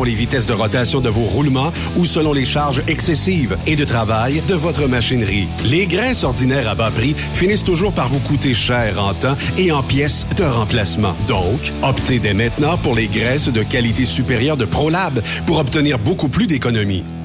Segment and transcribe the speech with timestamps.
[0.00, 4.42] les vitesses de rotation de vos roulements ou selon les charges excessives et de travail
[4.48, 5.46] de votre machinerie.
[5.66, 9.70] Les graisses ordinaires à bas prix finissent toujours par vous coûter cher en temps et
[9.70, 11.14] en pièces de remplacement.
[11.28, 16.30] Donc, optez dès maintenant pour les graisses de qualité supérieure de ProLab pour obtenir beaucoup
[16.30, 17.04] plus d'économies.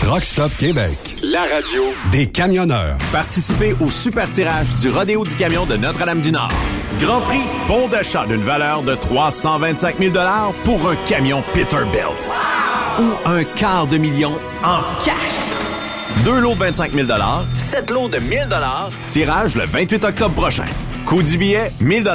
[0.00, 2.96] Truck Stop Québec, la radio des camionneurs.
[3.12, 6.50] Participez au super tirage du Rodéo du Camion de Notre-Dame-du-Nord.
[6.98, 10.14] Grand prix, bon d'achat d'une valeur de 325 000
[10.64, 12.30] pour un camion Peterbilt.
[12.98, 14.32] Ou un quart de million
[14.64, 16.24] en cash.
[16.24, 17.06] Deux lots de 25 000
[17.54, 18.48] sept lots de 1000
[19.06, 20.64] tirage le 28 octobre prochain.
[21.04, 22.10] Coût du billet, 1000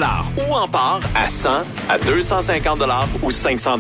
[0.49, 1.49] Ou en part à 100,
[1.87, 2.81] à 250
[3.21, 3.77] ou 500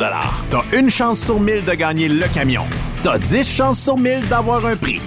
[0.51, 2.65] T'as une chance sur 1000 de gagner le camion.
[3.05, 4.99] T'as 10 chances sur 1000 d'avoir un prix.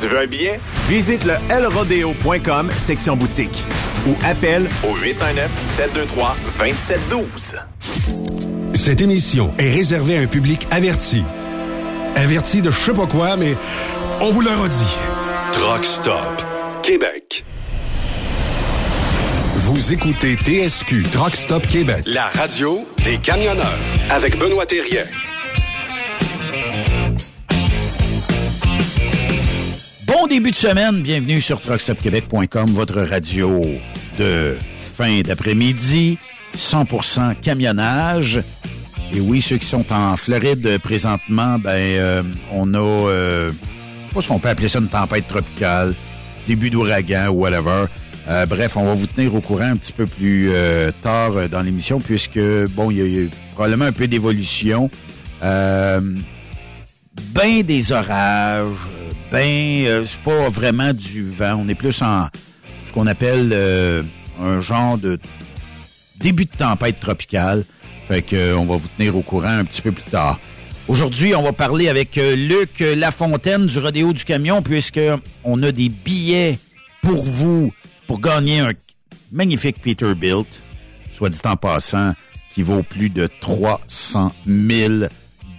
[0.00, 0.60] Tu veux un billet?
[0.88, 3.64] Visite le lrodeo.com, section boutique.
[4.06, 7.56] Ou appelle au 819-723-2712.
[8.72, 11.24] Cette émission est réservée à un public averti.
[12.14, 13.56] Averti de je sais pas quoi, mais
[14.20, 14.96] on vous le redit.
[15.52, 16.44] Truck Stop
[16.84, 17.44] Québec.
[19.56, 23.76] Vous écoutez TSQ Truck Stop Québec, la radio des camionneurs
[24.08, 25.02] avec Benoît Thérien.
[30.20, 33.62] Bon début de semaine, bienvenue sur truckstopquebec.com, votre radio
[34.18, 36.18] de fin d'après-midi,
[36.54, 38.42] 100% camionnage.
[39.14, 42.22] Et oui, ceux qui sont en Floride présentement, ben euh,
[42.52, 43.50] on a, euh,
[44.14, 45.94] pas si on peut appeler ça une tempête tropicale,
[46.46, 47.86] début d'ouragan ou whatever.
[48.28, 51.48] Euh, bref, on va vous tenir au courant un petit peu plus euh, tard euh,
[51.48, 52.38] dans l'émission, puisque
[52.70, 54.90] bon, il y, a- a probablement un peu d'évolution.
[55.42, 56.00] Euh,
[57.34, 58.99] ben des orages, euh,
[59.30, 62.28] ben euh, c'est pas vraiment du vent, on est plus en
[62.90, 64.02] ce qu'on appelle euh,
[64.42, 65.20] un genre de
[66.16, 67.64] début de tempête tropicale.
[68.08, 70.40] Fait que euh, on va vous tenir au courant un petit peu plus tard.
[70.88, 74.98] Aujourd'hui, on va parler avec euh, Luc Lafontaine du Rodéo du Camion, puisque
[75.44, 76.58] on a des billets
[77.00, 77.72] pour vous
[78.08, 78.72] pour gagner un
[79.30, 80.48] magnifique Peterbilt,
[81.14, 82.14] soit dit en passant,
[82.52, 85.04] qui vaut plus de 300 000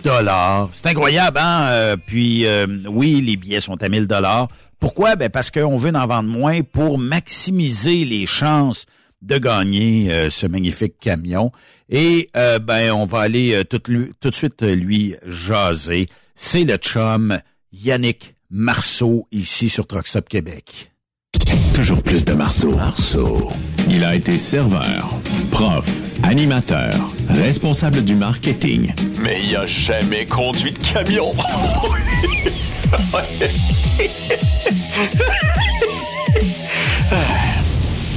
[0.01, 0.69] dollars.
[0.73, 1.67] C'est incroyable, hein?
[1.69, 4.47] Euh, puis, euh, oui, les billets sont à 1000 dollars.
[4.79, 5.15] Pourquoi?
[5.15, 8.85] Ben parce qu'on veut en vendre moins pour maximiser les chances
[9.21, 11.51] de gagner euh, ce magnifique camion.
[11.89, 16.07] Et ben on va aller tout, tout, de suite lui jaser.
[16.35, 17.37] C'est le chum
[17.73, 20.91] Yannick Marceau ici sur Truckstop Québec.
[21.75, 22.71] Toujours plus de Marceau.
[22.71, 23.51] Marceau.
[23.89, 25.15] Il a été serveur,
[25.51, 25.85] prof,
[26.23, 26.93] animateur,
[27.29, 28.93] responsable du marketing.
[29.19, 31.33] Mais il a jamais conduit de camion.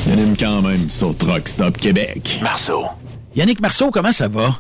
[0.07, 2.39] il anime quand même sur Truck Stop Québec.
[2.43, 2.85] Marceau.
[3.35, 4.51] Yannick Marceau, comment ça va?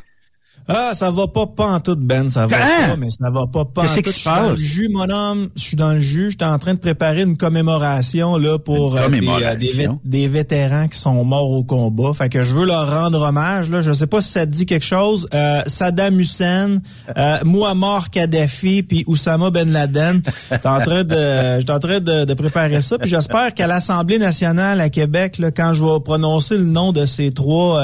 [0.66, 2.30] Ah, ça va pas pas en tout, Ben.
[2.30, 2.88] Ça va Hein?
[2.90, 4.02] pas, mais ça va pas pas en Qu'est-ce tout.
[4.02, 5.48] qui se Je suis dans le jus, mon homme.
[5.56, 6.30] Je suis dans le jus.
[6.30, 10.26] J'étais en train de préparer une commémoration, là, pour euh, des, euh, des, vét- des
[10.28, 12.12] vétérans qui sont morts au combat.
[12.14, 13.82] Fait que je veux leur rendre hommage, là.
[13.82, 15.28] Je sais pas si ça te dit quelque chose.
[15.34, 16.78] Euh, Saddam Hussein,
[17.16, 20.22] euh, Muammar Kadhafi, puis Oussama Ben Laden.
[20.50, 21.14] J'étais en train de,
[21.60, 22.96] j'étais en train de, de préparer ça.
[22.98, 27.04] Puis j'espère qu'à l'Assemblée nationale à Québec, là, quand je vais prononcer le nom de
[27.04, 27.82] ces trois,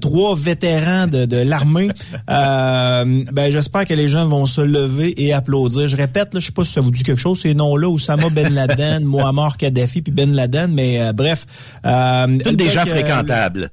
[0.00, 1.90] trois vétérans de, de l'armée,
[2.30, 5.88] euh, ben j'espère que les gens vont se lever et applaudir.
[5.88, 8.30] Je répète, là, je sais pas si ça vous dit quelque chose, ces noms-là, Oussama
[8.30, 11.44] Ben Laden, Muammar Kadhafi, puis Ben Laden, mais euh, bref.
[11.84, 13.70] Euh, Toutes des gens fréquentables.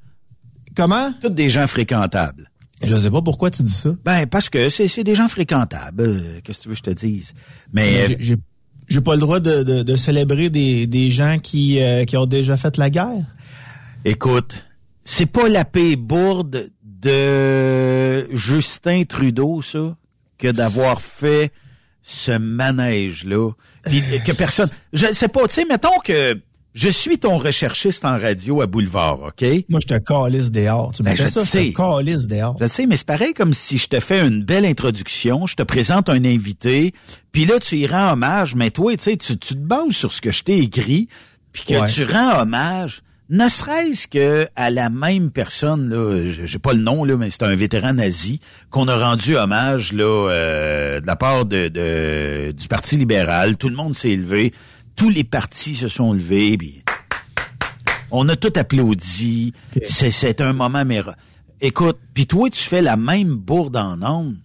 [0.75, 1.11] Comment?
[1.21, 2.49] Toutes des gens fréquentables.
[2.85, 3.89] Je sais pas pourquoi tu dis ça.
[4.05, 6.01] Ben, parce que c'est c'est des gens fréquentables.
[6.01, 7.33] Euh, Qu'est-ce que tu veux que je te dise?
[7.73, 8.35] Mais J'ai- J'ai
[8.87, 12.25] j'ai pas le droit de, de, de célébrer des, des gens qui, euh, qui ont
[12.25, 13.23] déjà fait la guerre?
[14.03, 14.65] Écoute,
[15.03, 19.95] c'est pas la paix bourde de Justin Trudeau, ça,
[20.37, 21.51] que d'avoir fait
[22.01, 23.51] ce manège-là.
[23.85, 24.69] Puis que personne.
[24.93, 26.39] Je sais pas, tu sais, mettons que
[26.73, 29.43] je suis ton recherchiste en radio à Boulevard, OK?
[29.69, 30.91] Moi, je te calisse dehors.
[30.93, 31.65] Tu me Ben, fais je ça, sais.
[31.65, 32.55] je te calisse dehors.
[32.61, 35.63] Je sais, mais c'est pareil comme si je te fais une belle introduction, je te
[35.63, 36.93] présente un invité,
[37.31, 40.11] puis là, tu y rends hommage, mais toi, tu sais, tu tu te bases sur
[40.11, 41.07] ce que je t'ai écrit,
[41.51, 41.89] puis que Ouais.
[41.89, 47.03] tu rends hommage, ne serait-ce que à la même personne, là, j'ai pas le nom,
[47.03, 48.39] là, mais c'est un vétéran nazi,
[48.71, 53.55] qu'on a rendu hommage là, euh, de la part de, de- du Parti libéral.
[53.57, 54.51] Tout le monde s'est élevé,
[54.95, 56.83] tous les partis se sont levés, puis
[58.11, 59.53] on a tout applaudi.
[59.83, 61.11] C'est, c'est un moment méro.
[61.61, 64.37] Écoute, puis toi, tu fais la même bourde en ondes.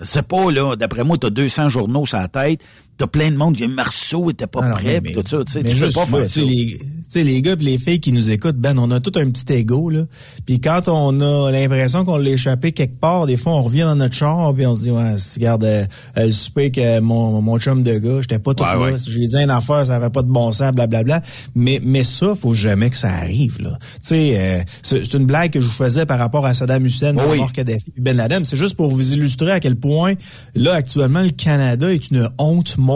[0.00, 2.60] C'est pas, là, d'après moi, t'as 200 journaux sur la tête,
[3.02, 5.62] t'as plein de monde Marceau était pas Alors, prêt, mais- pis tout ça, tu sais,
[5.62, 6.40] tu pas faire ça.
[6.40, 9.12] Les, tu sais, les gars et les filles qui nous écoutent, Ben, on a tout
[9.18, 10.04] un petit ego, là.
[10.46, 13.96] Puis quand on a l'impression qu'on l'a échappé quelque part, des fois, on revient dans
[13.96, 15.84] notre char, puis on se dit, ouais, regarde, euh,
[16.16, 18.78] euh, le souper que mon, mon chum de gars, j'étais pas tout Ouais, là.
[18.78, 18.94] ouais.
[19.04, 21.22] J'ai dit une affaire, ça avait pas de bon sens, blablabla.
[21.54, 23.78] Mais, mais ça, faut jamais que ça arrive, là.
[23.80, 27.16] Tu sais, euh, c'est une blague que je vous faisais par rapport à Saddam Hussein,
[27.30, 27.40] Oui.
[27.52, 28.44] Kadhafi, Ben Laden.
[28.44, 30.14] C'est juste pour vous illustrer à quel point,
[30.54, 32.91] là, actuellement, le Canada est une honte mondiale.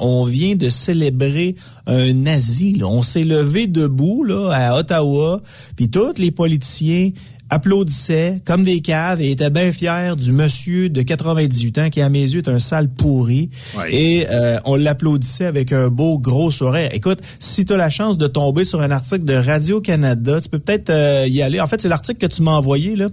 [0.00, 1.54] On vient de célébrer
[1.86, 2.80] un nazi.
[2.84, 5.40] On s'est levé debout là, à Ottawa,
[5.76, 7.10] puis tous les politiciens
[7.50, 12.08] applaudissaient comme des caves et étaient bien fiers du monsieur de 98 ans qui, à
[12.08, 13.50] mes yeux, est un sale pourri.
[13.76, 13.94] Ouais.
[13.94, 16.90] Et euh, on l'applaudissait avec un beau gros sourire.
[16.92, 20.58] Écoute, si tu as la chance de tomber sur un article de Radio-Canada, tu peux
[20.58, 21.60] peut-être euh, y aller.
[21.60, 22.96] En fait, c'est l'article que tu m'as envoyé.
[22.96, 23.08] Là.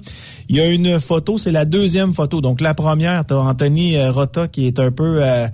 [0.49, 2.41] Il y a une photo, c'est la deuxième photo.
[2.41, 5.47] Donc la première, tu as Anthony euh, Rota qui est un peu euh,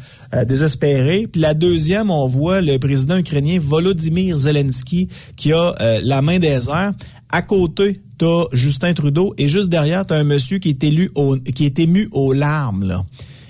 [0.46, 1.28] désespéré.
[1.32, 6.40] Puis la deuxième, on voit le président ukrainien Volodymyr Zelensky qui a euh, la main
[6.40, 6.94] des airs.
[7.32, 11.38] À côté, t'as Justin Trudeau et juste derrière, t'as un monsieur qui est élu au,
[11.38, 12.88] qui est ému aux larmes.
[12.88, 13.06] Là.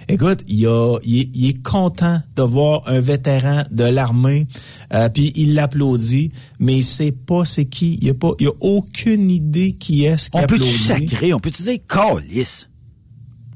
[0.09, 4.47] Écoute, il, a, il, est, il est content de voir un vétéran de l'armée,
[4.93, 7.99] euh, puis il l'applaudit, mais il sait pas c'est qui.
[8.01, 10.77] Il a pas, il a aucune idée qui est-ce qui On peut-tu applaudit.
[10.77, 11.33] sacrer?
[11.33, 12.68] On peut-tu dire calice?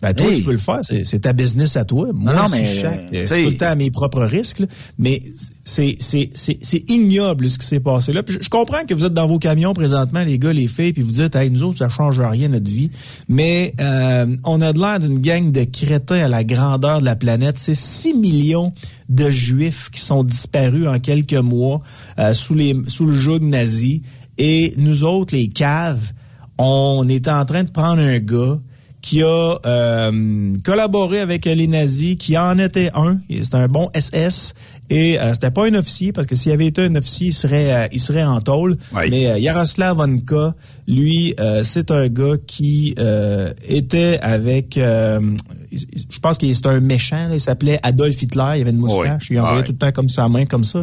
[0.03, 0.37] Ben, toi, Hey.
[0.37, 2.09] tu peux le faire, c'est c'est ta business à toi.
[2.13, 4.59] Moi, non, mais, chaque, euh, c'est tout le temps à mes propres risques.
[4.59, 4.65] là.
[4.99, 5.21] Mais
[5.63, 8.21] c'est c'est c'est c'est ignoble ce qui s'est passé là.
[8.21, 10.93] Puis je, je comprends que vous êtes dans vos camions présentement, les gars, les filles,
[10.93, 12.91] puis vous dites, hey, nous autres, ça change rien notre vie.
[13.29, 17.15] Mais euh, on a de l'air d'une gang de crétins à la grandeur de la
[17.15, 17.57] planète.
[17.57, 18.73] C'est 6 millions
[19.09, 21.81] de juifs qui sont disparus en quelques mois
[22.19, 24.01] euh, sous les sous le joug nazi.
[24.37, 26.11] Et nous autres, les caves,
[26.57, 28.59] on était en train de prendre un gars
[29.03, 33.17] qui a euh, collaboré avec les nazis, qui en était un.
[33.29, 34.53] C'était un bon SS.
[34.89, 37.73] Et euh, c'était pas un officier, parce que s'il avait été un officier, il serait,
[37.73, 38.77] euh, il serait en tôle.
[38.95, 39.03] Oui.
[39.09, 40.55] Mais euh, Yaroslav Vonka,
[40.87, 44.77] lui, euh, c'est un gars qui euh, était avec...
[44.77, 45.19] euh,
[45.73, 47.29] je pense qu'il c'était un méchant.
[47.33, 48.53] il s'appelait Adolf Hitler.
[48.55, 49.27] Il avait une moustache.
[49.31, 50.79] Il envoyait tout le temps comme sa main, comme ça.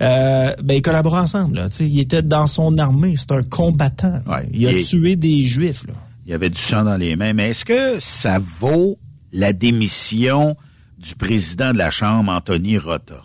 [0.00, 1.56] Euh, ben, ils collaboraient ensemble.
[1.56, 3.14] Là, il était dans son armée.
[3.16, 4.20] C'est un combattant.
[4.54, 5.84] il a tué des Juifs.
[5.86, 5.94] Là.
[6.28, 7.32] Il avait du sang dans les mains.
[7.32, 8.98] Mais est-ce que ça vaut
[9.32, 10.56] la démission
[10.98, 13.22] du président de la Chambre, Anthony Rota?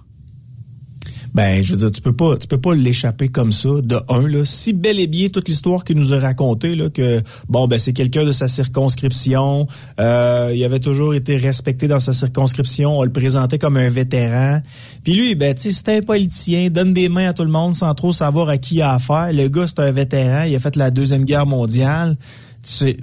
[1.33, 4.27] ben je veux dire tu peux pas tu peux pas l'échapper comme ça de un
[4.27, 7.79] là si bel et bien toute l'histoire qu'il nous a raconté là que bon ben
[7.79, 9.65] c'est quelqu'un de sa circonscription
[10.00, 14.62] euh, il avait toujours été respecté dans sa circonscription on le présentait comme un vétéran
[15.03, 17.95] puis lui ben tu sais un politicien donne des mains à tout le monde sans
[17.95, 20.75] trop savoir à qui il a affaire le gars c'est un vétéran il a fait
[20.75, 22.15] la deuxième guerre mondiale
[22.63, 22.98] tu sais,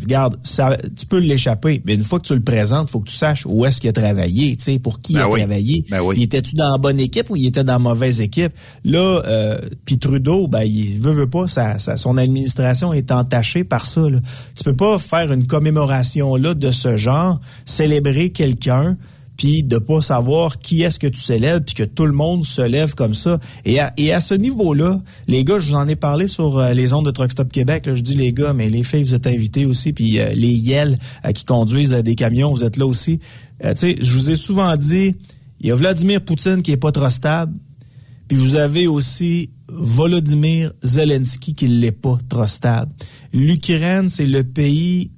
[0.00, 3.16] regarde, ça, tu peux l'échapper, mais une fois que tu le présentes, faut que tu
[3.16, 5.84] saches où est-ce qu'il a travaillé, tu sais, pour qui il a ben travaillé.
[5.88, 8.52] Ben il était-tu dans la bonne équipe ou il était dans la mauvaise équipe?
[8.84, 13.86] Là, euh, puis Trudeau, ben, il veut, veut pas, sa, son administration est entachée par
[13.86, 14.00] ça.
[14.00, 14.18] Là.
[14.56, 18.96] Tu peux pas faire une commémoration là de ce genre, célébrer quelqu'un
[19.36, 22.62] puis de pas savoir qui est-ce que tu célèbres, puis que tout le monde se
[22.62, 23.38] lève comme ça.
[23.64, 26.72] Et à, et à ce niveau-là, les gars, je vous en ai parlé sur euh,
[26.72, 27.86] les ondes de Truck Stop Québec.
[27.86, 30.52] Là, je dis les gars, mais les filles, vous êtes invités aussi, puis euh, les
[30.52, 33.18] yels euh, qui conduisent des camions, vous êtes là aussi.
[33.18, 35.14] tu sais, je vous ai souvent dit,
[35.60, 37.52] il y a Vladimir Poutine qui est pas trop stable,
[38.28, 42.92] puis vous avez aussi Volodymyr Zelensky qui l'est pas trop stable.
[43.32, 45.10] L'Ukraine, c'est le pays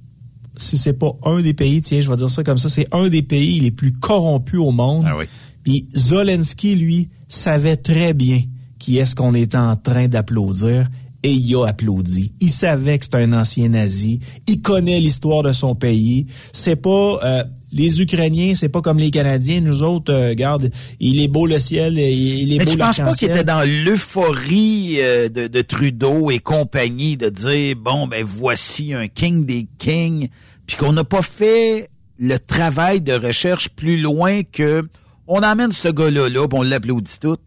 [0.57, 3.09] si c'est pas un des pays, tiens, je vais dire ça comme ça, c'est un
[3.09, 5.05] des pays les plus corrompus au monde.
[5.07, 5.25] Ah oui.
[5.63, 8.41] Puis Zelensky, lui, savait très bien
[8.79, 10.89] qui est-ce qu'on était en train d'applaudir
[11.23, 12.31] et il a applaudi.
[12.39, 14.19] Il savait que c'était un ancien nazi.
[14.47, 16.27] Il connaît l'histoire de son pays.
[16.53, 19.61] C'est pas euh, les Ukrainiens, c'est pas comme les Canadiens.
[19.61, 20.69] Nous autres, euh, regarde,
[20.99, 23.67] il est beau le ciel, il est Mais beau tu penses pas qu'il était dans
[23.67, 29.67] l'euphorie euh, de, de, Trudeau et compagnie de dire bon ben voici un king des
[29.77, 30.29] kings,
[30.65, 34.83] puis qu'on n'a pas fait le travail de recherche plus loin que
[35.27, 37.37] on amène ce gars-là là, on l'applaudit tout.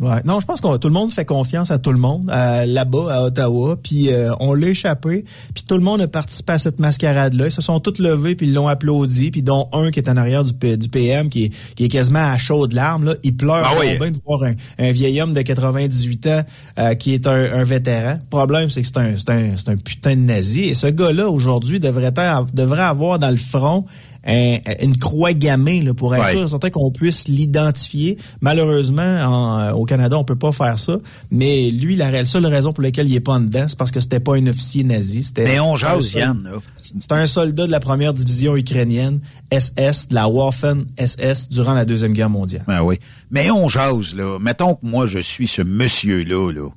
[0.00, 0.20] Ouais.
[0.24, 3.22] Non, je pense que tout le monde fait confiance à tout le monde là-bas à
[3.24, 7.46] Ottawa, puis euh, on l'a échappé, puis tout le monde a participé à cette mascarade-là.
[7.46, 10.16] Ils se sont tous levés puis ils l'ont applaudi, puis dont un qui est en
[10.16, 13.64] arrière du, du PM qui est, qui est quasiment à chaudes larmes là, il pleure
[13.64, 16.42] ah bien de voir un, vieil homme de 98 ans
[16.78, 18.14] euh, qui est un, un, vétéran.
[18.14, 21.80] Le problème c'est que c'est un, un, un putain de nazi et ce gars-là aujourd'hui
[21.80, 22.12] devrait
[22.52, 23.84] devrait avoir dans le front
[24.24, 28.16] une croix gammée là, pour être sûr certain qu'on puisse l'identifier.
[28.40, 30.98] Malheureusement, euh, au Canada, on peut pas faire ça.
[31.30, 34.00] Mais lui, la seule raison pour laquelle il est pas en dedans, c'est parce que
[34.00, 35.28] c'était pas un officier nazi.
[35.38, 36.50] Mais on jase, Yann.
[36.76, 41.84] C'était un soldat de la première division ukrainienne, SS, de la Waffen SS, durant la
[41.84, 42.64] Deuxième Guerre mondiale.
[42.66, 42.98] Ben oui.
[43.30, 44.38] Mais on jase, là.
[44.38, 46.68] Mettons que moi, je suis ce monsieur-là, là.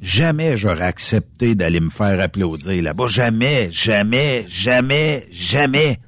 [0.00, 3.08] Jamais j'aurais accepté d'aller me faire applaudir là-bas.
[3.08, 5.98] Jamais, jamais, jamais, jamais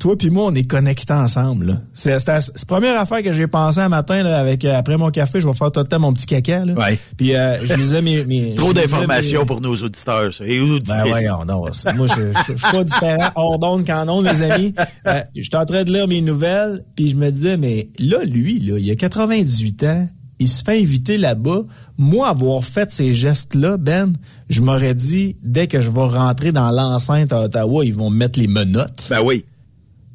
[0.00, 1.80] toi puis moi, on est connectés ensemble.
[1.92, 5.40] C'est la première affaire que j'ai pensé un matin là, avec euh, après mon café,
[5.40, 6.64] je vais faire tout le temps mon petit caca.
[6.64, 6.72] Là.
[6.72, 6.98] Ouais.
[7.16, 10.32] Puis euh, je lisais mes, mes trop d'informations pour nos auditeurs.
[10.32, 10.44] Ça.
[10.46, 14.42] Et ben voyons, non, moi je, je, suis pas différent hors d'onde qu'en onde, mes
[14.42, 14.74] amis.
[15.06, 18.58] Euh, J'étais en train de lire mes nouvelles, puis je me disais mais là, lui,
[18.58, 20.08] là, il a 98 ans.
[20.38, 21.64] Il se fait inviter là-bas.
[21.98, 24.14] Moi, avoir fait ces gestes-là, Ben,
[24.48, 28.16] je m'aurais dit, dès que je vais rentrer dans l'enceinte à Ottawa, ils vont me
[28.16, 29.06] mettre les menottes.
[29.10, 29.44] Ben oui.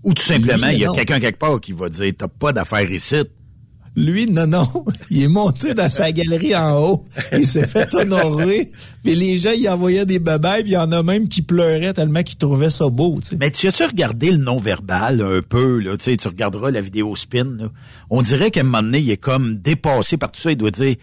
[0.05, 2.89] Ou tout simplement, il y a quelqu'un quelque part qui va dire T'as pas d'affaires
[2.89, 3.24] ici.
[3.95, 4.85] Lui, non, non.
[5.09, 7.05] Il est monté dans sa galerie en haut.
[7.31, 8.71] Il s'est fait honorer.
[9.03, 11.93] Puis les gens, ils envoyaient des babayes, puis il y en a même qui pleuraient
[11.93, 13.19] tellement qu'ils trouvaient ça beau.
[13.39, 15.79] Mais tu as-tu regardé le non-verbal un peu?
[15.79, 17.71] Là, tu regarderas la vidéo spin.
[18.09, 20.51] On dirait qu'à un moment donné, il est comme dépassé par tout ça.
[20.51, 20.95] Il doit dire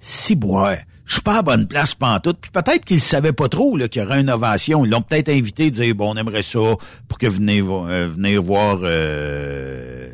[0.00, 2.38] Si boire je suis pas à bonne place pantoute.
[2.40, 4.84] Puis peut-être qu'ils savaient pas trop qu'il y aurait une ovation.
[4.84, 6.60] Ils l'ont peut-être invité, dire bon, on aimerait ça
[7.08, 10.10] pour que venez euh, venir voir euh,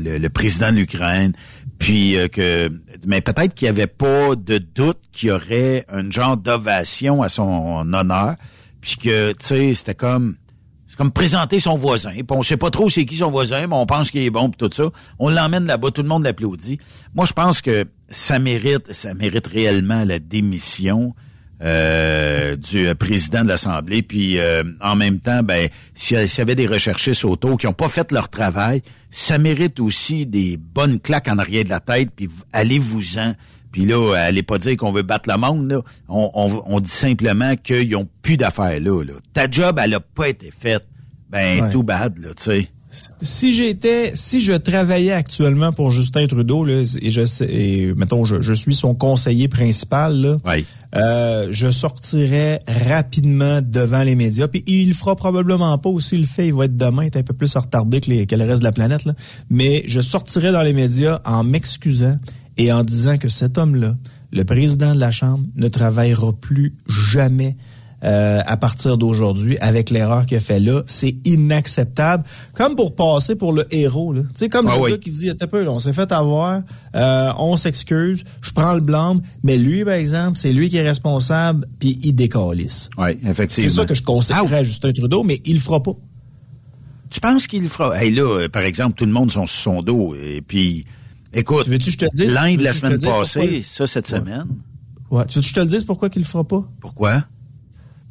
[0.00, 1.32] le, président de l'Ukraine.
[1.78, 2.70] Puis euh, que
[3.06, 7.28] mais peut-être qu'il y avait pas de doute qu'il y aurait un genre d'ovation à
[7.28, 8.36] son honneur.
[8.80, 10.36] Puis que tu sais, c'était comme
[10.92, 12.10] c'est comme présenter son voisin.
[12.12, 14.50] Puis on sait pas trop c'est qui son voisin, mais on pense qu'il est bon
[14.50, 14.90] pis tout ça.
[15.18, 16.78] On l'emmène là-bas, tout le monde l'applaudit.
[17.14, 21.14] Moi, je pense que ça mérite, ça mérite réellement la démission
[21.62, 24.02] euh, du euh, président de l'Assemblée.
[24.02, 27.88] Puis euh, en même temps, ben, s'il y avait des recherchistes auto qui n'ont pas
[27.88, 32.10] fait leur travail, ça mérite aussi des bonnes claques en arrière de la tête.
[32.14, 33.32] Puis allez-vous-en.
[33.72, 35.70] Puis là, allez pas dire qu'on veut battre le monde.
[35.70, 35.80] Là.
[36.08, 39.14] On, dit simplement qu'ils ont plus d'affaires là, là.
[39.32, 40.86] Ta job, elle a pas été faite.
[41.30, 42.68] Ben, tout bad, là, tu sais.
[43.22, 48.26] si j'étais, si je travaillais actuellement pour Justin Trudeau, là, et je sais, et, mettons,
[48.26, 50.36] je, je suis son conseiller principal, là,
[50.94, 54.46] euh, je sortirais rapidement devant les médias.
[54.46, 57.16] Puis il le fera probablement pas aussi, le fait, il va être demain, il est
[57.16, 59.06] un peu plus retardé que, les, que le reste de la planète.
[59.06, 59.14] Là.
[59.48, 62.18] Mais je sortirais dans les médias en m'excusant
[62.56, 63.96] et en disant que cet homme-là,
[64.32, 67.56] le président de la Chambre, ne travaillera plus jamais
[68.04, 70.82] euh, à partir d'aujourd'hui avec l'erreur qu'il a fait là.
[70.88, 72.24] C'est inacceptable.
[72.54, 74.12] Comme pour passer pour le héros.
[74.12, 74.22] Là.
[74.22, 74.90] Tu sais, comme Ah le oui.
[74.90, 76.62] gars qui dit, un peu, là, on s'est fait avoir,
[76.96, 80.86] euh, on s'excuse, je prends le blâme, mais lui, par exemple, c'est lui qui est
[80.88, 82.90] responsable, puis il décalisse.
[82.98, 83.70] Oui, effectivement.
[83.70, 85.94] C'est ça que je conseillerais à Justin Trudeau, mais il le fera pas.
[87.08, 88.02] Tu penses qu'il le fera?
[88.02, 90.14] Hey, là, par exemple, tout le monde sont sur son dos.
[90.16, 90.86] Et puis,
[91.34, 92.32] écoute, Tu veux-tu je te dise?
[92.34, 94.46] l'Inde la semaine passée, ça cette semaine.
[95.10, 95.26] Ouais.
[95.26, 96.64] Tu veux que je te le dise pourquoi qu'il le fera pas?
[96.80, 97.24] Pourquoi?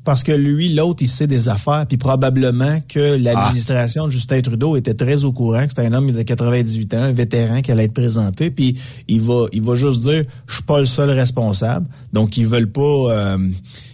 [0.04, 4.76] Parce que lui, l'autre, il sait des affaires, puis probablement que l'administration de Justin Trudeau
[4.76, 7.84] était très au courant que c'était un homme de 98 ans, un vétéran qui allait
[7.84, 8.76] être présenté, puis
[9.08, 11.86] il va, il va juste dire, je suis pas le seul responsable.
[12.14, 13.38] Donc ils veulent pas, euh,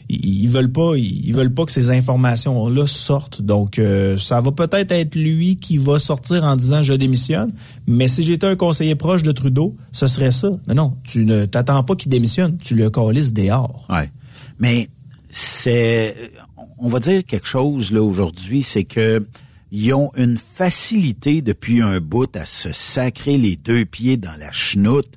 [0.10, 3.42] ils, veulent pas, ils veulent pas que ces informations-là sortent.
[3.42, 7.52] Donc euh, ça va peut-être être lui qui va sortir en disant je démissionne.
[7.88, 10.50] Mais si j'étais un conseiller proche de Trudeau, ce serait ça.
[10.68, 13.86] Non, non, tu ne t'attends pas qu'il démissionne, tu le calisses dehors.
[13.90, 14.12] Ouais.
[14.60, 14.90] Mais
[15.30, 16.16] c'est,
[16.78, 19.26] on va dire quelque chose là aujourd'hui, c'est que
[19.72, 24.52] ils ont une facilité depuis un bout à se sacrer les deux pieds dans la
[24.52, 25.10] chenoute.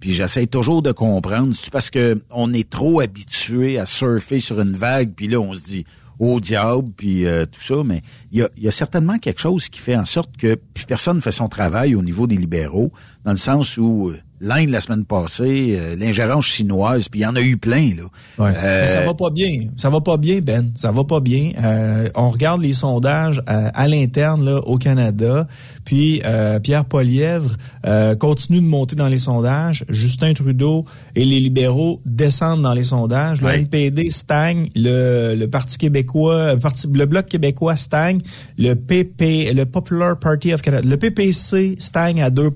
[0.00, 4.60] Puis j'essaie toujours de comprendre, c'est parce que on est trop habitué à surfer sur
[4.60, 5.86] une vague, puis là on se dit
[6.18, 9.96] au diable, puis euh, tout ça, mais il y a, certainement quelque chose qui fait
[9.96, 12.90] en sorte que personne fait son travail au niveau des libéraux,
[13.26, 17.26] dans le sens où euh, l'Inde la semaine passée, euh, l'ingérence chinoise, puis il y
[17.26, 18.02] en a eu plein là.
[18.38, 18.52] Ouais.
[18.56, 19.66] Euh, Mais ça va pas bien.
[19.76, 20.70] Ça va pas bien, Ben.
[20.76, 21.52] Ça va pas bien.
[21.62, 25.46] Euh, on regarde les sondages euh, à l'interne là, au Canada.
[25.84, 27.56] Puis euh, Pierre Polièvre
[27.86, 29.84] euh, continue de monter dans les sondages.
[29.88, 33.40] Justin Trudeau et les libéraux descendent dans les sondages.
[33.40, 33.60] Le Ouais.
[33.60, 34.68] NPD stagne.
[34.76, 38.20] Le, le Parti québécois, le, parti, le Bloc québécois stagne.
[38.58, 42.50] Le PP, le Popular Party of Canada, le PPC stagne à 2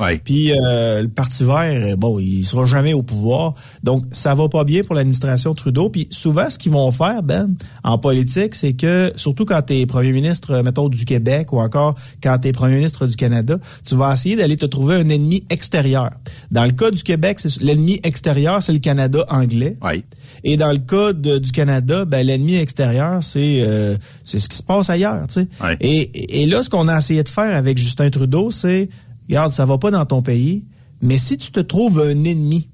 [0.00, 0.18] Ouais.
[0.22, 3.54] Puis euh, le Parti vert, euh, bon, il sera jamais au pouvoir.
[3.82, 5.88] Donc, ça va pas bien pour l'administration Trudeau.
[5.90, 7.54] Puis souvent, ce qu'ils vont faire, Ben,
[7.84, 11.60] en politique, c'est que, surtout quand tu es premier ministre, euh, mettons, du Québec ou
[11.60, 15.08] encore quand tu es premier ministre du Canada, tu vas essayer d'aller te trouver un
[15.08, 16.10] ennemi extérieur.
[16.50, 19.76] Dans le cas du Québec, l'ennemi extérieur, c'est le Canada anglais.
[19.82, 20.04] Ouais.
[20.44, 24.56] Et dans le cas de- du Canada, ben, l'ennemi extérieur, c'est euh, c'est ce qui
[24.56, 25.26] se passe ailleurs.
[25.28, 25.48] tu sais.
[25.62, 25.76] Ouais.
[25.80, 28.88] Et, et là, ce qu'on a essayé de faire avec Justin Trudeau, c'est,
[29.28, 30.66] regarde, ça va pas dans ton pays,
[31.02, 32.68] mais si tu te trouves un ennemi,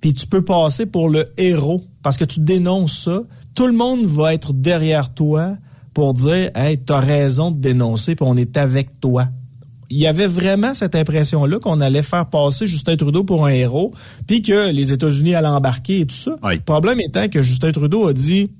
[0.00, 3.22] puis tu peux passer pour le héros, parce que tu dénonces ça,
[3.54, 5.56] tout le monde va être derrière toi
[5.94, 9.28] pour dire, hey, t'as raison de dénoncer, puis on est avec toi
[9.90, 13.92] il y avait vraiment cette impression-là qu'on allait faire passer Justin Trudeau pour un héros,
[14.26, 16.36] puis que les États-Unis allaient embarquer et tout ça.
[16.42, 16.56] Oui.
[16.56, 18.50] Le problème étant que Justin Trudeau a dit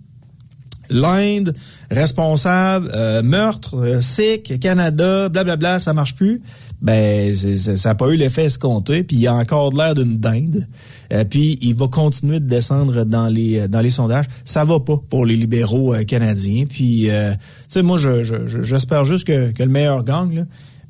[0.91, 1.55] l'Inde,
[1.91, 6.41] responsable, euh, meurtre, euh, Sikh, Canada, blablabla, ça marche plus.
[6.81, 10.69] Ben, ça n'a pas eu l'effet escompté, puis il a encore de l'air d'une dinde.
[11.13, 14.27] Euh, puis il va continuer de descendre dans les dans les sondages.
[14.45, 16.67] Ça va pas pour les libéraux euh, canadiens.
[16.69, 20.37] Puis, euh, tu sais, moi, je- je- je- j'espère juste que, que le meilleur gagne.
[20.37, 20.43] Là.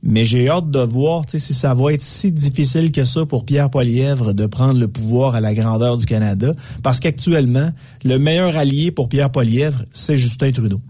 [0.03, 3.69] Mais j'ai hâte de voir si ça va être si difficile que ça pour Pierre
[3.69, 6.55] Poilièvre de prendre le pouvoir à la grandeur du Canada.
[6.83, 7.73] Parce qu'actuellement,
[8.05, 10.81] le meilleur allié pour Pierre Poilièvre, c'est Justin Trudeau.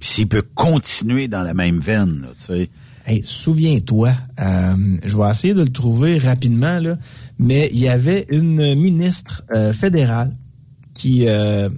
[0.00, 2.70] Puis s'il peut continuer dans la même veine, là, tu sais.
[3.08, 6.96] Hey, souviens-toi, euh, je vais essayer de le trouver rapidement, là,
[7.38, 10.36] mais il y avait une ministre euh, fédérale
[10.92, 11.68] qui, euh,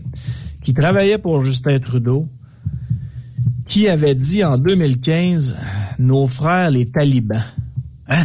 [0.63, 2.27] qui travaillait pour Justin Trudeau,
[3.69, 5.57] qui avait dit en 2015,
[5.99, 7.45] nos frères les talibans.
[8.09, 8.25] Hein?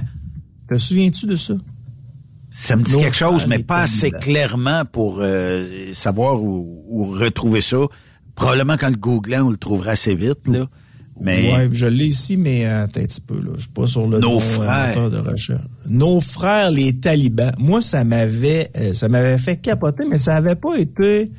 [0.72, 1.54] Te souviens-tu de ça?
[2.50, 7.12] Ça me dit Nos quelque chose, mais pas assez clairement pour euh, savoir où, où
[7.12, 7.78] retrouver ça.
[8.36, 10.68] Probablement qu'en le googlant, on le trouvera assez vite, là.
[11.20, 13.52] Mais Ouais, je l'ai ici, mais euh, attends un petit peu, là.
[13.56, 15.10] Je suis pas sur le Nos euh, frères.
[15.12, 15.62] de recherche.
[15.88, 17.52] Nos frères, les talibans.
[17.60, 21.32] Moi, ça m'avait euh, ça m'avait fait capoter, mais ça avait pas été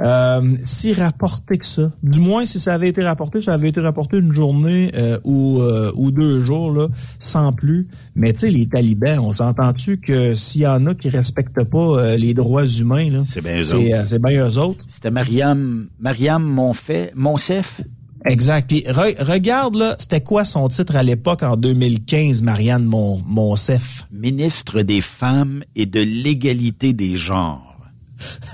[0.00, 1.90] euh, si rapporté que ça.
[2.02, 5.60] Du moins, si ça avait été rapporté, ça avait été rapporté une journée euh, ou,
[5.60, 7.88] euh, ou deux jours, là, sans plus.
[8.14, 11.78] Mais tu sais, les talibans, on s'entend-tu que s'il y en a qui respectent pas
[11.78, 14.84] euh, les droits humains, là, C'est bien eux c'est euh, c'est bien eux autres.
[14.88, 17.80] c'était Mariam, Mariam Monfait, Monsef?
[18.28, 18.68] Exact.
[18.68, 24.04] Puis re- regarde là, c'était quoi son titre à l'époque en 2015, Marianne Mon Monsef?
[24.12, 27.62] ministre des Femmes et de l'égalité des genres.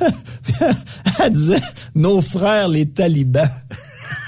[1.21, 1.61] Elle disait
[1.95, 3.51] nos frères les talibans.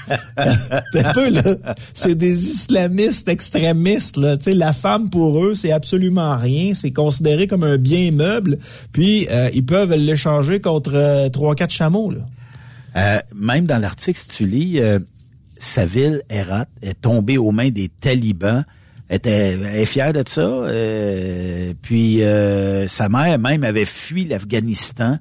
[0.37, 1.75] un peu, là.
[1.93, 4.37] C'est des islamistes extrémistes, là.
[4.47, 6.73] La femme, pour eux, c'est absolument rien.
[6.73, 8.57] C'est considéré comme un bien meuble.
[8.91, 12.13] Puis, euh, ils peuvent l'échanger contre euh, trois, quatre chameaux.
[12.95, 14.79] Euh, même dans l'article, si tu lis,
[15.57, 18.63] sa ville, Herat, est tombée aux mains des talibans.
[19.07, 20.65] Elle était, elle est fière de ça.
[21.81, 22.21] puis,
[22.87, 25.19] sa mère même avait fui l'Afghanistan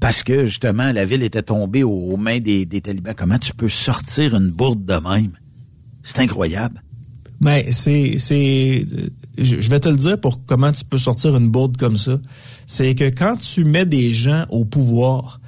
[0.00, 3.14] parce que justement la ville était tombée aux, mains des, talibans.
[3.14, 5.36] Comment tu peux sortir une bourde de même?
[6.02, 6.82] C'est incroyable.
[7.42, 8.84] Mais ben, c'est c'est
[9.38, 12.18] je vais te le dire pour comment tu peux sortir une bourde comme ça.
[12.66, 15.40] C'est que quand tu mets des gens au pouvoir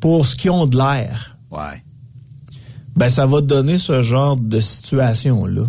[0.00, 1.36] pour ce qui ont de l'air.
[1.50, 1.84] Ouais.
[2.96, 5.66] Ben ça va te donner ce genre de situation là.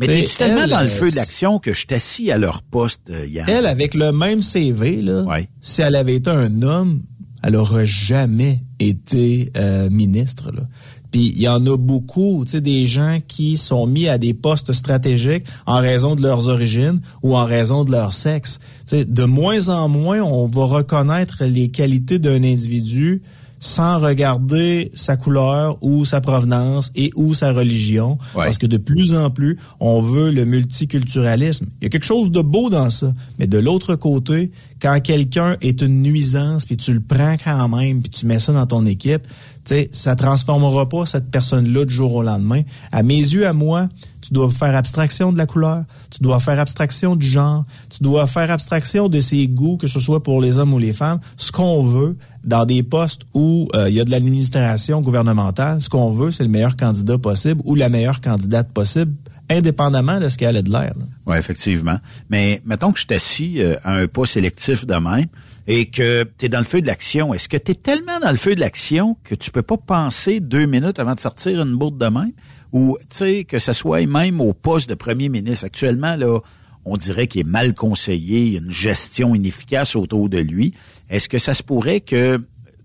[0.00, 3.26] Mais t'es tellement dans le feu de l'action que je t'assis à leur poste, euh,
[3.26, 3.48] hier.
[3.48, 5.24] Elle, avec le même CV, là,
[5.60, 7.02] si elle avait été un homme,
[7.42, 10.52] elle aurait jamais été euh, ministre.
[10.52, 10.62] Là.
[11.10, 14.34] Puis il y en a beaucoup, tu sais, des gens qui sont mis à des
[14.34, 18.58] postes stratégiques en raison de leurs origines ou en raison de leur sexe.
[18.86, 23.22] Tu sais, de moins en moins, on va reconnaître les qualités d'un individu
[23.60, 28.18] sans regarder sa couleur ou sa provenance et ou sa religion.
[28.34, 31.66] Parce que de plus en plus, on veut le multiculturalisme.
[31.80, 33.14] Il y a quelque chose de beau dans ça.
[33.38, 38.00] Mais de l'autre côté, quand quelqu'un est une nuisance, puis tu le prends quand même,
[38.00, 39.26] puis tu mets ça dans ton équipe,
[39.64, 42.62] sais, ça transformera pas cette personne-là du jour au lendemain.
[42.92, 43.88] À mes yeux, à moi,
[44.20, 48.26] tu dois faire abstraction de la couleur, tu dois faire abstraction du genre, tu dois
[48.26, 51.20] faire abstraction de ses goûts, que ce soit pour les hommes ou les femmes.
[51.36, 55.88] Ce qu'on veut dans des postes où euh, il y a de l'administration gouvernementale, ce
[55.88, 59.12] qu'on veut, c'est le meilleur candidat possible ou la meilleure candidate possible
[59.50, 60.94] indépendamment de ce qu'elle a de l'air.
[61.26, 61.98] Oui, effectivement.
[62.28, 65.26] Mais mettons que je t'assis euh, à un pas sélectif de même
[65.72, 67.32] et que tu es dans le feu de l'action.
[67.32, 70.40] Est-ce que tu es tellement dans le feu de l'action que tu peux pas penser
[70.40, 72.32] deux minutes avant de sortir une bourde de même?
[72.72, 75.64] ou tu sais que ce soit même au poste de premier ministre.
[75.64, 76.40] Actuellement, là,
[76.84, 80.72] on dirait qu'il est mal conseillé, il a une gestion inefficace autour de lui.
[81.08, 82.38] Est-ce que ça se pourrait que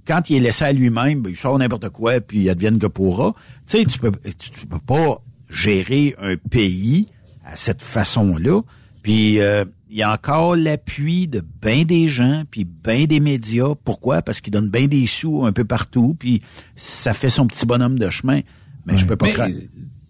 [0.07, 2.87] quand il est laissé à lui-même, ben, il sort n'importe quoi, puis il advienne que
[2.87, 3.33] pourra?
[3.67, 7.09] Tu sais, tu peux, tu peux pas gérer un pays
[7.45, 8.61] à cette façon-là.
[9.01, 13.75] Puis euh, il y a encore l'appui de bien des gens, puis bien des médias.
[13.81, 14.21] Pourquoi?
[14.21, 16.41] Parce qu'ils donnent bien des sous un peu partout, puis
[16.75, 18.41] ça fait son petit bonhomme de chemin.
[18.85, 19.29] Mais je peux pas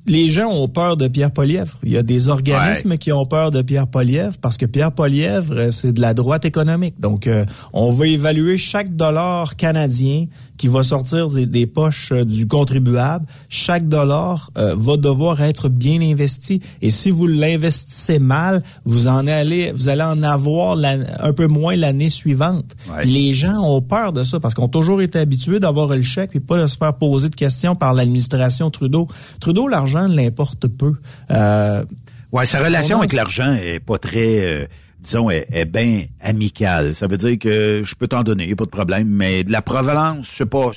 [0.07, 1.77] les gens ont peur de Pierre Polièvre.
[1.83, 5.53] Il y a des organismes qui ont peur de Pierre Polièvre parce que Pierre Polièvre,
[5.53, 6.99] euh, c'est de la droite économique.
[6.99, 10.25] Donc, euh, on va évaluer chaque dollar canadien
[10.57, 13.25] qui va sortir des, poches euh, du contribuable.
[13.49, 16.61] Chaque dollar va devoir être bien investi.
[16.81, 20.77] Et si vous l'investissez mal, vous en allez, vous allez en avoir
[21.19, 22.75] un peu moins l'année suivante.
[23.03, 26.31] Les gens ont peur de ça parce qu'on a toujours été habitués d'avoir le chèque
[26.35, 29.07] et pas de se faire poser de questions par l'administration Trudeau.
[29.39, 30.93] Trudeau, l'argent l'importe peu.
[31.31, 31.83] Euh,
[32.31, 34.65] ouais, sa relation avec l'argent est pas très, euh,
[35.05, 36.95] disons, est, bien amicale.
[36.95, 40.27] Ça veut dire que je peux t'en donner, pas de problème, mais de la provenance,
[40.37, 40.71] c'est pas,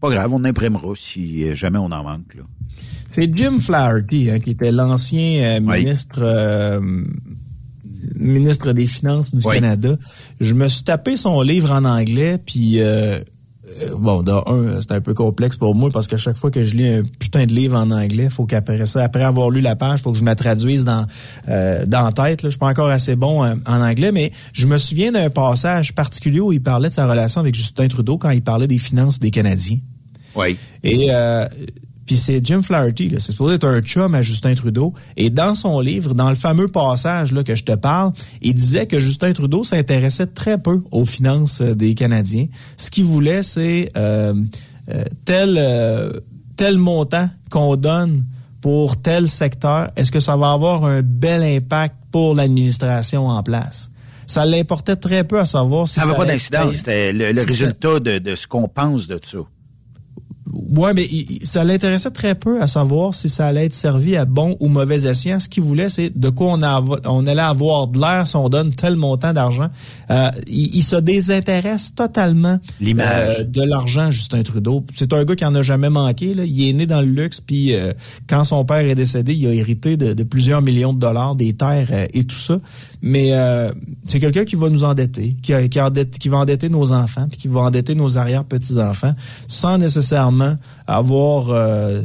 [0.00, 2.36] pas grave, on imprimera si jamais on en manque.
[3.08, 6.80] C'est Jim Flaherty hein, qui était l'ancien euh, ministre euh,
[8.16, 9.96] ministre des Finances du Canada.
[10.40, 13.20] Je me suis tapé son livre en anglais, puis euh,
[13.96, 14.42] bon, d'un,
[14.80, 17.46] c'est un peu complexe pour moi parce que chaque fois que je lis un putain
[17.46, 20.22] de livre en anglais, faut qu'après ça, après avoir lu la page, faut que je
[20.22, 21.06] me la traduise dans
[21.48, 22.42] euh, dans tête.
[22.42, 22.48] Là.
[22.48, 25.94] Je suis pas encore assez bon euh, en anglais, mais je me souviens d'un passage
[25.94, 29.18] particulier où il parlait de sa relation avec Justin Trudeau quand il parlait des finances
[29.18, 29.78] des Canadiens.
[30.34, 30.56] Oui.
[30.82, 31.46] Et euh,
[32.06, 34.92] puis c'est Jim Flaherty, c'est supposé être un chum à Justin Trudeau.
[35.16, 38.12] Et dans son livre, dans le fameux passage là, que je te parle,
[38.42, 42.46] il disait que Justin Trudeau s'intéressait très peu aux finances euh, des Canadiens.
[42.76, 44.34] Ce qu'il voulait, c'est euh,
[44.92, 46.22] euh, tel,
[46.56, 48.24] tel montant qu'on donne
[48.60, 53.90] pour tel secteur, est-ce que ça va avoir un bel impact pour l'administration en place?
[54.26, 56.76] Ça l'importait très peu à savoir si ça n'avait pas d'incidence.
[56.76, 59.38] C'était le, résultat de, de, ce qu'on pense de ça.
[60.76, 61.06] Ouais, mais
[61.42, 65.06] ça l'intéressait très peu à savoir si ça allait être servi à bon ou mauvais
[65.06, 65.40] escient.
[65.40, 68.48] Ce qu'il voulait, c'est de quoi on, a, on allait avoir de l'air si on
[68.48, 69.68] donne tel montant d'argent.
[70.10, 74.84] Euh, il, se désintéresse totalement euh, de l'argent, Justin Trudeau.
[74.94, 76.34] C'est un gars qui en a jamais manqué.
[76.34, 76.44] Là.
[76.44, 77.92] Il est né dans le luxe, puis euh,
[78.28, 82.06] quand son père est décédé, il a hérité de, plusieurs millions de dollars, des terres
[82.12, 82.58] et tout ça.
[83.06, 83.32] Mais
[84.06, 85.78] c'est quelqu'un qui va nous endetter, qui, qui,
[86.18, 89.14] qui va endetter nos enfants, puis qui va endetter nos arrière-petits-enfants,
[89.46, 92.00] sans nécessairement avoir euh,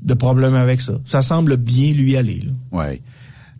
[0.00, 0.94] de problème avec ça.
[1.04, 2.44] Ça semble bien lui aller.
[2.72, 3.02] Oui.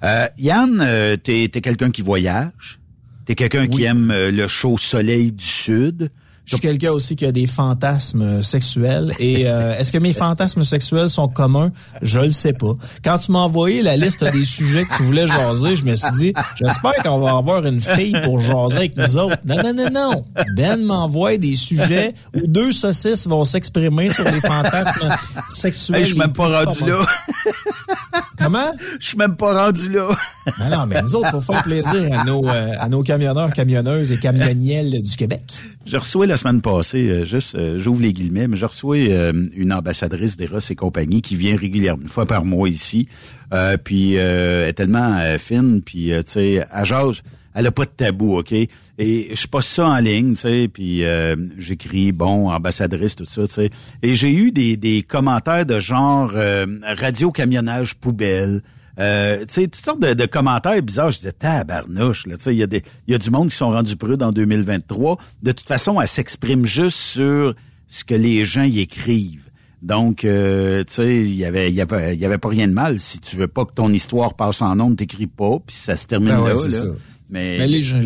[0.03, 2.81] Euh, Yann, euh, tu es, quelqu'un qui voyage.
[3.27, 6.11] Tu es quelqu'un qui aime le chaud soleil du sud.
[6.45, 9.13] Je suis quelqu'un aussi qui a des fantasmes sexuels.
[9.19, 11.71] Et euh, est-ce que mes fantasmes sexuels sont communs?
[12.03, 12.73] Je le sais pas.
[13.05, 16.11] Quand tu m'as envoyé la liste des sujets que tu voulais jaser, je me suis
[16.19, 19.37] dit, j'espère qu'on va avoir une fille pour jaser avec nous autres.
[19.45, 20.25] Non, non, non, non.
[20.57, 25.15] Ben m'envoie des sujets où deux saucisses vont s'exprimer sur les fantasmes
[25.55, 25.99] sexuels.
[25.99, 27.07] Hey, je suis même pas rendu là.
[28.39, 28.73] Comment?
[28.99, 30.09] Je suis même pas rendu là.
[30.59, 34.11] non, non, mais nous autres, faut faire plaisir à nos, euh, à nos camionneurs, camionneuses
[34.13, 35.43] et camioniels du Québec.
[35.91, 39.33] Je reçois la semaine passée, euh, juste, euh, j'ouvre les guillemets, mais je reçois euh,
[39.57, 43.09] une ambassadrice d'Eros et compagnie qui vient régulièrement, une fois par mois ici.
[43.83, 47.23] puis elle est tellement fine, puis tu sais, à jase,
[47.55, 48.53] elle a pas de tabou, OK?
[48.53, 48.69] Et
[49.35, 51.03] je passe ça en ligne, tu sais, puis
[51.59, 53.71] j'écris, bon, ambassadrice, tout ça, tu sais.
[54.05, 58.63] Et j'ai eu des, des commentaires de genre radio-camionnage poubelle,
[59.01, 61.11] euh, tu sais, toutes sortes de, commentaires bizarres.
[61.11, 63.57] Je disais, tabarnouche, là, tu sais, il y, a des, y a du monde qui
[63.57, 65.19] sont rendus prudes en 2023.
[65.43, 67.55] De toute façon, elle s'exprime juste sur
[67.87, 69.51] ce que les gens y écrivent.
[69.83, 73.01] Donc, euh, tu sais, il y avait, y avait, y avait pas rien de mal.
[73.01, 76.07] Si tu veux pas que ton histoire passe en ondes, t'écris pas, puis ça se
[76.07, 76.53] termine ben là.
[76.53, 76.93] là.
[77.31, 78.01] Mais, Mais les, gens,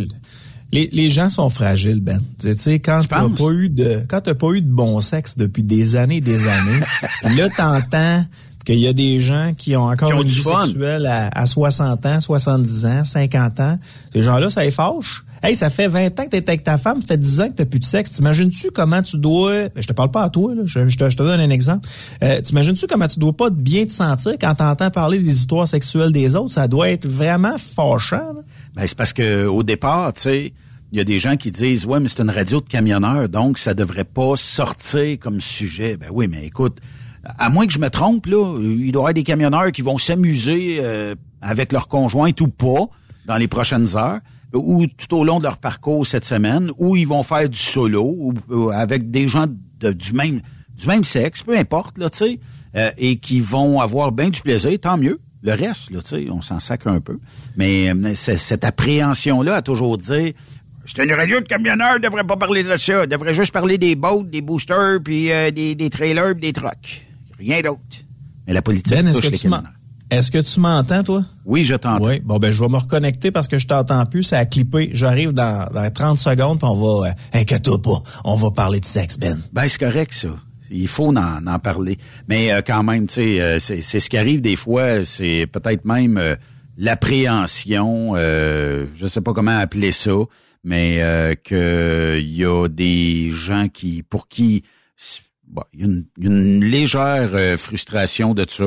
[0.71, 2.21] les, les, gens sont fragiles, Ben.
[2.39, 5.65] Tu sais, quand t'as pas eu de, quand t'as pas eu de bon sexe depuis
[5.65, 6.81] des années, et des années,
[7.37, 8.25] là t'entends
[8.65, 12.87] qu'il y a des gens qui ont encore une vie sexuelle à, 60 ans, 70
[12.87, 13.79] ans, 50 ans.
[14.13, 15.25] Ces gens-là, ça les fâche.
[15.43, 17.51] Hey, ça fait 20 ans que tu es avec ta femme, ça fait 10 ans
[17.51, 18.13] que tu plus de sexe.
[18.13, 19.69] T'imagines-tu comment tu dois...
[19.69, 20.63] Ben, je te parle pas à toi, là.
[20.65, 21.87] Je, te, donne un exemple.
[22.23, 26.13] Euh, T'imagines-tu comment tu dois pas bien te sentir quand t'entends parler des histoires sexuelles
[26.13, 26.53] des autres?
[26.53, 28.33] Ça doit être vraiment fâchant.
[28.75, 30.53] Ben, c'est parce que au départ, tu sais,
[30.93, 33.59] il y a des gens qui disent ouais mais c'est une radio de camionneur donc
[33.59, 36.79] ça devrait pas sortir comme sujet ben oui mais écoute
[37.39, 39.99] à moins que je me trompe, là, il doit y avoir des camionneurs qui vont
[39.99, 42.87] s'amuser euh, avec leur conjointe ou pas
[43.27, 44.21] dans les prochaines heures,
[44.53, 48.35] ou tout au long de leur parcours cette semaine, ou ils vont faire du solo
[48.49, 49.47] ou, avec des gens
[49.81, 50.41] de, du même
[50.77, 52.41] du même sexe, peu importe, là, tu sais,
[52.75, 55.21] euh, et qui vont avoir bien du plaisir, tant mieux.
[55.43, 57.21] Le reste, là, tu sais, on s'en sacre un peu.
[57.57, 60.35] Mais euh, cette appréhension-là a toujours dit
[60.85, 63.07] c'est une radio de camionneurs, devrait pas parler de ça.
[63.07, 67.07] devrait juste parler des boats, des boosters, puis des, des trailers, puis des trucks.
[67.39, 67.81] Rien d'autre.
[68.47, 69.49] Mais la politique ben, est-ce que, tu
[70.11, 71.25] est-ce que tu m'entends, toi?
[71.45, 72.05] Oui, je t'entends.
[72.05, 72.21] Oui.
[72.21, 74.23] Bon, ben, je vais me reconnecter parce que je t'entends plus.
[74.23, 74.91] Ça a clippé.
[74.93, 77.09] J'arrive dans, dans 30 secondes, puis on va...
[77.09, 78.03] Euh, inquiète-toi pas.
[78.25, 79.41] On va parler de sexe, Ben.
[79.53, 80.29] Ben, c'est correct, ça.
[80.71, 81.99] Il faut en, en parler.
[82.29, 85.05] Mais euh, quand même, tu sais, euh, c'est, ce qui arrive des fois.
[85.05, 86.37] C'est peut-être même euh,
[86.77, 90.13] l'appréhension, je sais pas comment appeler ça,
[90.65, 94.65] mais qu'il y a des gens qui pour qui
[95.73, 95.87] il y, a
[96.29, 98.65] une, légère euh, frustration de ça.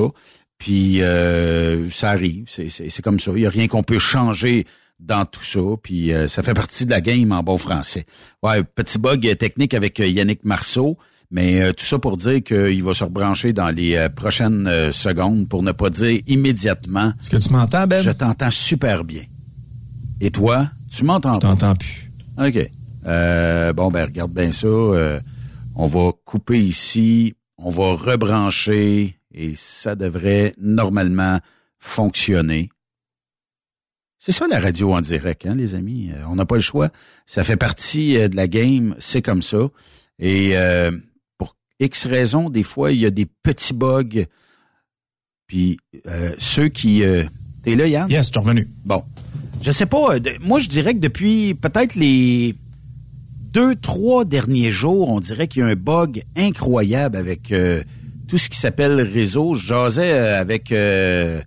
[0.57, 3.31] Puis euh, ça arrive, c'est comme ça.
[3.35, 4.65] Il n'y a rien qu'on peut changer
[4.99, 5.59] dans tout ça.
[5.81, 8.05] Puis euh, ça fait partie de la game en bon français.
[8.41, 10.97] Ouais, petit bug technique avec Yannick Marceau.
[11.29, 15.73] Mais tout ça pour dire qu'il va se rebrancher dans les prochaines secondes pour ne
[15.73, 17.11] pas dire immédiatement.
[17.19, 18.01] Est-ce que tu m'entends, Ben?
[18.01, 19.23] Je t'entends super bien.
[20.21, 21.49] Et toi, tu m'entends pas?
[21.53, 22.09] Je t'entends plus.
[22.37, 22.71] OK.
[23.75, 25.19] bon, ben regarde bien ça
[25.77, 31.39] on va couper ici, on va rebrancher et ça devrait normalement
[31.77, 32.69] fonctionner.
[34.17, 36.09] C'est ça la radio en direct, hein, les amis.
[36.11, 36.89] Euh, on n'a pas le choix.
[37.27, 39.69] Ça fait partie euh, de la game, c'est comme ça.
[40.17, 40.91] Et euh,
[41.37, 44.25] pour X raisons, des fois, il y a des petits bugs.
[45.45, 45.77] Puis
[46.39, 47.03] ceux qui...
[47.63, 48.09] T'es là, Yann?
[48.09, 48.67] Yes, je suis revenu.
[48.83, 49.05] Bon.
[49.61, 52.55] Je sais pas, moi je dirais que depuis peut-être les
[53.51, 57.83] deux, trois derniers jours, on dirait qu'il y a un bug incroyable avec euh,
[58.27, 59.53] tout ce qui s'appelle réseau.
[59.53, 61.41] Je jasais euh, avec euh,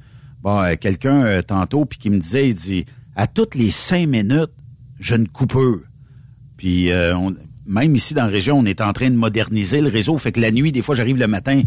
[0.80, 2.84] quelqu'un tantôt puis qui me disait, il dit,
[3.16, 4.52] à toutes les cinq minutes,
[4.98, 5.56] je ne coupe
[6.56, 6.90] Puis
[7.66, 10.16] même ici dans la région, on est en train de moderniser le réseau.
[10.18, 11.60] Fait que la nuit, des fois, j'arrive le matin,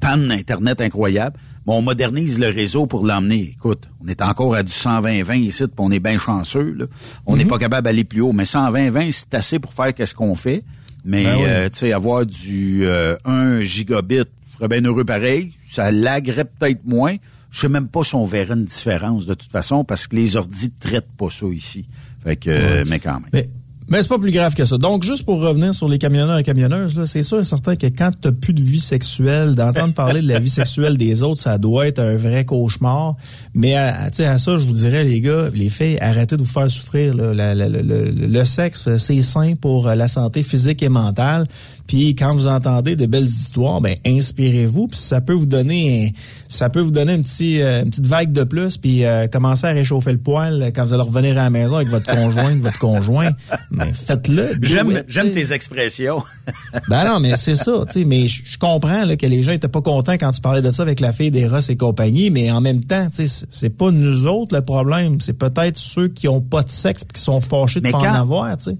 [0.00, 1.36] panne Internet incroyable.
[1.64, 3.54] Bon, on modernise le réseau pour l'emmener.
[3.56, 6.74] Écoute, on est encore à du 120-20 ici, puis on est bien chanceux.
[6.76, 6.86] Là.
[7.24, 7.50] On n'est mhm.
[7.50, 8.32] pas capable d'aller plus haut.
[8.32, 10.64] Mais 120-20, c'est assez pour faire qu'est-ce qu'on fait.
[11.04, 15.52] Mais, ben euh, tu sais, avoir du 1 euh, gigabit, je serais bien heureux pareil.
[15.70, 17.16] Ça laguerait peut-être moins.
[17.50, 20.36] Je sais même pas si on verrait une différence de toute façon, parce que les
[20.36, 21.84] ordis traitent pas ça ici.
[22.24, 23.30] Fait que, mais quand même.
[23.32, 23.46] Mais
[23.90, 24.78] c'est pas plus grave que ça.
[24.78, 28.10] Donc, juste pour revenir sur les camionneurs et camionneuses, c'est sûr et certain que quand
[28.20, 31.86] tu plus de vie sexuelle, d'entendre parler de la vie sexuelle des autres, ça doit
[31.86, 33.16] être un vrai cauchemar.
[33.54, 36.70] Mais à, à ça, je vous dirais, les gars, les filles, arrêtez de vous faire
[36.70, 37.14] souffrir.
[37.14, 41.46] le, sexe, c'est sain pour la santé physique et mentale.
[41.92, 46.14] Puis quand vous entendez de belles histoires, ben inspirez-vous, puis ça peut vous donner
[46.48, 49.66] ça peut vous donner un petit, euh, une petite vague de plus, puis euh, commencer
[49.66, 52.78] à réchauffer le poil quand vous allez revenir à la maison avec votre conjoint, votre
[52.78, 53.32] conjoint.
[53.70, 54.54] Mais faites-le.
[54.62, 56.22] J'aime, j'aime tes expressions.
[56.88, 58.04] ben non, mais c'est ça, tu sais.
[58.06, 60.82] Mais je comprends là, que les gens étaient pas contents quand tu parlais de ça
[60.82, 63.90] avec la fille des Ross et compagnie, mais en même temps, tu sais, c'est pas
[63.90, 67.42] nous autres le problème, c'est peut-être ceux qui ont pas de sexe puis qui sont
[67.42, 68.76] fâchés de pas en avoir, tu sais.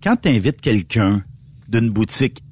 [0.00, 1.24] Quand t'invites quelqu'un
[1.74, 2.42] d'une boutique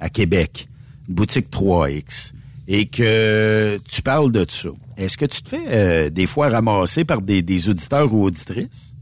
[0.00, 0.68] à Québec,
[1.08, 2.32] une boutique 3X,
[2.68, 7.04] et que tu parles de ça, est-ce que tu te fais euh, des fois ramasser
[7.04, 8.94] par des, des auditeurs ou auditrices?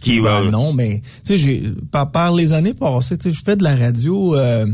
[0.00, 3.56] Qui, ben, non, mais tu sais, par, par les années passées, tu sais, je fais
[3.56, 4.34] de la radio.
[4.34, 4.66] Euh,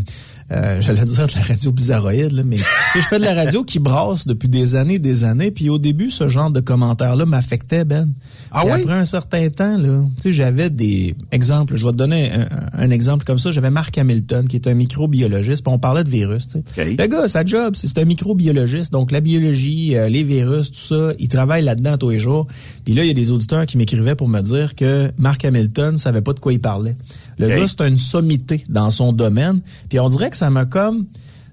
[0.51, 2.57] euh, j'allais dire de la radio bizarroïde, là, mais
[2.95, 5.51] je fais de la radio qui brasse depuis des années, des années.
[5.51, 8.15] Puis au début, ce genre de commentaires-là m'affectait, Ben.
[8.51, 8.73] Ah oui?
[8.73, 11.77] Après un certain temps, là, tu sais, j'avais des exemples.
[11.77, 12.33] Je vais te donner
[12.73, 13.51] un, exemple comme ça.
[13.51, 16.49] J'avais Marc Hamilton, qui est un microbiologiste, puis on parlait de virus.
[16.49, 16.97] Tu sais.
[16.97, 18.93] Le gars, sa job, c'est un microbiologiste.
[18.93, 22.47] Donc la biologie, euh, les virus, tout ça, il travaille là-dedans tous les jours.
[22.85, 25.99] Puis là, il y a des auditeurs qui m'écrivaient pour me dire que Marc Hamilton
[25.99, 26.97] savait pas de quoi il parlait.
[27.39, 29.61] Le gars, c'est une sommité dans son domaine.
[29.89, 31.07] Puis on dirait que ça m'a comme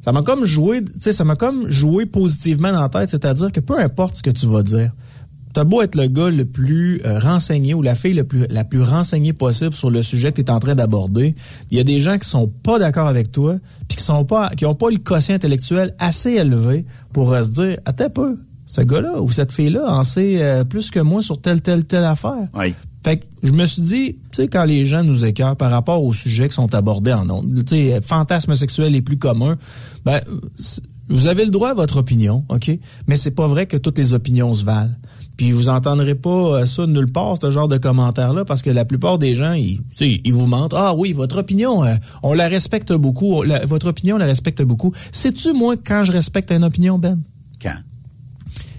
[0.05, 3.51] ça m'a comme joué, tu sais, ça m'a comme joué positivement dans la tête, c'est-à-dire
[3.51, 4.91] que peu importe ce que tu vas dire,
[5.56, 8.65] t'as beau être le gars le plus euh, renseigné ou la fille le plus, la
[8.65, 11.34] plus renseignée possible sur le sujet que tu es en train d'aborder,
[11.72, 13.56] il y a des gens qui sont pas d'accord avec toi,
[13.88, 17.78] puis qui sont pas, qui ont pas le quotient intellectuel assez élevé pour se dire,
[17.86, 21.62] attends peu, ce gars-là ou cette fille-là en sait euh, plus que moi sur telle,
[21.62, 22.50] telle, telle affaire.
[22.54, 22.76] Oui.
[23.06, 26.04] Fait que je me suis dit, tu sais, quand les gens nous écœurent par rapport
[26.04, 29.58] aux sujets qui sont abordés en ondes, tu sais, fantasmes sexuels les plus communs,
[30.04, 30.20] ben,
[31.08, 32.72] vous avez le droit à votre opinion, OK?
[33.08, 34.96] Mais c'est pas vrai que toutes les opinions se valent.
[35.38, 36.30] Puis vous entendrez pas
[36.62, 39.82] euh, ça nulle part, ce genre de commentaires-là, parce que la plupart des gens, ils,
[40.00, 40.74] ils vous mentent.
[40.76, 43.43] Ah oui, votre opinion, euh, on la respecte beaucoup.
[43.65, 44.93] votre opinion, on la respecte beaucoup.
[45.12, 47.19] Sais-tu, moi, quand je respecte une opinion, Ben?
[47.62, 47.76] Quand?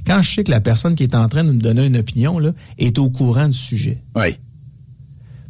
[0.06, 2.38] quand je sais que la personne qui est en train de me donner une opinion
[2.38, 4.02] là, est au courant du sujet.
[4.14, 4.36] Oui.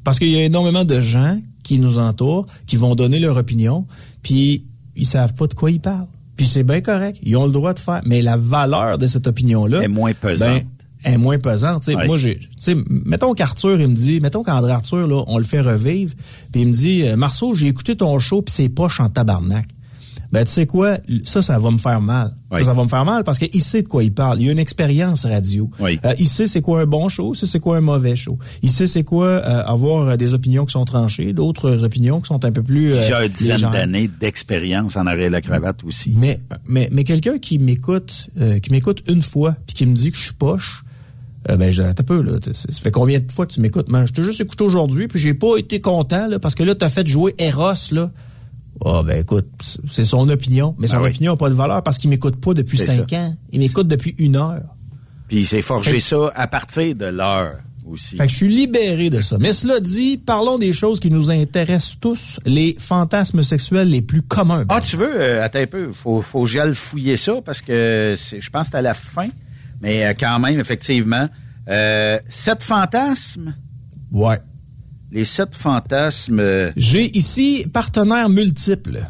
[0.02, 3.86] Parce qu'il y a énormément de gens qui nous entourent, qui vont donner leur opinion,
[4.22, 4.64] puis
[4.94, 6.06] ils savent pas de quoi ils parlent.
[6.36, 9.26] Puis c'est bien correct, ils ont le droit de faire, mais la valeur de cette
[9.26, 10.48] opinion-là est moins pesante.
[10.48, 10.64] Ben,
[11.06, 11.84] est moins pesante.
[11.84, 12.38] sais Moi, j'ai,
[12.88, 16.14] mettons qu'Arthur, il me dit, mettons qu'André Arthur, là, on le fait revivre,
[16.52, 19.66] puis il me dit, euh, Marceau, j'ai écouté ton show, puis c'est poche en tabarnak
[20.32, 22.32] ben tu sais quoi, ça, ça va me faire mal.
[22.52, 24.40] Ça, ça va me faire mal parce qu'il sait de quoi il parle.
[24.40, 25.70] Il a une expérience radio.
[25.80, 28.38] Euh, il sait c'est quoi un bon show, il sait c'est quoi un mauvais show.
[28.62, 32.28] Il sait c'est quoi euh, avoir euh, des opinions qui sont tranchées, d'autres opinions qui
[32.28, 32.94] sont un peu plus.
[32.94, 36.14] J'ai une dizaine d'années d'expérience en arrêt de la cravate aussi.
[36.16, 38.30] Mais mais mais quelqu'un qui m'écoute,
[38.62, 40.82] qui m'écoute une fois puis qui me dit que je suis poche.
[41.48, 42.32] Ben, j'ai un peu, là.
[42.52, 43.86] Ça fait combien de fois que tu m'écoutes?
[43.88, 46.88] je t'ai juste écouté aujourd'hui, puis j'ai pas été content, là, parce que là, t'as
[46.88, 48.10] fait jouer Eros, là.
[48.84, 49.46] Ah, ben écoute,
[49.90, 52.52] c'est son opinion, mais son ah opinion n'a pas de valeur parce qu'il m'écoute pas
[52.52, 53.34] depuis cinq ans.
[53.50, 54.62] Il m'écoute depuis une heure.
[55.28, 57.56] Puis il s'est forgé ça à partir de l'heure
[57.86, 58.16] aussi.
[58.16, 59.38] Fait que je suis libéré de ça.
[59.38, 64.22] Mais cela dit, parlons des choses qui nous intéressent tous, les fantasmes sexuels les plus
[64.22, 64.64] communs.
[64.68, 68.14] Ah, tu veux, euh, attends un peu, faut, faut que j'aille fouiller ça parce que
[68.16, 69.28] je pense que c'est à la fin.
[69.80, 71.28] Mais euh, quand même, effectivement,
[71.68, 73.54] euh, sept fantasmes.
[74.10, 74.38] Ouais
[75.12, 76.72] les sept fantasmes.
[76.76, 79.06] J'ai ici partenaires multiples.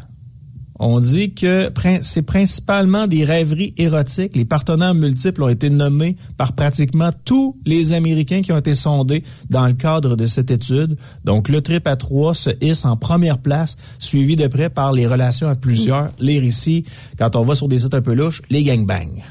[0.79, 1.71] On dit que
[2.03, 4.35] c'est principalement des rêveries érotiques.
[4.35, 9.23] Les partenaires multiples ont été nommés par pratiquement tous les Américains qui ont été sondés
[9.49, 10.95] dans le cadre de cette étude.
[11.25, 15.07] Donc, le trip à trois se hisse en première place, suivi de près par les
[15.07, 16.85] relations à plusieurs, les récits,
[17.17, 19.23] quand on va sur des sites un peu louches, les gangbangs.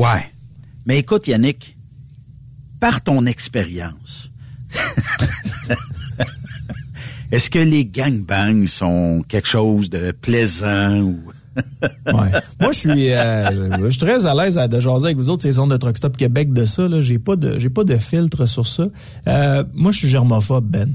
[0.00, 0.32] Ouais.
[0.86, 1.76] Mais écoute, Yannick,
[2.80, 4.30] par ton expérience,
[7.32, 11.20] Est-ce que les gangbangs sont quelque chose de plaisant ou...
[12.06, 12.30] ouais.
[12.60, 15.52] Moi, je suis, euh, je suis très à l'aise de jaser avec vous autres, ces
[15.52, 16.88] zones de Truck Stop Québec de ça.
[17.00, 18.86] J'ai pas de, j'ai pas de filtre sur ça.
[19.26, 20.94] Euh, moi, je suis germophobe, Ben.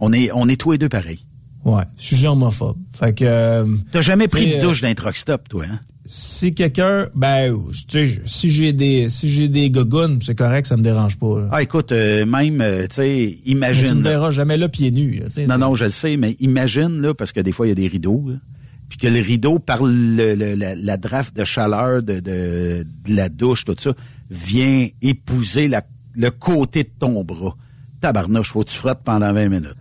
[0.00, 1.26] On est, on est tous les deux pareils.
[1.64, 2.78] Ouais, je suis germophobe.
[2.92, 3.24] Fait que.
[3.24, 5.80] Euh, T'as jamais pris de douche d'un truck stop, toi, hein?
[6.10, 7.54] Si quelqu'un, ben,
[7.86, 11.46] tu sais, si j'ai des, si j'ai des gogoons, c'est correct, ça me dérange pas.
[11.52, 13.82] Ah, écoute, euh, même, euh, tu sais, imagine.
[13.82, 15.22] Mais tu me verras jamais là pieds nus.
[15.46, 17.74] non, non, je le sais, mais imagine là, parce que des fois il y a
[17.74, 18.24] des rideaux,
[18.88, 23.66] puis que le rideau par le, la, la, draft de chaleur de, de, la douche,
[23.66, 23.92] tout ça,
[24.30, 25.82] vient épouser la,
[26.14, 27.54] le côté de ton bras.
[28.00, 29.76] Tabarnouche, faut que tu frottes pendant 20 minutes.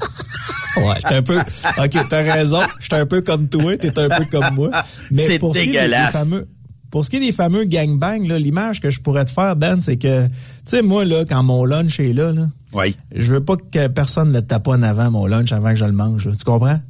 [0.76, 1.38] Ouais, j'étais un peu.
[1.38, 2.60] Ok, t'as raison.
[2.80, 4.70] J'étais un peu comme toi, t'es un peu comme moi.
[5.10, 6.12] Mais c'est dégueulasse.
[6.12, 6.48] fameux,
[6.90, 9.96] pour ce qui est des fameux gangbangs, l'image que je pourrais te faire, Ben, c'est
[9.96, 10.32] que, tu
[10.66, 12.96] sais, moi, là, quand mon lunch est là, là Oui.
[13.14, 15.92] je veux pas que personne ne tape en avant mon lunch avant que je le
[15.92, 16.26] mange.
[16.26, 16.32] là.
[16.36, 16.80] Tu comprends?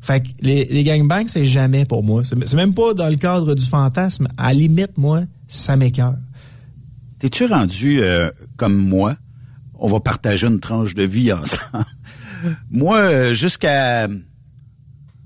[0.00, 2.24] Fait que les, les gangbangs, c'est jamais pour moi.
[2.24, 4.26] C'est c'est même pas dans le cadre du fantasme.
[4.36, 6.16] À la limite, moi, ça m'écœure.
[7.20, 9.14] T'es-tu rendu euh, comme moi?
[9.78, 11.84] On va partager une tranche de vie ensemble.
[12.70, 14.08] Moi, jusqu'à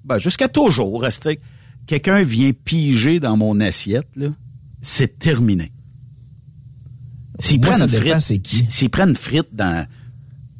[0.05, 1.41] ben, jusqu'à toujours, rester,
[1.87, 4.29] quelqu'un vient piger dans mon assiette, là,
[4.81, 5.73] c'est terminé.
[7.39, 8.67] S'ils prennent une frite, c'est qui.
[8.71, 9.87] s'ils prennent une frite dans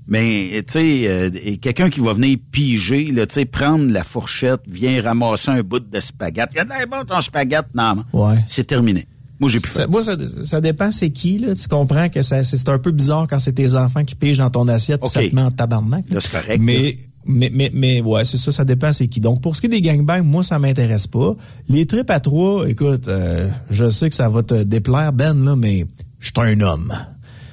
[0.09, 4.61] mais tu sais euh, quelqu'un qui va venir piger là, tu sais prendre la fourchette,
[4.69, 6.51] vient ramasser un bout de spaghette.
[6.53, 8.05] Il y a de bon ton spaghette, non.
[8.13, 8.37] Ouais.
[8.47, 9.09] C'est terminé.
[9.39, 9.81] Moi j'ai plus fait.
[9.81, 11.39] Ça- moi, ça, ça dépend c'est qui.
[11.39, 11.55] Là.
[11.55, 14.51] Tu comprends que ça- c'est un peu bizarre quand c'est tes enfants qui pigent dans
[14.51, 15.13] ton assiette puis OK.
[15.13, 16.05] ça te met en tabarnak.
[16.11, 16.21] là.
[16.21, 19.21] C'est correct, Mais, mais, mais, mais ouais, c'est ça, ça dépend c'est qui.
[19.21, 21.35] Donc, pour ce qui est des gangbangs, moi, ça m'intéresse pas.
[21.69, 25.57] Les tripes à trois, écoute, euh, je sais que ça va te déplaire, Ben, là,
[25.57, 25.85] mais
[26.21, 26.95] je suis un homme.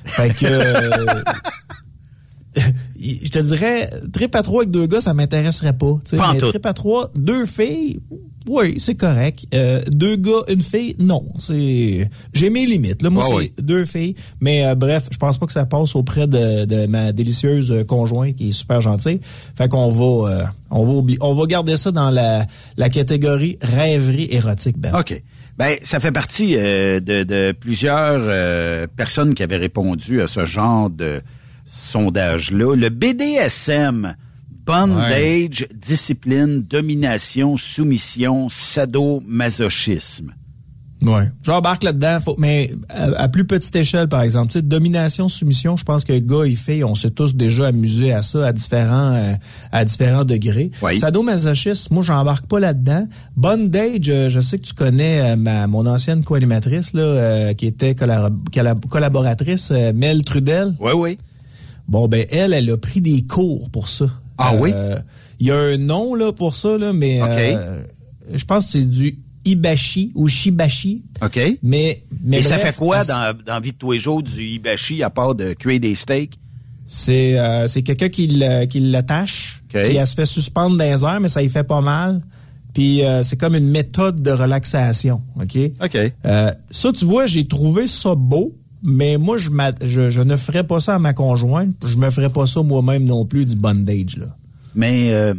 [0.06, 0.46] Fait que...
[0.46, 1.24] euh,
[3.24, 6.00] je te dirais, trip à trois avec deux gars, ça m'intéresserait pas.
[6.18, 6.50] Pas en mais tout.
[6.50, 8.00] trip à trois, deux filles,
[8.50, 9.46] oui, c'est correct.
[9.54, 11.24] Euh, deux gars, une fille, non.
[11.40, 13.02] C'est, j'ai mes limites.
[13.02, 13.54] Là, moi, Ah c'est oui.
[13.62, 14.16] deux filles.
[14.42, 17.84] Mais euh, bref, je pense pas que ça passe auprès de, de ma délicieuse euh,
[17.86, 19.22] conjointe qui est super gentille.
[19.56, 22.46] Fait qu'on va, euh, on va oublier, on va garder ça dans la,
[22.76, 24.94] la catégorie rêverie érotique, Ben.
[25.00, 25.22] OK.
[25.58, 30.46] Ben, ça fait partie euh, de, de plusieurs euh, personnes qui avaient répondu à ce
[30.46, 31.22] genre de
[31.74, 32.76] sondage-là.
[32.76, 34.16] Le BDSM,
[34.66, 40.34] bondage, discipline, domination, soumission, sadomasochisme.
[41.02, 41.30] Ouais.
[41.44, 44.54] J'embarque là-dedans, mais à, à plus petite échelle, par exemple.
[44.54, 48.14] Tu sais, domination, soumission, je pense que gars et filles, on s'est tous déjà amusés
[48.14, 49.34] à ça à différents, euh,
[49.74, 50.72] à différents degrés.
[50.82, 50.98] Oui.
[50.98, 53.06] Sadomasochisme, moi, j'embarque pas là-dedans.
[53.36, 57.92] Bondage, euh, je sais que tu connais euh, ma, mon ancienne co-animatrice, là, qui était
[57.96, 60.74] collab- collab- collaboratrice, Mel Trudel.
[60.80, 61.18] Oui, oui.
[61.88, 64.06] Bon, ben, elle, elle a pris des cours pour ça.
[64.38, 64.72] Ah oui?
[65.40, 67.84] Il y a un nom, là, pour ça, là, mais, euh,
[68.34, 71.04] je pense que c'est du Ibashi ou Shibashi.
[71.22, 71.40] OK.
[71.62, 74.44] Mais, mais Et ça fait quoi dans, dans la vie de tous les jours du
[74.44, 76.40] hibachi à part de cuire des steaks?
[76.86, 79.82] C'est euh, c'est quelqu'un qui l'attache, OK.
[79.82, 82.22] puis elle se fait suspendre dans les airs, mais ça y fait pas mal.
[82.74, 85.58] Puis euh, c'est comme une méthode de relaxation, OK?
[85.82, 85.98] OK.
[86.26, 89.50] Euh, ça, tu vois, j'ai trouvé ça beau, mais moi, je,
[89.82, 91.76] je, je ne ferais pas ça à ma conjointe.
[91.86, 94.36] Je me ferais pas ça moi-même non plus, du bondage, là.
[94.76, 95.34] Mais euh,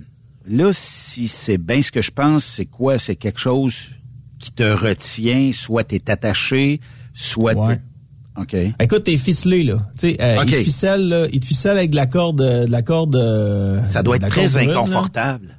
[0.48, 2.98] là, si c'est bien ce que je pense, c'est quoi?
[2.98, 3.74] C'est quelque chose
[4.38, 6.80] qui te retient, soit t'es attaché,
[7.12, 7.80] soit Ouais.
[8.36, 8.56] OK.
[8.80, 9.74] Écoute, t'es ficelé, là.
[9.96, 12.70] Tu sais, euh, il te ficelle, là, il te ficelle avec de la corde, de
[12.70, 13.14] la corde.
[13.16, 14.48] euh, Ça doit être très
[15.42, 15.54] là.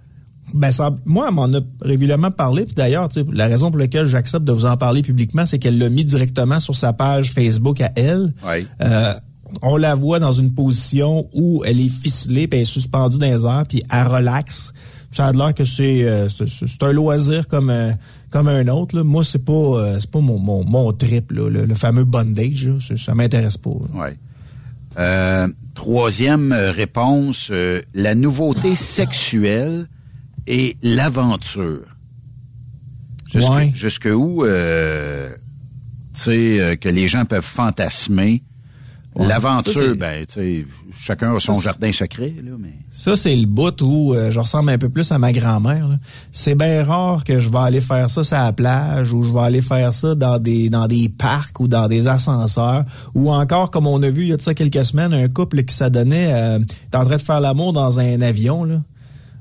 [0.56, 2.66] Ben ça, moi, elle m'en a régulièrement parlé.
[2.66, 5.60] Puis d'ailleurs, tu sais, la raison pour laquelle j'accepte de vous en parler publiquement, c'est
[5.60, 8.34] qu'elle l'a mis directement sur sa page Facebook à elle.
[8.48, 8.66] Oui.
[8.82, 9.14] Euh,
[9.62, 13.28] on la voit dans une position où elle est ficelée, puis elle est suspendue dans
[13.28, 14.74] les airs, puis elle relaxe.
[15.12, 17.92] Ça a l'air que c'est euh, c'est- c'est un loisir comme euh,
[18.32, 18.96] comme un autre.
[18.98, 19.04] Là.
[19.04, 22.68] Moi, c'est pas euh, c'est pas mon, mon, mon trip, là, le, le fameux bondage.
[22.68, 22.74] là.
[22.80, 23.70] Ça, ça m'intéresse pas.
[23.94, 24.00] là.
[24.02, 24.18] Ouais.
[24.98, 29.88] Euh, troisième euh, réponse, euh, la nouveauté sexuelle
[30.48, 31.82] et l'aventure.
[33.34, 33.72] Jusque, Ouais.
[33.76, 35.30] jusque où, euh,
[36.14, 38.44] tu sais, euh, que les gens peuvent fantasmer?
[39.16, 39.28] Ouais.
[39.28, 40.66] L'aventure, ben, tu sais,
[40.98, 42.74] chacun a son Ça, jardin secret, là, mais...
[42.92, 45.88] Ça, c'est le bout où euh, je ressemble un peu plus à ma grand-mère.
[45.88, 46.00] là.
[46.34, 49.40] C'est bien rare que je vais aller faire ça sur la plage ou je vais
[49.40, 52.84] aller faire ça dans des dans des parcs ou dans des ascenseurs
[53.14, 55.64] ou encore, comme on a vu il y a de ça quelques semaines, un couple
[55.64, 56.60] qui s'adonnait euh,
[56.94, 58.66] en train de faire l'amour dans un avion.
[58.66, 58.82] Là.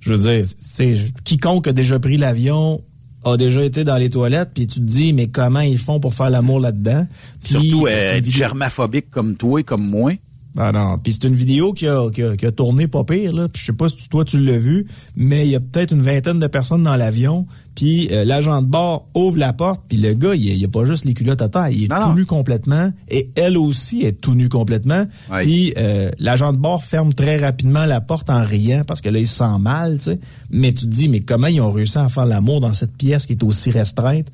[0.05, 0.95] Je veux dire, c'est
[1.25, 2.83] quiconque a déjà pris l'avion
[3.25, 6.15] a déjà été dans les toilettes, puis tu te dis, mais comment ils font pour
[6.15, 7.07] faire l'amour là-dedans?
[7.43, 10.13] Surtout c'est euh, germaphobique comme toi et comme moi.
[10.57, 13.33] Ah non, puis c'est une vidéo qui a, qui a, qui a tourné pas pire
[13.33, 13.49] là.
[13.49, 14.87] Puis je sais pas si tu- toi tu l'as vu,
[15.17, 17.47] mais il y a peut-être une vingtaine de personnes dans l'avion.
[17.75, 20.85] Puis euh, l'agent de bord ouvre la porte, puis le gars il, il a pas
[20.85, 22.15] juste les culottes à terre, il est Non, tout non.
[22.15, 25.07] nu complètement, et elle aussi est tout nu complètement.
[25.43, 29.19] Puis euh, l'agent de bord ferme très rapidement la porte en riant parce que là
[29.19, 30.21] il se sent mal, tu sais.
[30.51, 33.27] Mais tu te dis mais comment ils ont réussi à faire l'amour dans cette pièce
[33.27, 34.29] qui est aussi restreinte?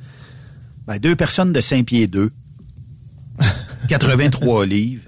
[0.86, 2.30] Ben, deux personnes de 5 pieds 2,
[3.88, 5.02] 83 livres,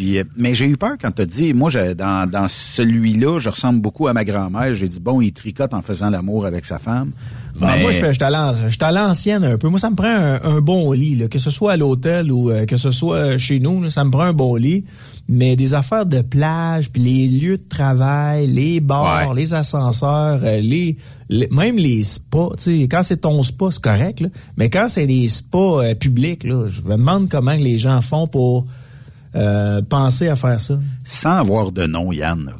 [0.00, 3.38] Puis, euh, mais j'ai eu peur quand tu as dit, moi, je, dans, dans celui-là,
[3.38, 4.72] je ressemble beaucoup à ma grand-mère.
[4.72, 7.10] J'ai dit, bon, il tricote en faisant l'amour avec sa femme.
[7.60, 8.24] Ben, Mais- moi, je suis
[8.80, 9.68] à l'ancienne un peu.
[9.68, 12.50] Moi, ça me prend un, un bon lit, là, que ce soit à l'hôtel ou
[12.50, 14.86] euh, que ce soit euh, chez nous, là, ça me prend un bon lit.
[15.28, 19.36] Mais des affaires de plage, puis les lieux de travail, les bars, Ouais.
[19.36, 20.96] les ascenseurs, euh, les,
[21.28, 22.52] les- même les spas.
[22.56, 24.20] Tu sais, quand c'est ton spa, c'est correct.
[24.20, 28.00] Là, mais quand c'est les spas euh, publics, là, je me demande comment les gens
[28.00, 28.64] font pour
[29.34, 30.78] euh, penser à faire ça.
[31.04, 32.54] Sans avoir de nom, Yann,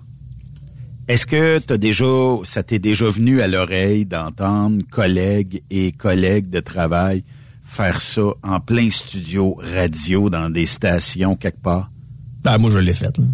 [1.09, 2.07] est-ce que t'as déjà,
[2.45, 7.25] ça t'est déjà venu à l'oreille d'entendre collègues et collègues de travail
[7.65, 11.91] faire ça en plein studio radio dans des stations quelque part?
[12.45, 13.17] Ben, moi, je l'ai fait.
[13.19, 13.25] Là.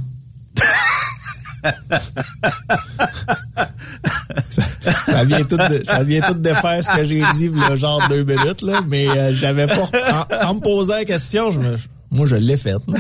[4.49, 4.63] ça,
[5.07, 8.07] ça vient tout de, ça vient tout de faire ce que j'ai dit le genre
[8.09, 9.91] deux minutes là, mais euh, j'avais pas
[10.43, 11.77] en, en me posant la question, je me,
[12.11, 12.77] moi je l'ai fait.
[12.89, 12.99] là.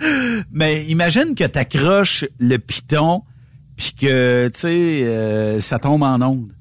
[0.52, 3.22] Mais imagine que t'accroches le piton
[3.76, 6.52] puis que, tu sais, euh, ça tombe en onde.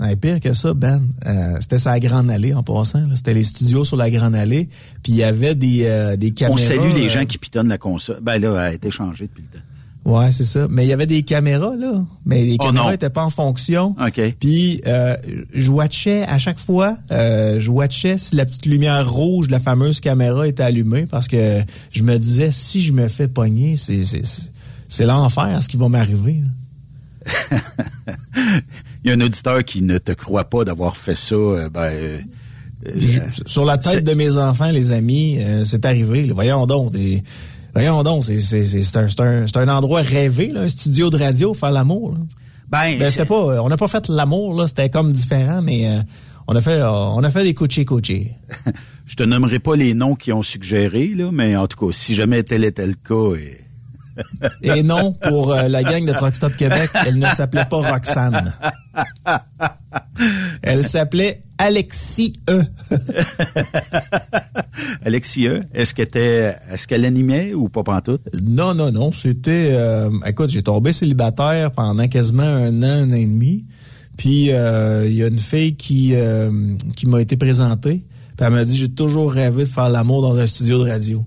[0.00, 3.04] Ouais, pire que ça, Ben, euh, c'était sur la Grande Allée en passant.
[3.14, 4.70] C'était les studios sur la Grande Allée,
[5.02, 6.54] puis il y avait des, euh, des caméras.
[6.54, 8.20] On salue les euh, gens qui pitonnent la console.
[8.22, 9.64] Ben là, elle a été changée depuis le temps.
[10.04, 10.66] Ouais, c'est ça.
[10.70, 12.02] Mais il y avait des caméras, là.
[12.24, 13.94] Mais les Oh caméras n'étaient pas en fonction.
[14.04, 14.34] OK.
[14.40, 15.14] Puis, euh,
[15.52, 19.60] je watchais à chaque fois, euh, je watchais si la petite lumière rouge de la
[19.60, 21.60] fameuse caméra était allumée parce que
[21.92, 24.50] je me disais, si je me fais pogner, c'est, c'est, c'est-
[24.88, 26.40] c'est l'enfer, ce qui va m'arriver.
[29.04, 31.34] Il y a un auditeur qui ne te croit pas d'avoir fait ça.
[31.34, 32.18] euh, ben, euh,
[32.96, 36.24] Je- sur la tête de mes enfants, les amis, c'est arrivé.
[36.24, 36.32] là.
[36.34, 36.92] Voyons donc.
[37.74, 40.68] Voyons donc, c'est, c'est, c'est, c'est un, c'est, un, c'est un endroit rêvé, là, un
[40.68, 42.16] studio de radio, faire l'amour.
[42.68, 46.00] ben, Ben, c'était pas, on n'a pas fait l'amour, là, c'était comme différent, mais euh,
[46.48, 48.32] on a fait, euh, on a fait des couchés couchés.
[49.06, 52.14] je te nommerai pas les noms qui ont suggéré, là, mais en tout cas, si
[52.14, 53.60] jamais tel était le cas, et-
[54.62, 58.52] Et non, pour euh, la gang de Truck Stop Québec, elle ne s'appelait pas Roxane.
[60.62, 62.62] Elle s'appelait Alexis E.
[65.04, 68.22] Alexia, est-ce qu'elle était, est-ce qu'elle animait ou pas pantoute?
[68.42, 69.70] Non, non, non, c'était...
[69.72, 73.66] euh, écoute, j'ai tombé célibataire pendant quasiment un an, un an et demi.
[74.16, 76.50] Puis, euh, il y a une fille qui, euh,
[76.96, 78.04] qui m'a été présentée.
[78.36, 81.24] Puis, elle m'a dit, j'ai toujours rêvé de faire l'amour dans un studio de radio.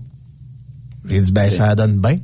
[1.08, 2.18] J'ai dit, ben, ça donne bien.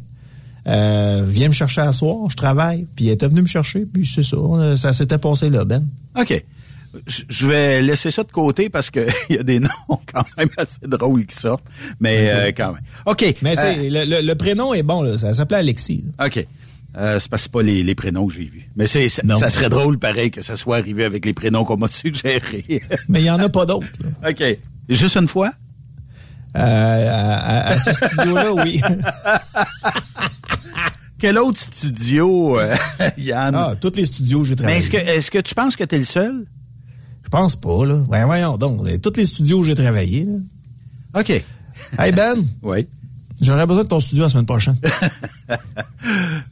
[0.71, 2.87] Euh, viens me chercher à soir, je travaille.
[2.95, 4.37] Puis, elle était venue me chercher, puis c'est ça.
[4.77, 5.85] Ça s'était passé là, Ben.
[6.19, 6.45] OK.
[7.07, 9.69] Je- vais laisser ça de côté parce que il y a des noms
[10.13, 11.65] quand même assez drôles qui sortent,
[12.01, 12.83] mais euh, quand même.
[13.07, 13.35] OK.
[13.43, 15.17] Mais euh, c'est le, le- le prénom est bon, là.
[15.19, 16.05] Ça s'appelait Alexis.
[16.25, 16.47] OK.
[16.99, 18.69] Euh, c'est parce que c'est pas les, les prénoms que j'ai vus.
[18.75, 21.87] Mais c'est, ça serait drôle, pareil, que ça soit arrivé avec les prénoms qu'on m'a
[21.89, 22.83] suggérés.
[23.09, 23.87] Mais il y en a pas d'autres.
[24.29, 24.45] OK.
[24.89, 25.53] Juste une fois?
[26.57, 28.81] Euh, à, à- à ce studio-là, oui.
[31.21, 32.75] Quel autre studio, euh,
[33.19, 33.55] Yann?
[33.55, 34.79] Ah, tous les studios où j'ai Mais travaillé.
[34.79, 36.47] est-ce que, est-ce que tu penses que t'es le seul?
[37.23, 37.97] Je pense pas, là.
[38.09, 38.81] Ouais, voyons donc.
[39.03, 41.21] Tous les studios où j'ai travaillé, là.
[41.21, 41.31] OK.
[41.99, 42.89] Hey, Ben, Oui.
[43.41, 44.77] j'aurais besoin de ton studio la semaine prochaine.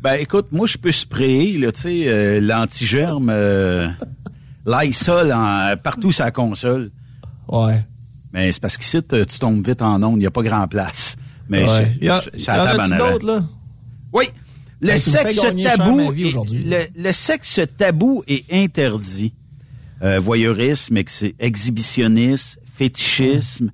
[0.02, 3.88] Ben, écoute, moi, je peux sprayer, là, tu sais, euh, l'antigerme, euh,
[4.66, 6.90] Lysol en- partout sur la console.
[7.48, 7.82] Ouais.
[8.32, 11.16] Mais c'est parce qu'ici, tu tombes vite en onde, il n'y a pas grand place.
[11.48, 11.84] Mais ouais.
[11.94, 13.42] je- Il y, a- je- y en d'autres, là?
[14.12, 14.26] Oui.
[14.80, 15.40] Le me fais sexe
[15.76, 16.32] tabou, est-
[16.96, 19.34] le, le sexe tabou est interdit.
[20.02, 23.72] Euh, voyeurisme, ex- exhibitionnisme, fétichisme,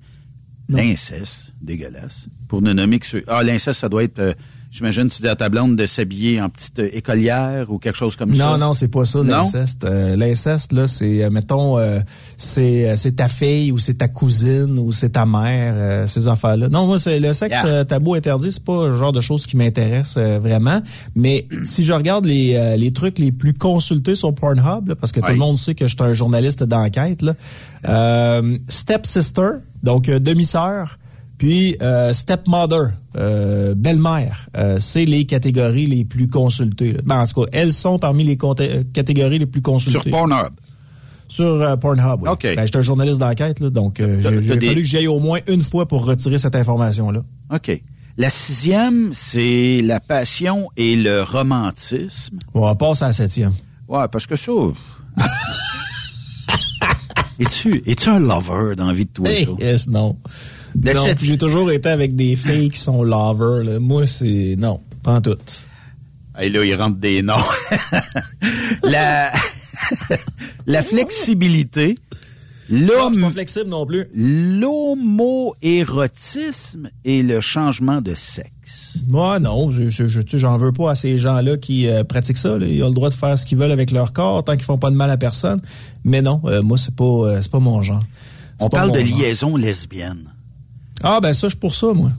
[0.69, 2.25] l'inceste, dégueulasse.
[2.47, 3.23] Pour ne nommer que ceux.
[3.27, 4.33] Ah, l'inceste, ça doit être, euh,
[4.75, 8.17] j'imagine, tu dis à ta blonde de s'habiller en petite euh, écolière ou quelque chose
[8.17, 8.43] comme ça.
[8.43, 9.85] Non, non, c'est pas ça, l'inceste.
[9.85, 11.99] Euh, l'inceste, là, c'est, euh, mettons, euh,
[12.37, 16.67] c'est, c'est ta fille ou c'est ta cousine ou c'est ta mère, euh, ces affaires-là.
[16.67, 17.85] Non, moi, c'est le sexe Yeah.
[17.85, 20.81] tabou interdit, c'est pas le genre de choses qui m'intéresse vraiment.
[21.15, 25.21] Mais si je regarde les, les trucs les plus consultés sur Pornhub, là, parce que
[25.21, 27.33] tout le monde sait que je suis un journaliste d'enquête, là,
[27.87, 29.51] euh, Stepsister,
[29.83, 30.97] donc demi-sœur,
[31.37, 36.93] puis euh, stepmother, euh, belle-mère, euh, c'est les catégories les plus consultées.
[36.93, 36.99] là.
[37.05, 38.37] Ben, en tout cas, elles sont parmi les
[38.93, 39.99] catégories les plus consultées.
[39.99, 40.53] Sur Pornhub.
[41.27, 42.29] Sur Pornhub, oui.
[42.29, 42.43] OK.
[42.43, 45.61] Ben, j'étais un journaliste d'enquête, donc j'ai des- fallu que j'y aille au moins une
[45.61, 47.23] fois pour retirer cette information-là.
[47.53, 47.81] OK.
[48.17, 52.37] La sixième, c'est la passion et le romantisme.
[52.53, 53.51] On va passer à la septième.
[53.89, 54.51] Ouais, parce que ça.
[57.39, 59.27] es-tu, es-tu un lover dans la vie de toi?
[59.29, 60.17] Hey, yes, non.
[60.83, 63.63] Non, j'ai toujours été avec des filles qui sont lovers.
[63.63, 63.79] là.
[63.79, 64.55] Moi, c'est...
[64.57, 65.37] Non, pas en tout.
[66.37, 67.35] Hey, là, il rentre des noms.
[68.83, 69.31] la,
[70.67, 71.95] la flexibilité.
[72.69, 74.05] Non, pas flexible non plus.
[74.15, 78.97] L'homoérotisme et le changement de sexe.
[79.07, 80.07] Moi, non, je, je,
[80.37, 82.57] j'en veux pas à ces gens-là qui euh, pratiquent ça.
[82.57, 82.65] là.
[82.65, 84.77] Ils ont le droit de faire ce qu'ils veulent avec leur corps tant qu'ils font
[84.79, 85.61] pas de mal à personne.
[86.03, 88.03] Mais non, euh, moi, c'est pas, euh, c'est pas mon genre.
[88.59, 89.19] C'est On parle de genre.
[89.19, 90.31] liaison lesbienne.
[91.07, 92.11] Ah, ben ça, je suis pour ça, moi.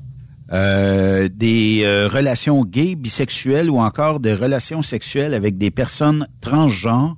[0.52, 7.16] Euh, des euh, relations gays, bisexuelles ou encore des relations sexuelles avec des personnes transgenres,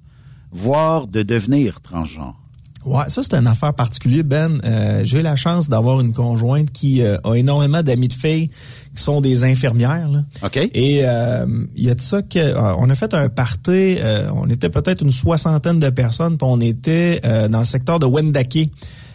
[0.51, 2.41] voire de devenir transgenres.
[2.87, 4.61] Ouais, ça c'est une affaire particulière, Ben.
[4.65, 8.49] Euh, J'ai la chance d'avoir une conjointe qui euh, a énormément d'amis de filles
[8.97, 10.09] qui sont des infirmières.
[10.09, 10.21] Là.
[10.43, 10.57] OK?
[10.57, 11.45] Et euh,
[11.77, 13.97] il y a de ça que euh, on a fait un party.
[13.99, 17.99] euh, on était peut-être une soixantaine de personnes, puis on était euh, dans le secteur
[17.99, 18.71] de Wendake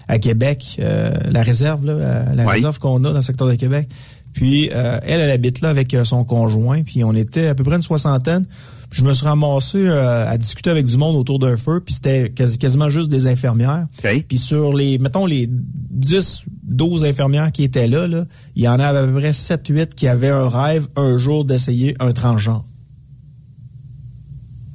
[0.08, 2.52] à Québec, euh, la réserve, là, euh, la Oui.
[2.54, 3.90] réserve qu'on a dans le secteur de Québec.
[4.34, 7.64] Puis euh, elle, elle habite là avec euh, son conjoint, puis on était à peu
[7.64, 8.46] près une soixantaine.
[8.90, 11.94] Puis je me suis ramassé euh, à discuter avec du monde autour d'un feu, puis
[11.96, 13.88] c'était quasi- quasiment juste des infirmières.
[14.28, 18.26] Puis sur les, mettons, les 10, 12 infirmières qui étaient là, là
[18.56, 21.46] il y en a à peu près 7, 8 qui avaient un rêve un jour
[21.46, 22.66] d'essayer un transgenre.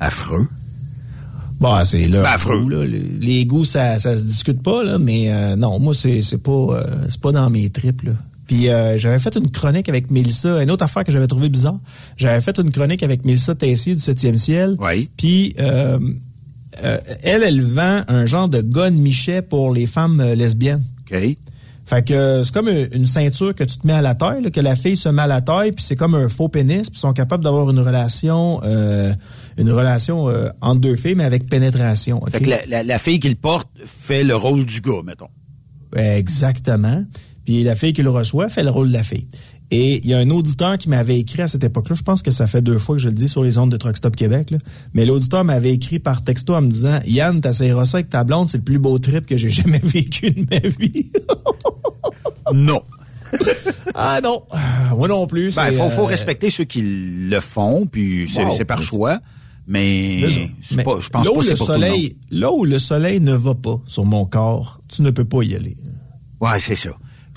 [0.01, 0.47] Affreux.
[1.61, 2.23] Bon, c'est là.
[2.23, 2.69] Ben, affreux.
[2.69, 2.85] là.
[2.85, 6.43] Les, les goûts, ça, ça se discute pas, là, mais euh, non, moi, c'est, c'est
[6.43, 8.13] pas euh, c'est pas dans mes tripes, là.
[8.47, 11.79] Puis euh, j'avais fait une chronique avec Mélissa, une autre affaire que j'avais trouvé bizarre.
[12.17, 14.77] J'avais fait une chronique avec Mélissa Tessier du 7e ciel.
[14.79, 15.11] Oui.
[15.17, 20.85] Puis elle, elle vend un genre de gun michet pour les femmes lesbiennes.
[21.11, 21.37] OK?
[21.89, 24.43] Fait que euh, c'est comme une une ceinture que tu te mets à la taille,
[24.43, 26.91] là, que la fille se met à la taille, puis c'est comme un faux pénis,
[26.91, 29.15] puis ils sont capables d'avoir une relation, euh,
[29.57, 32.19] une relation euh, entre deux filles, mais avec pénétration.
[32.23, 32.31] ok?
[32.31, 35.29] Fait que la, la- la fille qui le porte fait le rôle du gars, mettons.
[35.97, 37.05] Exactement.
[37.45, 39.27] Puis la fille qui le reçoit fait le rôle de la fille.
[39.71, 42.31] Et il y a un auditeur qui m'avait écrit à cette époque-là, je pense que
[42.31, 44.51] ça fait deux fois que je le dis sur les ondes de Truck Stop Québec,
[44.51, 44.59] là.
[44.95, 48.49] mais l'auditeur m'avait écrit par texto en me disant «Yann, t'essayeras ça avec ta blonde,
[48.49, 51.13] c'est le plus beau trip que j'ai jamais vécu de ma vie.
[52.55, 52.81] Non.»
[53.95, 54.43] Ah non,
[54.97, 55.55] moi non plus.
[55.57, 58.65] Ben, c'est, faut, faut euh, respecter ceux qui le font, puis c'est Wow.
[58.65, 59.21] par choix.
[59.67, 60.21] Mais
[60.83, 63.55] pas, je pense là pas où c'est le soleil, Là où le soleil ne va
[63.55, 65.77] pas sur mon corps, tu ne peux pas y aller.
[66.41, 66.91] Ouais, c'est ça.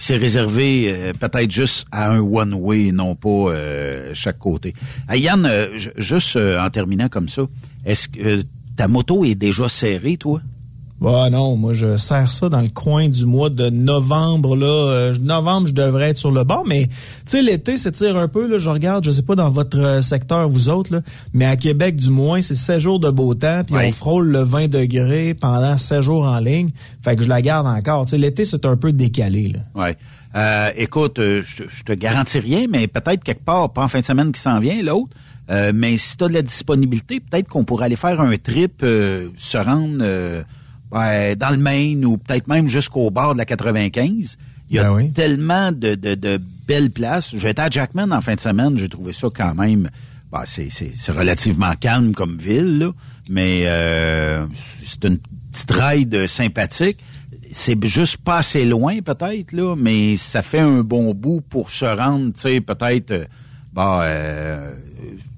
[0.04, 4.74] C'est réservé euh, peut-être juste à un one-way, non pas euh, chaque côté.
[5.08, 7.43] Ah, Yann, euh, ju- juste euh, en terminant comme ça,
[7.86, 8.43] est-ce que euh,
[8.76, 10.41] ta moto est déjà serrée, toi?
[11.02, 14.68] Bah non, moi je serre ça dans le coin du mois de novembre là.
[14.68, 16.93] Euh, novembre, je devrais être sur le bord, mais tu
[17.26, 18.60] sais l'été s'étire un peu là.
[18.60, 21.02] Je regarde, je sais pas dans votre euh, secteur vous autres là,
[21.34, 23.86] mais à Québec du moins c'est 16 jours de beau temps, puis Oui.
[23.88, 26.70] on frôle le 20 degrés pendant 16 jours en ligne.
[27.04, 28.06] Fait que je la garde encore.
[28.06, 29.60] Tu sais l'été c'est un peu décalé là.
[29.74, 29.97] Ouais.
[30.36, 33.88] Euh, écoute, euh, je, te- je te garantis rien, mais peut-être quelque part, pas en
[33.88, 35.10] fin de semaine qui s'en vient, l'autre.
[35.49, 38.82] Euh, mais si tu as de la disponibilité, peut-être qu'on pourrait aller faire un trip,
[38.84, 39.97] euh, se rendre
[40.94, 44.38] euh, dans le Maine ou peut-être même jusqu'au bord de la 95.
[44.70, 45.12] Il y a Ben oui.
[45.12, 47.36] tellement de, de, de belles places.
[47.36, 49.89] J'étais à Jackman en fin de semaine, j'ai trouvé ça quand même.
[50.46, 52.92] c'est, c'est, c'est relativement calme comme ville, là,
[53.30, 54.46] mais euh,
[54.86, 55.18] c'est une
[55.52, 57.00] petite ride sympathique.
[57.52, 61.84] C'est juste pas assez loin, peut-être, là, mais ça fait un bon bout pour se
[61.84, 63.12] rendre, tu sais, peut-être.
[63.12, 63.26] euh,
[63.74, 64.74] bah, euh,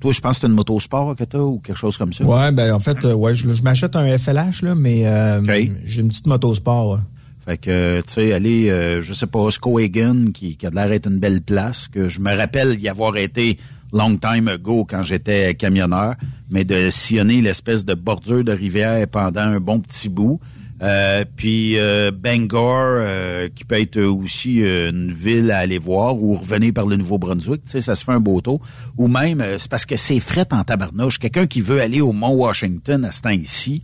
[0.04, 2.26] toi, je pense que c'est une motosport que t'as ou quelque chose comme ça.
[2.26, 5.42] Ouais, ben en fait, euh, ouais, je, je m'achète un FLH là, mais euh,
[5.86, 6.92] j'ai une petite motosport.
[6.92, 7.00] ouais.
[7.46, 11.10] Fait que, tu sais, aller, euh, je sais pas, Skowhegan, qui, qui a l'air d'être
[11.10, 13.58] une belle place, que je me rappelle y avoir été
[13.94, 16.16] long time ago quand j'étais camionneur,
[16.50, 20.42] mais de sillonner l'espèce de bordure de rivière pendant un bon petit bout.
[20.84, 26.22] Euh, puis euh, Bangor, euh, qui peut être aussi euh, une ville à aller voir,
[26.22, 28.60] ou revenir par le Nouveau-Brunswick, tu sais, ça se fait un beau tour.
[28.98, 31.20] Ou même, euh, c'est parce que c'est fret en tabarnouche.
[31.20, 33.82] Quelqu'un qui veut aller au Mont-Washington à ce temps-ci,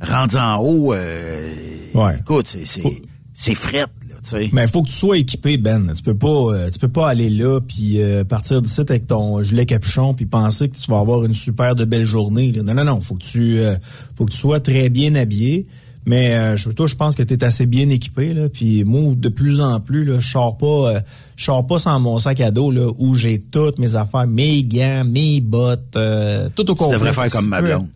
[0.00, 1.48] rendu en haut, euh,
[1.94, 2.16] Ouais.
[2.20, 2.92] écoute, c'est, c'est, Faut-
[3.34, 3.86] c'est fret, là,
[4.22, 4.50] tu sais.
[4.52, 5.92] Mais il faut que tu sois équipé, Ben.
[5.92, 9.66] Tu peux pas, tu peux pas aller là puis euh, partir d'ici avec ton gilet
[9.66, 12.52] capuchon puis penser que tu vas avoir une super de belle journée.
[12.52, 12.62] là.
[12.62, 13.00] Non, non, non.
[13.00, 13.74] Faut que tu, euh,
[14.16, 15.66] faut que tu sois très bien habillé.
[16.06, 18.32] Mais euh, je- toi, je pense que tu es assez bien équipé.
[18.32, 18.48] Là.
[18.48, 21.00] Puis moi, de plus en plus, là, je sors pas, euh,
[21.36, 24.62] je sors pas sans mon sac à dos là, où j'ai toutes mes affaires, mes
[24.64, 26.94] gants, mes bottes, euh, tout au Tu complet.
[26.94, 27.88] devrais faire comme ma blonde.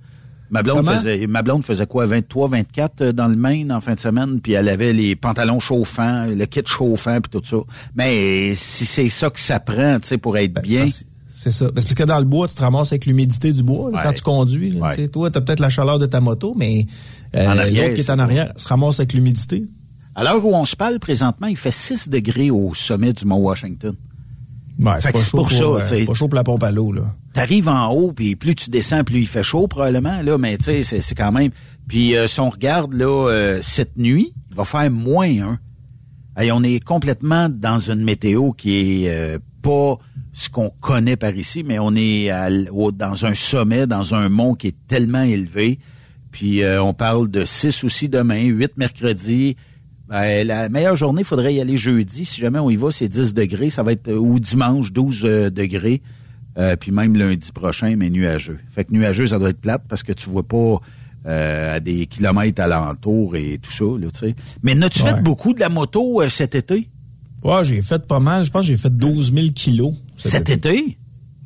[0.50, 0.96] Ma blonde, Comment?
[0.98, 4.38] faisait, ma blonde faisait quoi, 23, 24 euh, dans le Maine en fin de semaine,
[4.42, 7.56] puis elle avait les pantalons chauffants, le kit chauffant, puis tout ça.
[7.96, 10.84] Mais si c'est ça que ça prend, tu sais, pour être Ben, bien,
[11.30, 11.64] c'est ça.
[11.64, 14.02] Ben, parce que dans le bois, tu te ramasses avec l'humidité du bois là, Ouais.
[14.04, 14.72] quand tu conduis.
[14.72, 14.80] là.
[14.88, 14.96] Ouais.
[14.96, 16.84] Tu sais, Toi, tu as peut-être la chaleur de ta moto, mais
[17.36, 19.64] euh, En arrière, l'autre qui est en arrière se ramasse avec l'humidité.
[20.14, 23.38] à l'heure où on se parle présentement, il fait 6 degrés au sommet du Mont
[23.38, 23.94] Washington.
[24.78, 26.04] Ouais, c'est chaud pour ça, euh, tu sais.
[26.04, 27.02] pas chaud pour la pompe à l'eau, là.
[27.34, 30.64] T'arrives en haut, puis plus tu descends, plus il fait chaud probablement, là, mais tu
[30.64, 31.50] sais, c'est- quand même...
[31.88, 35.58] Puis euh, si on regarde, là, euh, cette nuit, il va faire moins un.
[36.36, 39.98] Hey, on est complètement dans une météo qui est euh, pas
[40.32, 44.28] ce qu'on connaît par ici, mais on est à au- dans un sommet, dans un
[44.30, 45.78] mont qui est tellement élevé.
[46.32, 49.56] Puis euh, on parle de 6 aussi demain, 8 mercredi.
[50.08, 52.24] Ben, la meilleure journée, il faudrait y aller jeudi.
[52.24, 53.70] Si jamais on y va, c'est 10 degrés.
[53.70, 56.02] Ça va être euh, ou dimanche, 12 euh, degrés.
[56.58, 58.58] Euh, puis même lundi prochain, mais nuageux.
[58.74, 60.80] Fait que nuageux, ça doit être plate parce que tu vois pas
[61.26, 64.34] euh, à des kilomètres alentour et tout ça, là, tu sais.
[64.62, 65.14] Mais n'as-tu Ouais.
[65.14, 66.88] fait beaucoup de la moto euh, cet été?
[67.44, 68.44] Ouais, j'ai fait pas mal.
[68.44, 69.94] Je pense que j'ai fait 12 000 kilos.
[70.16, 70.98] Cet été?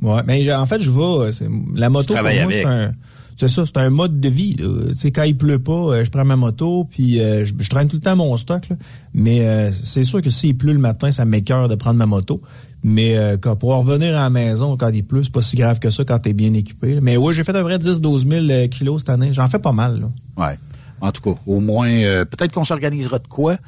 [0.03, 1.31] Ouais, mais j'ai- en fait, je vais.
[1.33, 2.93] c'est- La moto, pour moi, c'est un.
[3.39, 4.55] C'est ça, c'est un mode de vie.
[4.55, 4.89] Là.
[4.93, 7.69] Tu sais, quand il pleut pas, euh, je prends ma moto, puis euh, je, je
[7.69, 8.69] traîne tout le temps mon stock.
[8.71, 8.77] Là.
[9.13, 12.41] Mais euh, c'est sûr que s'il pleut le matin, ça m'écœure de prendre ma moto.
[12.83, 15.79] Mais euh, quand, pour revenir à la maison quand il pleut, c'est pas si grave
[15.81, 16.95] que ça quand t'es bien équipé.
[16.95, 17.01] là.
[17.03, 19.33] Mais oui, j'ai fait à peu près 10-12 000 euh, kilos cette année.
[19.33, 20.01] J'en fais pas mal.
[20.01, 20.09] Là.
[20.49, 20.59] Ouais.
[21.03, 23.59] En tout cas, au moins, euh, peut-être qu'on s'organisera de quoi.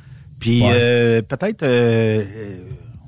[0.40, 0.70] Puis Ouais.
[0.72, 1.62] euh, peut-être,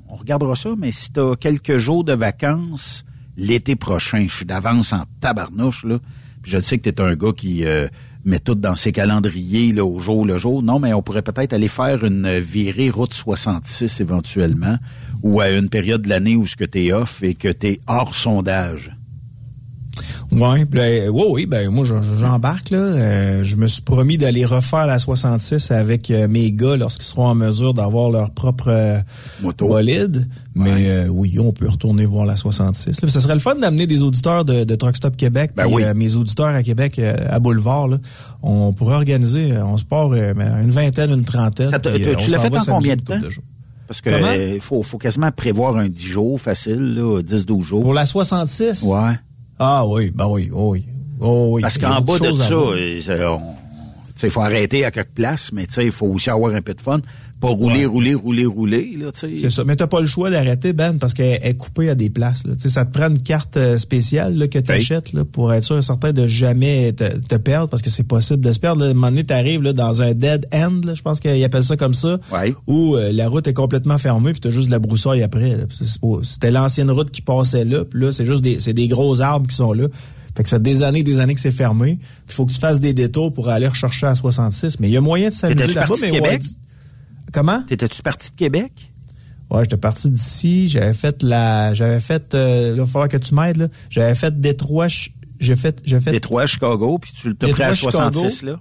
[0.09, 3.05] on regardera ça, mais si tu as quelques jours de vacances
[3.37, 5.97] l'été prochain, je suis d'avance en tabarnouche, là.
[6.43, 7.87] Je sais que tu un gars qui euh,
[8.25, 10.63] met tout dans ses calendriers là, au jour le jour.
[10.63, 14.77] Non, mais on pourrait peut-être aller faire une virée route 66 éventuellement,
[15.23, 18.15] ou à une période de l'année où ce que tu off et que tu hors
[18.15, 18.95] sondage.
[20.31, 21.85] Ouais, puis là, ouais, oui, ben moi
[22.19, 22.77] j'embarque là.
[22.77, 27.27] Euh, je me suis promis d'aller refaire la 66 avec euh, mes gars lorsqu'ils seront
[27.27, 28.99] en mesure d'avoir leur propre euh,
[29.41, 29.67] Moto.
[29.67, 30.27] bolide.
[30.55, 33.01] Mais euh, oui, on peut retourner voir la 66.
[33.01, 33.09] Là.
[33.09, 35.83] Ça serait le fun d'amener des auditeurs de, de Truck Stop Québec, Ben oui.
[35.83, 37.87] euh, mes auditeurs à Québec à Boulevard.
[37.89, 37.97] Là.
[38.41, 41.69] On pourrait organiser, on se part euh, une vingtaine, une trentaine.
[41.69, 43.19] Ça tu- l'as fait en combien de temps?
[43.87, 44.59] Parce que Comment?
[44.61, 47.81] faut, faut quasiment prévoir un 10 jours facile, là, 10-12 jours.
[47.81, 48.83] Pour la 66?
[48.83, 49.11] Ouais.
[49.63, 50.83] Ah oui, ben oui, oh oui.
[51.19, 51.61] Oh oui.
[51.61, 52.47] Parce qu'en bas de à ça,
[52.99, 53.41] c'est- on-
[54.27, 56.73] il faut arrêter à quelques places, mais tu sais, il faut aussi avoir un peu
[56.73, 57.01] de fun.
[57.39, 59.31] Pas rouler, rouler, rouler, rouler, là, tu sais.
[59.41, 59.63] C'est ça.
[59.63, 62.45] Mais t'as pas le choix d'arrêter, Ben, parce qu'elle est coupée à des places.
[62.45, 62.53] Là.
[62.55, 65.51] Tu sais, Ça te prend une carte euh, spéciale là, que tu achètes là, pour
[65.51, 68.59] être sûr et certain de jamais te, te perdre, parce que c'est possible de se
[68.59, 68.81] perdre.
[68.81, 68.87] Là.
[68.87, 71.63] À un moment donné, t'arrives là, dans un dead end, là, je pense qu'ils appellent
[71.63, 72.53] ça comme ça, Ouais.
[72.67, 75.57] où euh, la route est complètement fermée, puis t'as juste de la broussaille après.
[76.23, 79.73] C'était l'ancienne route qui passait là, puis là, c'est juste des gros arbres qui sont
[79.73, 79.87] là.
[80.35, 81.99] Fait que ça fait des années des années que c'est fermé.
[82.27, 84.79] Il faut que tu fasses des détours pour aller rechercher à 66.
[84.79, 85.95] Mais il y a moyen de s'amuser là-bas.
[86.01, 86.47] mais ouais, du-
[87.33, 87.63] Comment?
[87.63, 88.71] T'étais-tu parti de Québec?
[89.49, 93.17] Ouais, j'étais parti d'ici, j'avais fait la j'avais fait euh, là, il va falloir que
[93.17, 93.67] tu m'aides là.
[93.89, 94.87] J'avais fait Détroit,
[95.39, 98.51] j'ai fait j'ai fait Détroit, Chicago, puis tu t'as pris à Détroit, 66, Chicago.
[98.53, 98.59] là?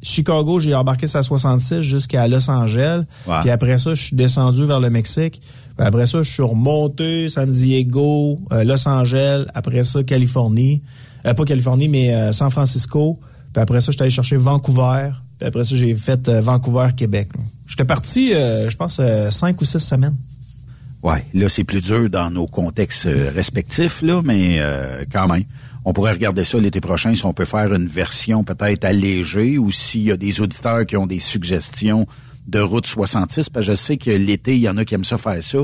[0.00, 3.02] Chicago, j'ai embarqué sur la 66 jusqu'à Los Angeles.
[3.40, 5.40] Puis après ça, je suis descendu vers le Mexique.
[5.76, 10.82] Puis après ça, je suis remonté San Diego, euh, Los Angeles, après ça Californie,
[11.26, 13.18] Euh, pas Californie mais euh, San Francisco.
[13.52, 15.10] Puis après ça, je suis allé chercher Vancouver.
[15.38, 17.28] Puis après ça, j'ai fait euh, Vancouver Québec.
[17.66, 19.00] J'étais parti je pense
[19.30, 20.16] cinq ou six semaines.
[21.02, 24.60] Ouais, là, c'est plus dur dans nos contextes respectifs, là, mais
[25.12, 25.44] quand même.
[25.84, 29.70] On pourrait regarder ça l'été prochain si on peut faire une version peut-être allégée ou
[29.70, 32.06] s'il y a des auditeurs qui ont des suggestions
[32.48, 35.04] de route 66, parce que je sais que l'été, il y en a qui aiment
[35.04, 35.58] ça faire ça,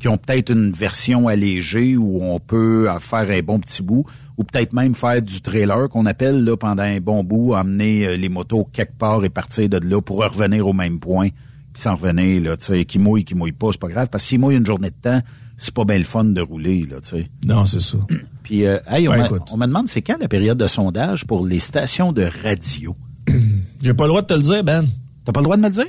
[0.00, 4.04] qui ont peut-être une version allégée où on peut faire un bon petit bout,
[4.38, 8.16] ou peut-être même faire du trailer qu'on appelle là pendant un bon bout, emmener euh,
[8.16, 11.28] les motos quelque part et partir de là pour revenir au même point,
[11.72, 14.24] puis s'en revenir, là, tu sais, qui mouille, qui mouille pas, c'est pas grave, parce
[14.24, 15.20] que s'il mouille une journée de temps,
[15.58, 17.28] c'est pas bien le fun de rouler, là, tu sais.
[17.44, 17.98] Non, c'est ça.
[18.42, 19.42] Puis, euh, hey, on, Ben, me- écoute.
[19.52, 22.96] on me demande c'est quand la période de sondage pour les stations de radio?
[23.82, 24.86] J'ai pas le droit de te le dire, Ben.
[25.26, 25.86] T'as pas le droit de me le dire?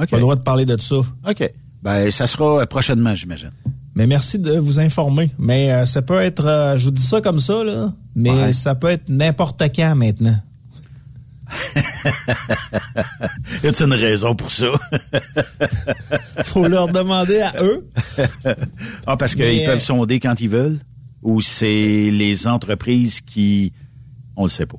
[0.00, 0.08] OK.
[0.08, 0.96] Pas le droit de parler de ça.
[1.28, 1.52] OK.
[1.82, 3.50] Ben, ça sera euh, prochainement, j'imagine.
[3.94, 5.30] Mais merci de vous informer.
[5.38, 8.52] Mais euh, ça peut être, euh, je vous dis ça comme ça, là, mais Ouais.
[8.52, 10.36] ça peut être n'importe quand maintenant.
[13.62, 14.66] Y a une raison pour ça?
[16.44, 17.88] Faut leur demander à eux.
[19.06, 20.78] ah, parce qu'ils peuvent sonder quand ils veulent?
[21.22, 23.72] Ou c'est les entreprises qui...
[24.36, 24.78] On le sait pas.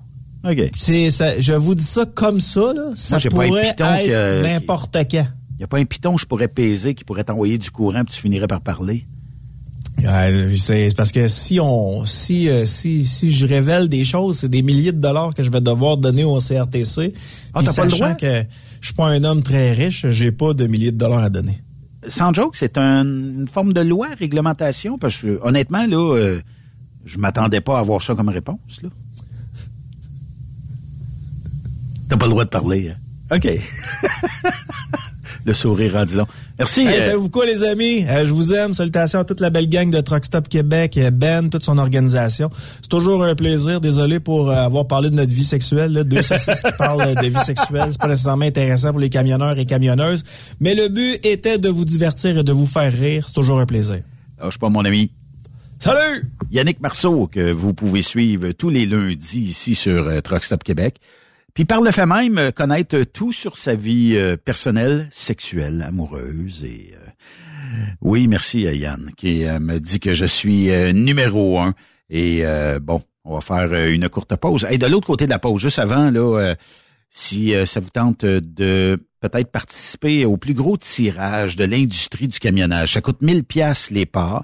[0.49, 0.71] OK.
[0.77, 2.91] C'est, ça, je vous dis ça comme ça, là.
[2.95, 5.27] Ça pas un pourrait être que- n'importe quand.
[5.61, 8.13] Y a pas un piton que je pourrais peser qui pourrait t'envoyer du courant puis
[8.15, 9.05] tu finirais par parler?
[10.57, 14.63] C'est parce que si on, si, euh, si, si je révèle des choses, c'est des
[14.63, 17.13] milliers de dollars que je vais devoir donner au CRTC.
[17.53, 18.13] Ah, t'as pas le droit?
[18.15, 18.43] que
[18.79, 21.61] je suis pas un homme très riche, j'ai pas de milliers de dollars à donner.
[22.07, 26.41] sans joke, c'est un- une forme de loi, réglementation, parce que honnêtement, là, euh,
[27.05, 28.81] je m'attendais pas à avoir ça comme réponse.
[28.81, 28.89] Là.
[32.09, 32.89] T'as pas le droit de parler.
[32.89, 33.35] Hein?
[33.35, 33.47] OK.
[35.45, 36.27] le sourire rendu long.
[36.59, 36.81] Merci.
[36.81, 38.05] Hey, euh, savez-vous quoi, les amis?
[38.07, 38.73] Euh, je vous aime.
[38.73, 42.49] Salutations à toute la belle gang de Truck Stop Québec, euh, Ben, toute son organisation.
[42.81, 43.81] C'est toujours un plaisir.
[43.81, 45.93] Désolé pour euh, avoir parlé de notre vie sexuelle.
[45.93, 46.03] Là.
[46.03, 47.87] Deux saucisses qui parlent de vie sexuelle.
[47.91, 50.23] C'est pas nécessairement intéressant pour les camionneurs et camionneuses.
[50.59, 53.25] Mais le but était de vous divertir et de vous faire rire.
[53.27, 54.01] C'est toujours un plaisir.
[54.41, 55.11] lâche pas mon ami.
[55.79, 56.29] Salut!
[56.51, 60.97] Yannick Marceau, que vous pouvez suivre tous les lundis ici sur Truck Stop Québec.
[61.53, 66.63] Puis par le fait même, euh, connaître tout sur sa vie euh, personnelle, sexuelle, amoureuse
[66.63, 66.93] et...
[66.93, 67.09] euh,
[68.01, 71.73] oui, merci à Yann qui euh, me dit que je suis numéro un.
[72.09, 72.43] Et
[72.81, 74.67] bon, on va faire une courte pause.
[74.69, 76.55] Et de l'autre côté de la pause, juste avant, là,
[77.09, 82.91] si ça vous tente de peut-être participer au plus gros tirage de l'industrie du camionnage,
[82.95, 84.43] ça coûte 1000 pièces les parts.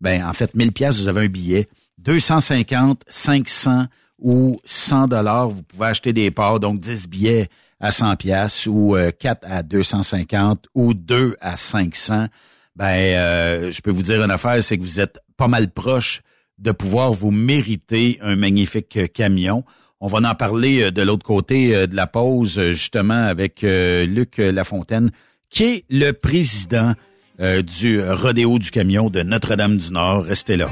[0.00, 1.68] Ben, en fait, 1000 pièces, vous avez un billet.
[1.98, 3.86] 250, 500
[4.24, 7.48] ou 100 dollars, vous pouvez acheter des parts, donc 10 billets
[7.78, 12.26] à 100 pièces ou euh, 4 à 250 ou 2 à 500.
[12.74, 16.22] Ben, euh, je peux vous dire une affaire, c'est que vous êtes pas mal proche
[16.58, 19.62] de pouvoir vous mériter un magnifique euh, camion.
[20.00, 23.62] On va en parler euh, de l'autre côté euh, de la pause, euh, justement, avec
[23.62, 25.10] euh, Luc Lafontaine,
[25.50, 26.94] qui est le président
[27.40, 30.24] euh, du rodéo du camion de Notre-Dame-du-Nord.
[30.24, 30.68] Restez là.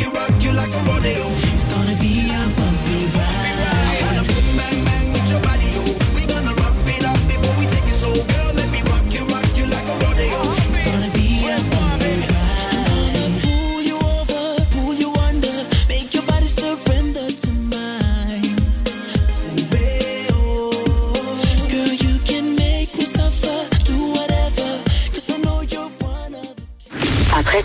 [0.00, 1.19] you, rock you like a rodeo.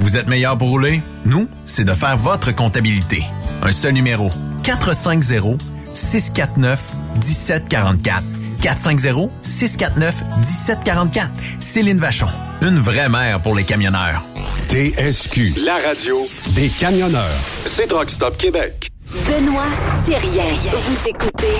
[0.00, 1.02] Vous êtes meilleur pour rouler?
[1.24, 3.24] Nous, c'est de faire votre comptabilité.
[3.62, 4.30] Un seul numéro.
[4.64, 5.60] 450
[5.94, 6.80] 649
[7.16, 8.22] 1744.
[8.62, 11.28] 450-649-1744.
[11.58, 12.28] Céline Vachon.
[12.62, 14.22] Une vraie mère pour les camionneurs.
[14.68, 15.54] TSQ.
[15.64, 16.16] La radio
[16.50, 17.24] des camionneurs.
[17.66, 18.88] C'est Truck Stop Québec.
[19.28, 19.64] Benoît
[20.06, 20.44] Thérien.
[20.88, 21.58] Vous écoutez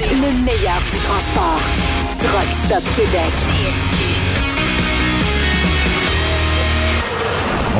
[0.00, 1.60] le meilleur du transport.
[2.18, 3.34] Truck Stop Québec.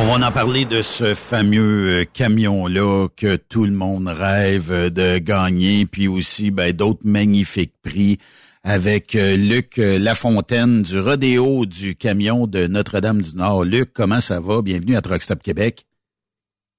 [0.01, 4.91] On va en parler de ce fameux euh, camion-là que tout le monde rêve euh,
[4.91, 8.19] de gagner, puis aussi ben, d'autres magnifiques prix
[8.63, 13.65] avec euh, Luc Lafontaine du Rodéo du camion de Notre-Dame-du-Nord.
[13.65, 14.63] Luc, comment ça va?
[14.63, 15.85] Bienvenue à Truck Stop Québec.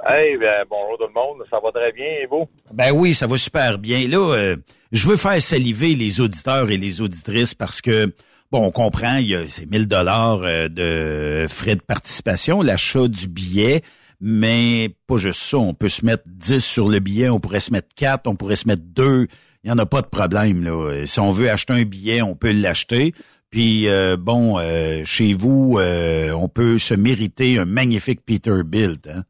[0.01, 2.47] Hey, ben, bonjour tout le monde, ça va très bien et vous?
[2.73, 4.07] Ben oui, ça va super bien.
[4.07, 4.55] Là, euh,
[4.93, 8.13] je veux faire saliver les auditeurs et les auditrices parce que,
[8.51, 13.27] bon, on comprend, il y a ces 1000 dollars de frais de participation, l'achat du
[13.27, 13.81] billet,
[14.21, 15.57] mais pas juste ça.
[15.57, 18.55] On peut se mettre 10 sur le billet, on pourrait se mettre 4, on pourrait
[18.55, 19.27] se mettre 2.
[19.63, 20.63] Il n'y en a pas de problème.
[20.63, 21.05] Là.
[21.05, 23.13] Si on veut acheter un billet, on peut l'acheter.
[23.49, 29.07] Puis, euh, bon, euh, chez vous, euh, on peut se mériter un magnifique Peterbilt.
[29.07, 29.23] Hein?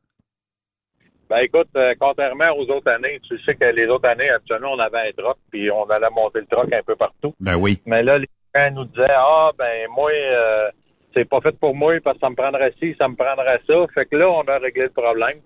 [1.29, 4.79] Ben écoute, euh, contrairement aux autres années, tu sais que les autres années, actuellement, on
[4.79, 7.35] avait un truck, puis on allait monter le truck un peu partout.
[7.39, 7.79] Ben oui.
[7.85, 10.69] Mais là, les gens nous disaient Ah ben moi, euh,
[11.13, 13.85] c'est pas fait pour moi parce que ça me prendrait ci, ça me prendrait ça.
[13.93, 15.39] Fait que là, on a réglé le problème.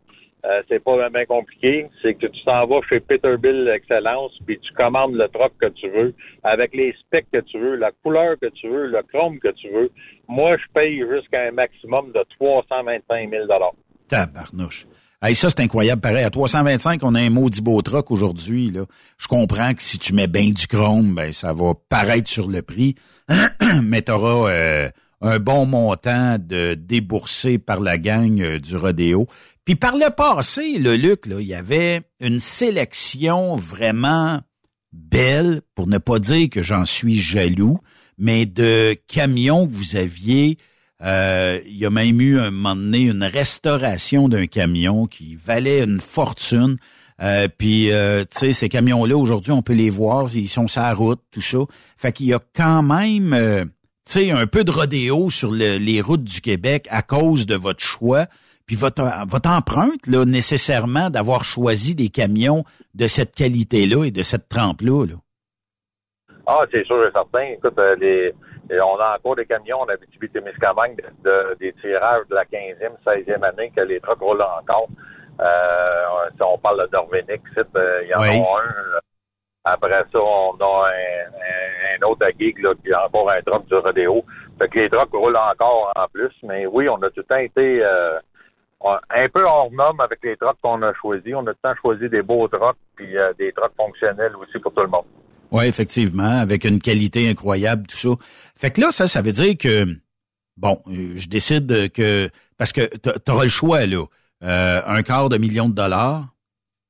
[0.46, 1.88] Euh, c'est pas vraiment compliqué.
[2.02, 5.90] C'est que tu t'en vas chez Peterbilt Excellence, puis tu commandes le truck que tu
[5.90, 9.50] veux, avec les specs que tu veux, la couleur que tu veux, le chrome que
[9.50, 9.90] tu veux.
[10.28, 13.46] Moi, je paye jusqu'à un maximum de 325 000
[14.10, 14.86] Tabarnouche.
[15.26, 16.02] Hey, ça, c'est incroyable.
[16.02, 18.70] Pareil, à 325, on a un maudit beau truck aujourd'hui.
[18.70, 18.84] Là.
[19.18, 22.62] Je comprends que si tu mets bien du chrome, ben, ça va paraître sur le
[22.62, 22.96] prix,
[23.84, 24.90] mais tu auras euh,
[25.22, 29.28] un bon montant de déboursé par la gang euh, du rodéo.
[29.64, 34.42] Puis par le passé, le Luc, là, il y avait une sélection vraiment
[34.92, 37.80] belle, pour ne pas dire que j'en suis jaloux,
[38.18, 40.58] mais de camions que vous aviez.
[41.02, 45.84] Euh, il y a même eu un moment donné une restauration d'un camion qui valait
[45.84, 46.78] une fortune.
[47.22, 50.82] Euh, puis, euh, tu sais, ces camions-là, aujourd'hui, on peut les voir, ils sont sur
[50.82, 51.60] la route, tout ça.
[51.98, 53.66] Fait qu'il y a quand même, euh,
[54.06, 57.56] tu sais, un peu de rodéo sur le- les routes du Québec à cause de
[57.56, 58.26] votre choix.
[58.66, 62.64] Puis votre, votre empreinte, là, nécessairement, d'avoir choisi des camions
[62.94, 65.06] de cette qualité-là et de cette trempe-là.
[65.06, 65.16] Là.
[66.48, 67.44] Ah, c'est sûr et certain.
[67.58, 68.34] Écoute, euh, les,
[68.70, 72.96] les- on a encore des camions en Abitibi-Témiscamingue de, de- des tirages de la 15e,
[73.06, 74.88] 16e année que les trucks roulent encore.
[75.42, 78.40] Euh, si on parle de Dorvénic, ici, euh, il y en Oui.
[78.40, 79.00] a un.
[79.66, 83.42] Après ça, on a un, un- un autre à Gig, là, qui a encore un
[83.42, 84.26] truck du rodéo.
[84.60, 86.32] Fait que les trucks roulent encore en plus.
[86.44, 88.20] Mais oui, on a tout le temps été euh,
[89.10, 91.34] un peu hors norme avec les trucks qu'on a choisis.
[91.34, 94.60] On a tout le temps choisi des beaux trucks puis euh, des trucks fonctionnels aussi
[94.60, 95.06] pour tout le monde.
[95.54, 98.10] Oui, effectivement, avec une qualité incroyable, tout ça.
[98.58, 99.86] Fait que là, ça, ça veut dire que,
[100.58, 102.28] bon, euh, je décide que,
[102.58, 104.04] parce que tu auras le choix, là,
[104.44, 106.26] euh, un quart de million de dollars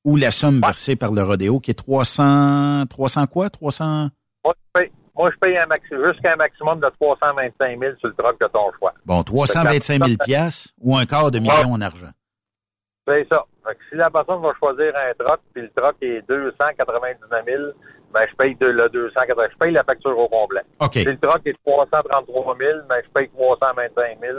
[0.06, 3.50] ou la somme versée par le rodéo qui est 300, 300 quoi?
[3.50, 4.10] 300?
[4.46, 8.08] Moi, je paye, moi, je paye un maxi, jusqu'à un maximum de 325 000 sur
[8.08, 8.94] le truck de ton choix.
[9.06, 12.12] Bon, 325 000 piastres ou un quart de million en argent.
[13.06, 13.44] C'est ça.
[13.66, 17.64] Fait que si la personne va choisir un truck, puis le truck est 299 000,
[18.14, 20.62] ben, je paye de, le 280 Je paye la facture au complet.
[20.80, 20.94] OK.
[20.94, 24.34] Si le truck est 333 000, ben, je paye 325 000.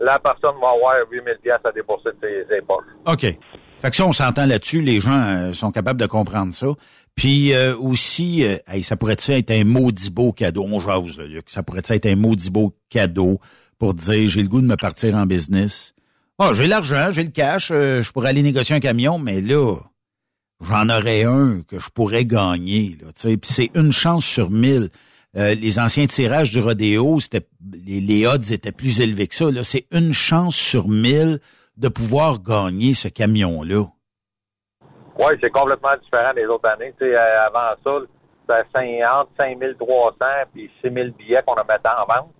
[0.00, 2.84] La personne va avoir 8 000 piastres à débourser de ses, ses poches.
[3.06, 3.38] OK.
[3.80, 4.82] Fait que ça, on s'entend là-dessus.
[4.82, 6.68] Les gens euh, sont capables de comprendre ça.
[7.14, 10.64] Puis euh, aussi, euh, hey, ça pourrait être un maudit beau cadeau?
[10.64, 11.48] On jase, là, Luc.
[11.48, 13.38] Ça pourrait être un maudit beau cadeau
[13.78, 15.94] pour dire j'ai le goût de me partir en business?
[16.38, 19.76] Ah, j'ai l'argent, j'ai le cash, euh, je pourrais aller négocier un camion, mais là,
[20.60, 22.96] j'en aurais un que je pourrais gagner.
[23.14, 24.90] C'est une chance sur mille.
[25.36, 27.46] Euh, les anciens tirages du rodéo, c'était
[27.86, 29.46] les, odds étaient plus élevés que ça.
[29.62, 31.38] C'est une chance sur mille
[31.76, 33.84] de pouvoir gagner ce camion-là.
[35.18, 36.94] Oui, c'est complètement différent des autres années.
[36.98, 38.06] Tu sais, euh, avant ça,
[38.40, 40.14] c'était 5, entre 5300
[40.52, 42.32] puis 6000 billets qu'on a mis en vente.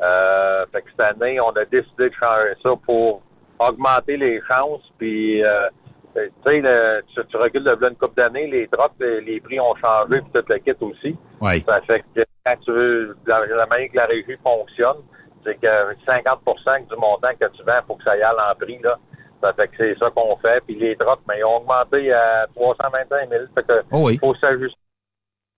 [0.00, 3.22] Euh, fait que cette année, on a décidé de changer ça pour
[3.58, 4.82] augmenter les chances.
[4.98, 5.68] Puis, euh,
[6.14, 10.20] le- tu, tu recules de une couple d'années, les drops, les, les prix ont changé,
[10.20, 11.16] puis tout le kit aussi.
[11.40, 11.64] Oui.
[11.66, 14.98] Ça fait que quand tu veux, la, la manière que la régie fonctionne,
[15.44, 18.78] c'est que 50% du montant que tu vends, faut que ça y aille en prix,
[18.82, 18.98] là.
[19.42, 20.60] Ça fait que c'est ça qu'on fait.
[20.64, 23.44] Puis les drops, mais ils ont augmenté à 325 000.
[23.54, 24.18] Fait que Oh oui.
[24.20, 24.78] faut s'ajuster.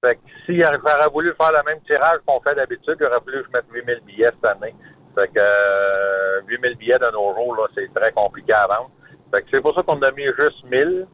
[0.02, 3.42] Fait que si j'aurais voulu faire le même tirage qu'on fait d'habitude, il aurait fallu
[3.42, 4.74] que je mette 8 000 billets cette année.
[5.14, 8.90] Fait que euh, 8 000 billets de nos jours, là, c'est très compliqué à vendre.
[9.50, 11.06] C'est pour ça qu'on a mis juste 1000,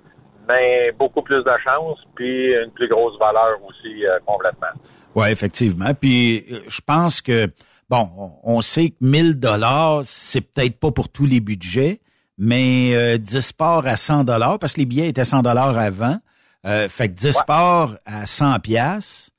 [0.48, 4.68] mais beaucoup plus de chance, puis une plus grosse valeur aussi euh, complètement.
[5.14, 5.92] Oui, effectivement.
[5.94, 7.48] Puis euh, je pense que
[7.88, 8.08] bon,
[8.42, 12.00] on, sait que 1000 dollars, c'est peut-être pas pour tous les budgets,
[12.38, 16.18] mais euh, 10 parts à 100 dollars parce que les billets étaient 100 dollars avant.
[16.66, 19.30] Euh, fait que 10 parts à 100 pièces.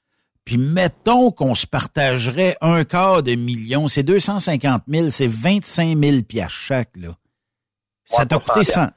[0.43, 6.21] Puis mettons qu'on se partagerait un quart de million, c'est 250 000, c'est 25 000
[6.23, 7.09] piastres chaque là.
[8.11, 8.89] Ça t'a coûté 100 100,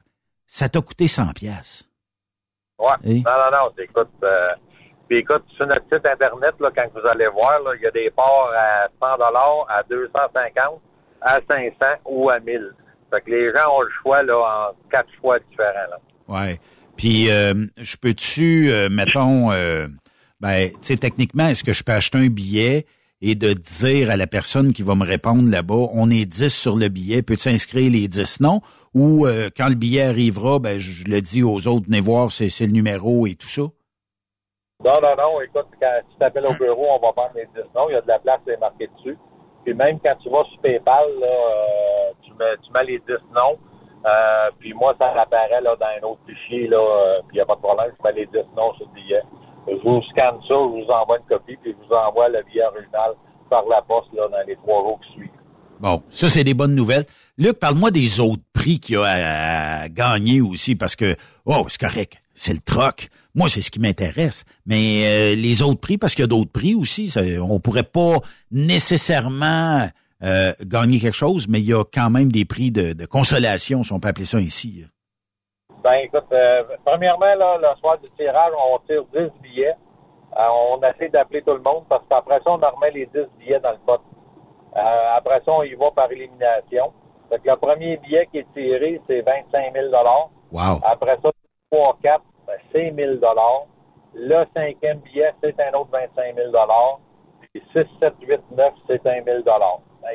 [0.45, 1.89] ça t'a coûté 100 pièces.
[2.77, 2.93] Ouais.
[3.03, 3.15] Et?
[3.15, 3.71] Non, non, non.
[3.77, 4.49] Écoute, euh,
[5.07, 8.09] puis écoute, sur notre site Internet, là, quand vous allez voir, il y a des
[8.11, 9.05] ports à 100
[9.69, 10.81] à 250
[11.21, 12.71] à 500 ou à 1000.
[13.11, 15.89] Fait que les gens ont le choix là, en quatre choix différents.
[15.89, 15.99] Là.
[16.27, 16.59] Ouais.
[16.95, 19.87] Puis, euh, je peux-tu, euh, mettons, euh,
[20.39, 22.85] ben, tu sais, techniquement, est-ce que je peux acheter un billet
[23.27, 26.75] et de dire à la personne qui va me répondre là-bas, on est 10 sur
[26.75, 28.61] le billet, peux-tu inscrire les 10 noms?
[28.93, 32.49] Ou euh, quand le billet arrivera, ben, je le dis aux autres, venez voir, c'est
[32.49, 33.63] c'est le numéro et tout ça?
[34.83, 35.41] Non, non, non.
[35.41, 37.89] Écoute, quand tu t'appelles au bureau, on va prendre les 10 noms.
[37.89, 39.17] Il y a de la place, c'est marqué dessus.
[39.63, 43.05] Puis même quand tu vas sur PayPal, là, euh, tu, mets, tu mets les 10
[43.33, 43.57] noms.
[44.05, 47.41] Euh, puis moi, ça apparaît là, dans un autre fichier, là, euh, puis il n'y
[47.41, 49.23] a pas de problème, je mets les 10 noms sur le billet.
[49.67, 52.63] Je vous scanne ça, je vous envoie une copie, puis je vous envoie le billet
[52.65, 53.13] original
[53.49, 55.29] par la poste là, dans les trois jours qui suivent.
[55.79, 57.05] Bon, ça, c'est des bonnes nouvelles.
[57.37, 61.79] Luc, parle-moi des autres prix qu'il y a à, gagner aussi, parce que, oh, c'est
[61.79, 63.09] correct, c'est le troc.
[63.33, 64.45] Moi, c'est ce qui m'intéresse.
[64.65, 67.83] Mais euh, les autres prix, parce qu'il y a d'autres prix aussi, ça, on pourrait
[67.83, 68.19] pas
[68.51, 69.89] nécessairement
[70.23, 73.83] euh, gagner quelque chose, mais il y a quand même des prix de, de consolation,
[73.83, 74.85] si on peut appeler ça ici.
[75.85, 79.75] Ben écoute, euh, premièrement, là, le soir du tirage, on tire 10 billets.
[80.35, 83.59] Euh, on essaie d'appeler tout le monde parce qu'après ça, on remet les 10 billets
[83.59, 84.01] dans le pot.
[84.75, 86.91] Euh, après ça, on y va par élimination.
[87.29, 89.85] Fait que le premier billet qui est tiré, c'est 25 000
[90.51, 90.79] Wow.
[90.83, 91.29] Après ça,
[91.69, 93.19] 3, 4, ben, c'est 1 000
[94.15, 96.51] Le cinquième billet, c'est un autre 25 000
[97.41, 99.37] Puis 6, 7, 8, 9, c'est 1 000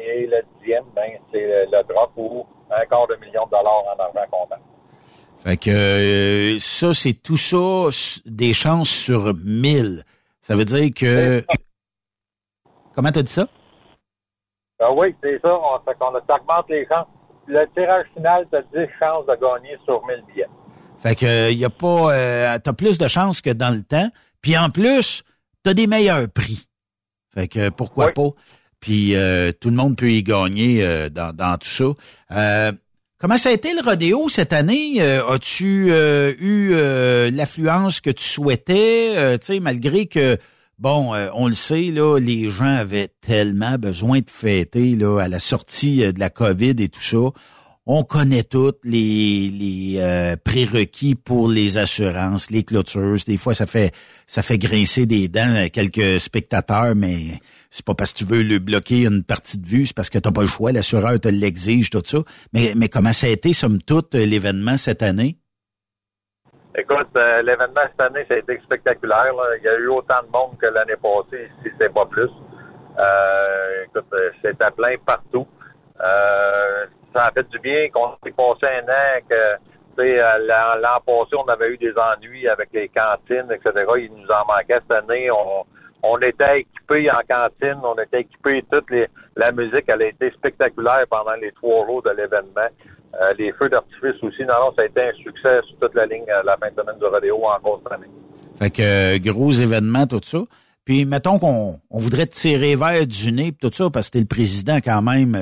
[0.00, 3.84] Et le dixième, ben, c'est le, le drop ou un quart de million de dollars
[3.96, 4.56] en argent comptant.
[5.42, 7.88] Fait que euh, ça, c'est tout ça,
[8.26, 10.04] des chances sur 1000.
[10.40, 11.44] Ça veut dire que...
[12.94, 13.48] Comment t'as dit ça?
[14.80, 15.48] Ah oui, c'est ça.
[15.54, 17.06] On, fait qu'on augmente les chances.
[17.46, 20.48] Le tirage final, tu as 10 chances de gagner sur 1000 billets.
[20.98, 24.10] Fait que euh, y a pas euh, t'as plus de chances que dans le temps.
[24.42, 25.24] Puis en plus,
[25.62, 26.68] t'as des meilleurs prix.
[27.34, 28.30] Fait que euh, pourquoi pas?
[28.80, 31.96] Puis euh, tout le monde peut y gagner euh, dans, dans tout
[32.28, 32.72] ça.
[33.20, 35.02] Comment ça a été le rodéo cette année?
[35.02, 39.38] Euh, As-tu euh, eu euh, l'affluence que tu souhaitais?
[39.38, 40.38] Tu sais, malgré que
[40.78, 45.38] Bon, on le sait, là, les gens avaient tellement besoin de fêter là, à la
[45.38, 47.18] sortie de la COVID et tout ça.
[47.84, 53.18] On connaît toutes les, les prérequis pour les assurances, les clôtures.
[53.26, 53.92] Des fois, ça fait
[54.26, 58.42] ça fait grincer des dents à quelques spectateurs, mais c'est pas parce que tu veux
[58.42, 60.72] le bloquer une partie de vue, c'est parce que t'as pas le choix.
[60.72, 62.18] L'assureur te l'exige, tout ça.
[62.52, 65.36] Mais, comment ça a été, somme toute, euh, l'événement cette année?
[66.76, 69.32] Écoute, euh, l'événement cette année, ça a été spectaculaire.
[69.58, 72.30] Il y a eu autant de monde que l'année passée, si c'est pas plus.
[72.98, 75.46] Euh, écoute, euh, c'était plein partout.
[77.14, 79.58] Ça a fait du bien qu'on ait passé un an que
[79.98, 83.84] l'an passé, on avait eu des ennuis avec les cantines, etc.
[83.98, 85.30] Il nous en manquait cette année.
[85.30, 85.66] On,
[86.02, 90.30] on était équipés en cantine, on était équipés toute les, la musique, elle a été
[90.30, 92.68] spectaculaire pendant les trois jours de l'événement.
[93.20, 96.06] Euh, les feux d'artifice aussi, non, non, ça a été un succès sur toute la
[96.06, 98.06] ligne euh, la fin de du rodéo encore cette année.
[98.58, 100.38] Fait que euh, gros événement, tout ça.
[100.84, 104.26] Puis mettons qu'on on voudrait tirer vers du nez tout ça, parce que t'es le
[104.26, 105.36] président quand même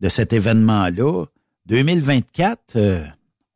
[0.00, 1.24] de cet événement-là.
[1.66, 3.00] 2024, euh,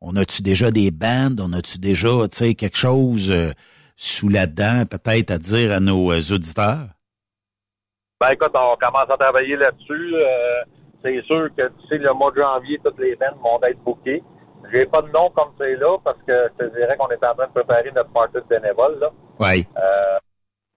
[0.01, 3.33] on a-tu déjà des bandes, on a-tu déjà tu sais, quelque chose
[3.95, 6.87] sous la dent, peut-être à dire à nos euh, auditeurs?
[8.21, 10.15] Ben écoute, on commence à travailler là-dessus.
[10.15, 10.63] Euh,
[11.03, 14.23] c'est sûr que d'ici le mois de janvier, toutes les bandes vont être bookées.
[14.71, 17.35] J'ai pas de nom comme c'est là parce que je te dirais qu'on est en
[17.35, 18.97] train de préparer notre party de bénévoles.
[18.99, 19.09] Là.
[19.39, 19.67] Oui.
[19.77, 20.17] Euh,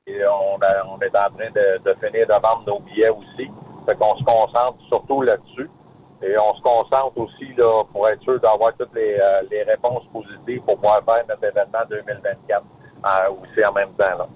[0.08, 3.48] et on, a- on est en train de, de finir de vendre nos billets aussi.
[3.86, 5.70] Fait qu'on se concentre surtout là-dessus.
[6.22, 10.02] Et on se concentre aussi là pour être sûr d'avoir toutes les, euh, les réponses
[10.12, 12.60] positives pour pouvoir faire notre événement 2024 euh,
[13.30, 14.18] aussi en même temps.
[14.18, 14.28] Là.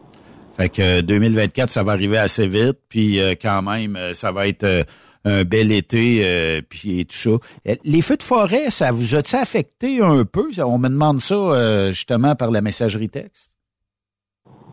[0.56, 4.32] Fait que euh, 2024, ça va arriver assez vite, puis euh, quand même, euh, ça
[4.32, 4.82] va être euh,
[5.24, 7.30] un bel été, euh, puis tout ça.
[7.68, 10.48] Euh, Les feux de forêt, ça vous a-t-il affecté un peu?
[10.58, 13.56] On me demande ça euh, justement par la messagerie texte.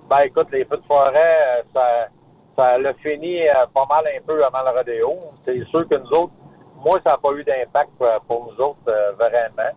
[0.09, 2.07] Ben écoute, les feux de forêt, euh, ça,
[2.55, 5.13] ça l'a fini euh, pas mal un peu avant le rodéo.
[5.45, 6.33] C'est sûr que nous autres,
[6.83, 9.71] moi, ça n'a pas eu d'impact euh, pour nous autres euh, vraiment.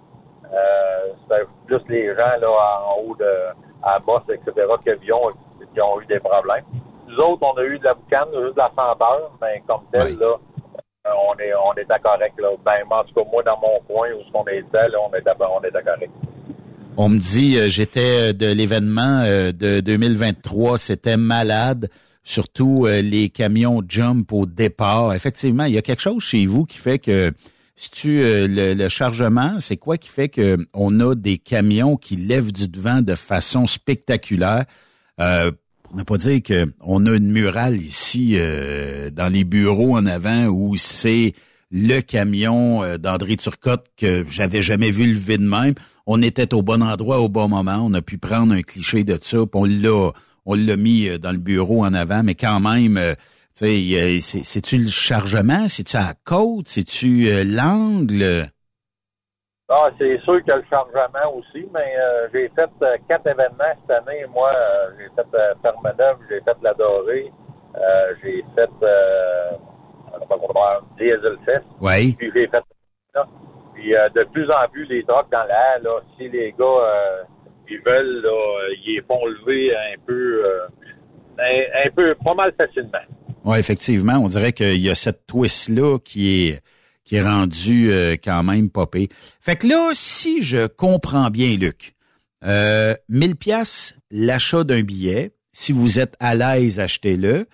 [0.53, 4.67] Euh, C'était plus les gens là en haut de à Bosse, etc.,
[5.13, 5.33] ont,
[5.75, 6.65] qui ont eu des problèmes.
[7.09, 10.17] Nous autres, on a eu de la boucane, juste de la senteur, mais comme tel,
[10.19, 10.37] là,
[11.07, 12.39] euh, on est on était correct.
[12.39, 12.51] Là.
[12.65, 15.61] Ben, en tout cas, moi, dans mon coin où on était, là, on était, on
[15.61, 16.11] était correct.
[16.97, 21.89] On me dit, euh, j'étais de l'événement euh, de 2023, c'était malade,
[22.25, 25.15] surtout euh, les camions jump au départ.
[25.15, 27.33] Effectivement, il y a quelque chose chez vous qui fait que
[27.83, 32.15] Si-tu euh, le, le chargement, c'est quoi qui fait que on a des camions qui
[32.15, 34.67] lèvent du devant de façon spectaculaire?
[35.19, 35.51] Euh,
[35.85, 40.45] pour ne pas dire qu'on a une murale ici euh, dans les bureaux en avant
[40.49, 41.33] où c'est
[41.71, 45.73] le camion euh, d'André Turcotte que j'avais jamais vu lever de même.
[46.05, 47.81] On était au bon endroit au bon moment.
[47.83, 50.13] On a pu prendre un cliché de ça, on l'a,
[50.45, 53.01] on l'a mis dans le bureau en avant, mais quand même,
[53.61, 58.49] c'est-tu le chargement, c'est-tu à la côte, c'est-tu euh, l'angle?
[59.69, 63.27] Ah, c'est sûr qu'il y a le chargement aussi, mais euh, j'ai fait euh, quatre
[63.27, 64.25] événements cette année.
[64.33, 64.51] Moi,
[64.99, 67.31] j'ai fait euh, Fermeneuve, j'ai fait La Dorée,
[68.23, 69.51] j'ai fait euh,
[70.99, 72.15] Diesel Fest, Oui.
[72.19, 72.63] puis j'ai fait
[73.15, 73.27] ça.
[73.75, 77.27] Puis de plus en plus, les trucks dans l'air, là, si les gars,
[77.69, 80.45] ils veulent, là, ils les font lever un peu,
[81.39, 82.99] un, un peu, pas mal facilement.
[83.45, 86.61] Oui, effectivement, on dirait qu'il y a cette twist-là qui est
[87.05, 89.09] qui est rendue euh, quand même popée.
[89.41, 91.95] Fait que là, si je comprends bien, Luc,
[92.45, 95.33] euh, 1000 pièces l'achat d'un billet.
[95.53, 97.47] Si vous êtes à l'aise, achetez-le.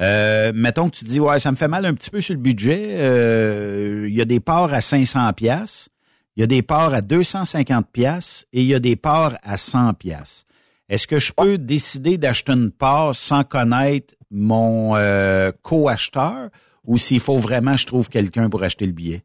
[0.00, 2.40] Euh, mettons que tu dis ouais, ça me fait mal un petit peu sur le
[2.40, 2.96] budget.
[2.98, 5.88] euh, Il y a des parts à 500 pièces,
[6.36, 9.56] il y a des parts à 250 pièces et il y a des parts à
[9.56, 10.44] 100 pièces.
[10.88, 16.48] Est-ce que je peux décider d'acheter une part sans connaître mon euh, co-acheteur
[16.86, 19.22] ou s'il faut vraiment je trouve quelqu'un pour acheter le billet?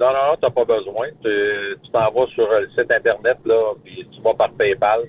[0.00, 1.08] Non, non, non, t'as pas besoin.
[1.22, 5.02] Tu t'en vas sur le site Internet, là, puis tu vas par PayPal.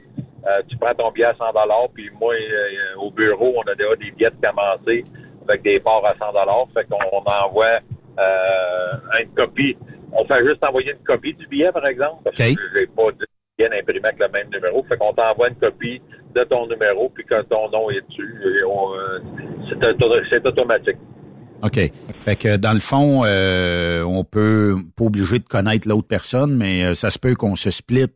[0.47, 1.45] Euh, tu prends ton billet à 100
[1.93, 5.05] Puis moi, euh, au bureau, on a déjà des billets de commencer
[5.47, 6.33] avec des parts à 100
[6.73, 7.79] Fait qu'on on envoie
[8.19, 9.75] euh, une copie.
[10.11, 13.25] On fait juste envoyer une copie du billet, par exemple, parce que j'ai pas de
[13.57, 14.83] billet imprimé avec le même numéro.
[14.87, 16.01] Fait qu'on t'envoie une copie
[16.35, 18.35] de ton numéro, puis que ton nom est dessus.
[18.43, 19.19] Euh,
[19.69, 20.97] c'est auto- c'est automatique.
[21.63, 21.79] OK.
[22.21, 26.83] Fait que dans le fond, euh, on peut pas obligé de connaître l'autre personne, mais
[26.83, 28.07] euh, ça se peut qu'on se split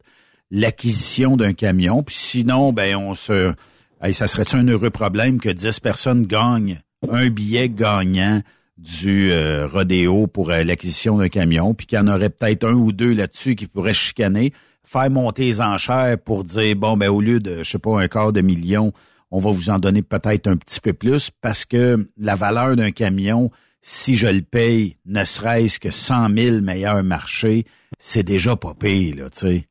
[0.51, 2.03] l'acquisition d'un camion.
[2.03, 3.53] Puis sinon, ben on se.
[4.01, 6.79] Hey, ça serait un heureux problème que 10 personnes gagnent
[7.09, 8.41] un billet gagnant
[8.77, 9.33] du
[9.73, 13.55] rodéo pour l'acquisition d'un camion, puis qu'il y en aurait peut-être un ou deux là-dessus
[13.55, 14.53] qui pourraient chicaner,
[14.91, 18.07] faire monter les enchères pour dire bon ben au lieu de je sais pas un
[18.07, 18.91] quart de million,
[19.29, 22.91] on va vous en donner peut-être un petit peu plus parce que la valeur d'un
[22.91, 23.51] camion,
[23.81, 27.65] si je le paye, ne serait-ce que 100 000 meilleurs marchés,
[27.99, 29.63] c'est déjà pas payé, là, tu sais.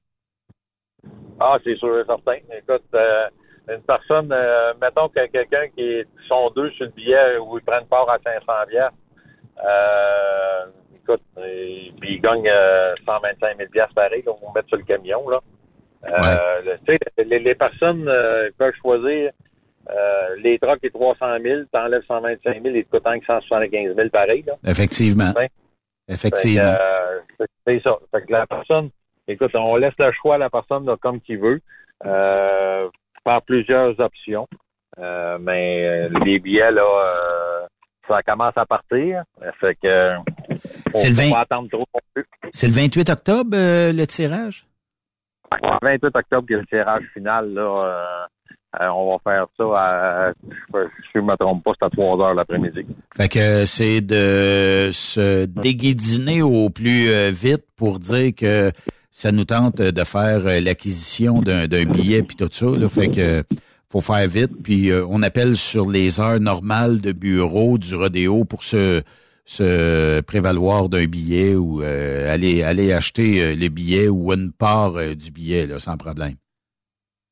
[1.40, 2.36] Ah, c'est sûr et certain.
[2.56, 3.28] Écoute, euh,
[3.68, 7.64] une personne, euh, mettons que quelqu'un qui est, sont deux sur le billet où ils
[7.64, 8.90] prennent part à 500 bières,
[9.64, 10.66] euh,
[11.08, 14.76] écoute, et, puis ils gagnent euh, 125 000 bières pareil, là, on va mettre sur
[14.78, 15.40] le camion, là.
[16.04, 19.30] Euh, le- tu sais, les, les personnes euh, peuvent choisir
[19.90, 24.44] euh, les trucks et 300 000, t'enlèves 125 000 et te coûtent 175 000 pareil,
[24.46, 24.54] là.
[24.66, 25.32] Effectivement.
[25.36, 25.48] Ouais.
[26.08, 26.62] Effectivement.
[26.62, 27.20] Euh,
[27.66, 27.96] c'est- ça.
[28.12, 28.90] Fait que la personne,
[29.26, 31.60] écoute, on laisse le choix à la personne là, comme qu'il veut,
[33.24, 34.46] par plusieurs options.
[35.40, 37.66] Mais les billets, là,
[38.08, 39.22] ça commence à partir.
[39.60, 40.16] Fait que
[40.94, 42.26] C'est le faut 20 pas attendre trop non plus.
[42.52, 44.66] C'est le 28 octobre, euh, le tirage?
[45.52, 47.52] Le 28 octobre, a le tirage final.
[47.52, 50.32] Là, euh, euh, on va faire ça à,
[50.74, 52.86] je ne me trompe pas, c'est à 3 heures l'après-midi.
[53.16, 58.70] Fait que c'est de se déguédiner au plus vite pour dire que
[59.10, 62.66] ça nous tente de faire l'acquisition d'un d'un billet puis tout ça.
[62.66, 62.88] Là.
[62.88, 63.42] Fait que
[63.90, 64.52] faut faire vite.
[64.62, 69.02] Puis euh, on appelle sur les heures normales de bureau du rodéo pour se,
[69.44, 74.96] se prévaloir d'un billet ou euh, aller aller acheter euh, le billet ou une part
[74.96, 76.34] euh, du billet là, sans problème.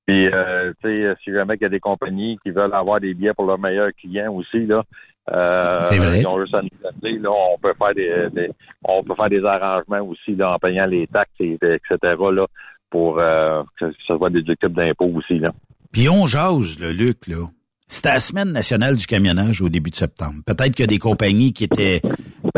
[0.06, 3.12] Puis, euh, tu sais, si jamais il y a des compagnies qui veulent avoir des
[3.12, 4.84] billets pour leurs meilleurs clients aussi, là,
[5.32, 6.20] euh, C'est vrai.
[6.20, 8.50] ils ont juste à nous appeler, là, on peut faire des, des-
[8.84, 11.96] on peut faire des arrangements aussi, là, en payant les taxes, et, etc.,
[12.32, 12.46] là,
[12.88, 15.52] pour euh, que ça soit déductible d'impôts aussi, là.
[15.96, 17.46] Puis on jase, le Luc, là.
[17.88, 20.42] C'était la semaine nationale du camionnage au début de septembre.
[20.44, 22.02] Peut-être qu'il y a des compagnies qui étaient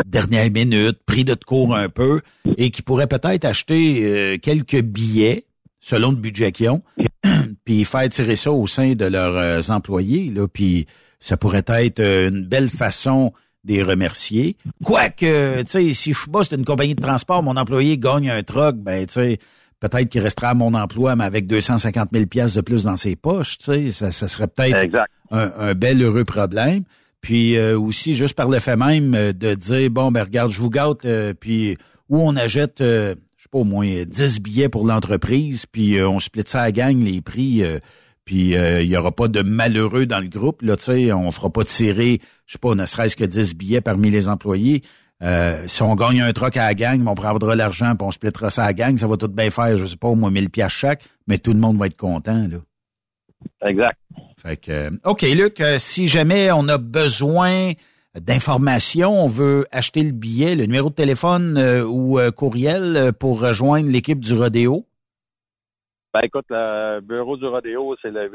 [0.05, 2.19] dernière minute, pris de court un peu,
[2.57, 5.45] et qui pourraient peut-être acheter euh, quelques billets
[5.79, 6.83] selon le budget qu'ils ont,
[7.63, 10.31] puis faire tirer ça au sein de leurs euh, employés.
[10.31, 10.85] Là, puis
[11.21, 13.31] ça pourrait être euh, une belle façon
[13.63, 14.57] de les remercier.
[14.83, 18.43] Quoique, tu sais, si je suis boss d'une compagnie de transport, mon employé gagne un
[18.43, 19.39] truck, ben tu sais,
[19.79, 23.15] peut-être qu'il restera à mon emploi, mais avec 250 000 pièces de plus dans ses
[23.15, 24.95] poches, tu sais, ça, ça serait peut-être
[25.31, 26.83] un, un bel heureux problème.
[27.21, 30.61] Puis euh, aussi, juste par le fait même euh, de dire, bon, ben regarde, je
[30.61, 31.77] vous gâte, euh, puis
[32.07, 36.07] où on achète, euh, je sais pas, au moins 10 billets pour l'entreprise, puis euh,
[36.07, 37.79] on split ça à la gang, les prix, euh,
[38.23, 41.29] puis euh, il y aura pas de malheureux dans le groupe, là, tu sais, on
[41.31, 44.81] fera pas tirer, je sais pas, ne serait-ce que 10 billets parmi les employés.
[45.21, 48.49] Euh, si on gagne un truck à la gang, on prendra l'argent, puis on splittera
[48.49, 50.49] ça à la gang, ça va tout bien faire, je sais pas, au moins 1000
[50.49, 52.59] pièces chaque, mais tout le monde va être content, là.
[53.61, 53.97] Exact.
[54.37, 57.71] Fait que, euh, OK, Luc, euh, si jamais on a besoin
[58.15, 63.39] d'informations, on veut acheter le billet, le numéro de téléphone euh, ou euh, courriel pour
[63.41, 64.85] rejoindre l'équipe du rodéo?
[66.13, 68.29] Ben écoute, le bureau du rodéo, c'est le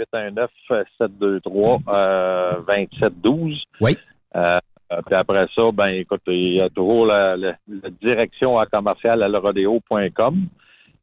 [0.71, 3.63] 819-723-2712.
[3.81, 3.97] Oui.
[4.95, 7.37] Euh, puis après ça, ben écoute, il y a toujours la,
[8.03, 10.47] direction à commercial à lerodéo.com.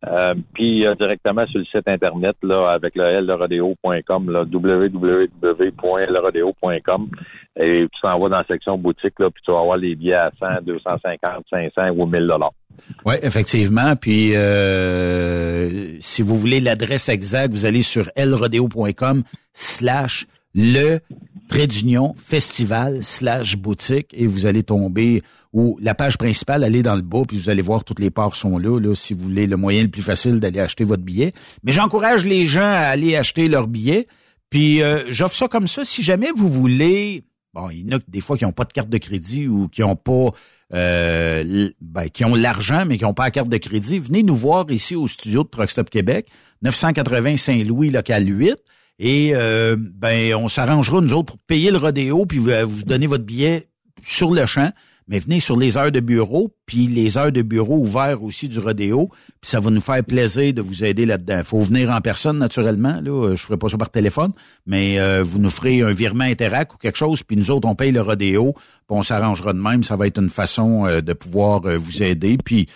[0.08, 7.08] Euh, puis directement sur le site internet là avec le lrodéo.com là www.lrodéo.com
[7.56, 10.16] et tu t'en vas dans la section boutique là puis tu vas avoir les billets
[10.16, 12.54] à 100, 250, 500 ou 1000 dollars.
[13.06, 13.96] Oui, effectivement.
[13.96, 19.22] Puis euh, si vous voulez l'adresse exacte, vous allez sur lrodeo.com
[19.54, 20.98] slash le
[21.52, 25.22] trait d'union festival slash boutique et vous allez tomber
[25.52, 28.36] ou la page principale, allez dans le bas, puis vous allez voir toutes les parts
[28.36, 31.34] sont là, là, si vous voulez le moyen le plus facile d'aller acheter votre billet.
[31.64, 34.08] Mais j'encourage les gens à aller acheter leur billet.
[34.50, 35.84] Puis euh, j'offre ça comme ça.
[35.84, 38.72] Si jamais vous voulez Bon, il y en a des fois qui n'ont pas de
[38.72, 40.30] carte de crédit ou qui ont pas
[40.74, 44.00] euh, ben, qui ont l'argent, mais qui n'ont pas la carte de crédit.
[44.00, 46.28] Venez nous voir ici au studio de Truck Stop Québec,
[46.62, 48.56] 980 Saint-Louis, local 8.
[49.04, 53.08] Et euh, ben, on s'arrangera, nous autres, pour payer le rodéo, puis vous, vous donner
[53.08, 53.68] votre billet
[54.06, 54.72] sur le champ.
[55.08, 58.60] Mais venez sur les heures de bureau, puis les heures de bureau ouvertes aussi du
[58.60, 59.10] rodéo,
[59.42, 61.42] puis ça va nous faire plaisir de vous aider là-dedans.
[61.44, 63.02] faut venir en personne, naturellement.
[63.02, 64.32] Là, Euh, je ferai pas ça par téléphone,
[64.68, 67.76] mais euh, vous nous ferez un virement Interac ou quelque chose, puis nous autres, on
[67.76, 69.84] paye le rodéo, puis on s'arrangera de même.
[69.84, 72.38] Ça va être une façon euh, de pouvoir euh, vous aider.
[72.38, 72.68] Puis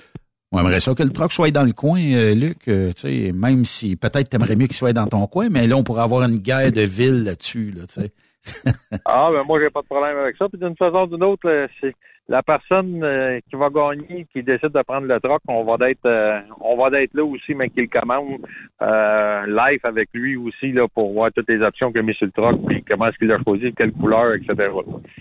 [0.55, 2.67] on aimerait ça que le truck soit dans le coin, euh, Luc.
[2.67, 5.75] euh, tu sais, même si peut-être t'aimerais mieux qu'il soit dans ton coin, mais là,
[5.75, 7.71] on pourrait avoir une guerre de ville là-dessus.
[7.71, 8.11] Là, tu sais.
[9.05, 10.47] Ah, ben moi, j'ai pas de problème avec ça.
[10.47, 11.93] Puis d'une façon ou d'une autre, euh, c'est
[12.27, 16.05] la personne euh, qui va gagner, qui décide de prendre le truck, on va d'être
[16.05, 18.39] euh, on va d'être là aussi, mais qui le commande
[18.81, 22.25] euh, live avec lui aussi là pour voir toutes les options qu'il a mis sur
[22.25, 24.71] le truck, puis comment est-ce qu'il a choisi, quelle couleur, etc.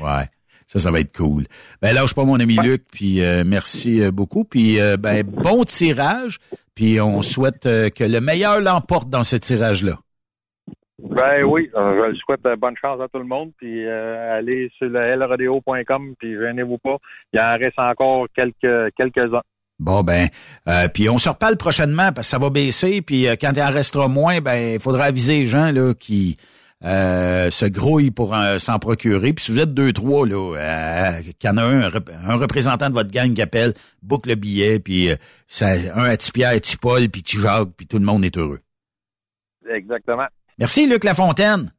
[0.00, 0.24] Ouais.
[0.66, 1.44] Ça, ça va être cool.
[1.82, 4.44] Ben lâche pas mon ami Luc, puis euh, merci euh, beaucoup.
[4.44, 6.38] Puis euh, ben bon tirage,
[6.74, 9.98] puis on souhaite euh, que le meilleur l'emporte dans ce tirage-là.
[10.98, 15.16] Ben oui, je le souhaite bonne chance à tout le monde, puis allez sur le
[15.16, 16.96] lrodeo.com, puis gênez-vous pas,
[17.32, 19.42] il en reste encore quelques quelques-uns.
[19.80, 20.28] Bon ben,
[20.68, 23.62] euh, puis on se reparle prochainement parce que ça va baisser, puis euh, quand il
[23.62, 26.36] en restera moins, ben il faudra aviser les gens là qui
[26.84, 29.32] euh, se grouillent pour euh, s'en procurer.
[29.32, 32.10] Puis si vous êtes deux trois là, euh, qu'il y en a un, un rep-
[32.26, 35.16] un représentant de votre gang qui appelle, book le billet, puis euh,
[35.46, 38.60] ça, un à Tipierre, Tipol, puis Tijag, puis tout le monde est heureux.
[39.68, 40.26] Exactement.
[40.58, 41.72] Merci Luc Lafontaine.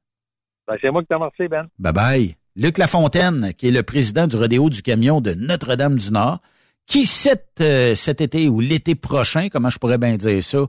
[0.68, 1.68] Ben, c'est moi qui t'en remercie, Ben.
[1.77, 2.36] Bye bye.
[2.56, 6.40] Luc Lafontaine, qui est le président du rodéo du camion de Notre-Dame-du-Nord,
[6.88, 7.61] qui cet,
[7.95, 10.60] cet été ou l'été prochain, comment je pourrais bien dire ça,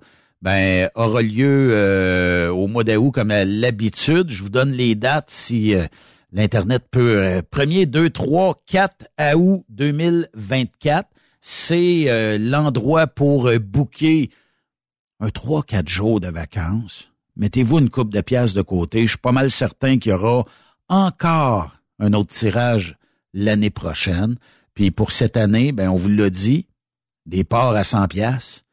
[0.43, 4.31] ben aura lieu euh, au mois d'août comme à l'habitude.
[4.31, 5.87] Je vous donne les dates si euh,
[6.33, 7.19] l'Internet peut.
[7.19, 9.07] Euh, 1er, 2, 3, 4
[9.37, 11.09] août 2024.
[11.41, 14.31] C'est euh, l'endroit pour euh, booker
[15.21, 17.11] un 3-4 jours de vacances.
[17.37, 19.03] Mettez-vous une coupe de pièces de côté.
[19.03, 20.45] Je suis pas mal certain qu'il y aura
[20.89, 22.97] encore un autre tirage
[23.33, 24.37] l'année prochaine.
[24.75, 26.67] Puis pour cette année, ben on vous l'a dit,
[27.25, 28.65] des parts à 100 pièces,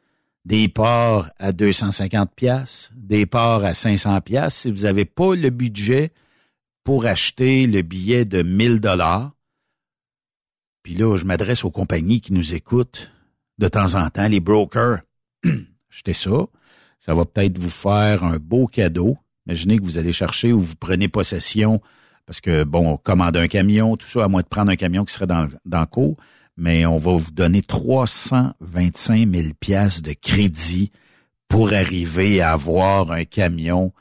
[0.46, 4.56] des parts à 250 pièces, des parts à 500 pièces.
[4.56, 6.12] Si vous n'avez pas le budget
[6.84, 9.32] pour acheter le billet de 1000 dollars,
[10.84, 13.12] puis là, je m'adresse aux compagnies qui nous écoutent
[13.58, 15.00] de temps en temps, les brokers.
[15.90, 16.46] Achetez ça.
[17.00, 19.18] Ça va peut-être vous faire un beau cadeau.
[19.46, 21.82] Imaginez que vous allez chercher ou vous prenez possession
[22.26, 25.04] parce que, bon, on commande un camion, tout ça, à moins de prendre un camion
[25.04, 26.18] qui serait dans, dans le cours,
[26.58, 30.92] mais on va vous donner 325 000 pièces de crédit
[31.48, 33.94] pour arriver à avoir un camion.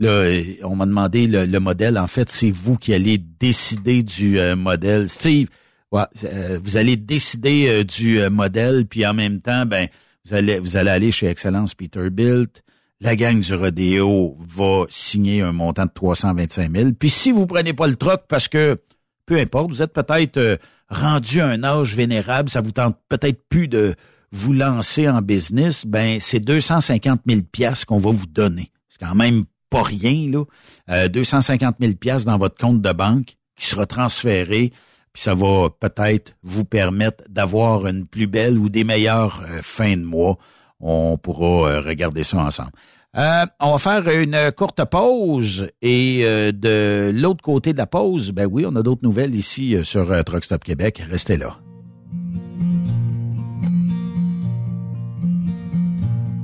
[0.00, 1.98] Là, on m'a demandé le, le modèle.
[1.98, 5.08] En fait, c'est vous qui allez décider du euh, modèle.
[5.08, 5.48] Steve,
[5.92, 9.88] ouais, euh, vous allez décider euh, du euh, modèle, puis en même temps, ben,
[10.24, 12.62] vous allez, vous allez aller chez Excellence Peterbilt.
[13.00, 16.90] La gang du rodéo va signer un montant de 325 000.
[16.98, 18.80] Puis si vous prenez pas le troc parce que,
[19.28, 20.56] peu importe, vous êtes peut-être euh,
[20.88, 23.94] rendu à un âge vénérable, ça vous tente peut-être plus de
[24.32, 28.70] vous lancer en business, ben c'est 250 000 pièces qu'on va vous donner.
[28.88, 30.44] C'est quand même pas rien là.
[30.90, 34.72] Euh, 250 000 pièces dans votre compte de banque qui sera transféré,
[35.12, 39.96] puis ça va peut-être vous permettre d'avoir une plus belle ou des meilleures euh, fins
[39.96, 40.38] de mois.
[40.80, 42.72] On pourra euh, regarder ça ensemble.
[43.16, 48.32] Euh, on va faire une courte pause et euh, de l'autre côté de la pause,
[48.32, 51.02] ben oui, on a d'autres nouvelles ici euh, sur euh, Truck Stop Québec.
[51.08, 51.56] Restez là.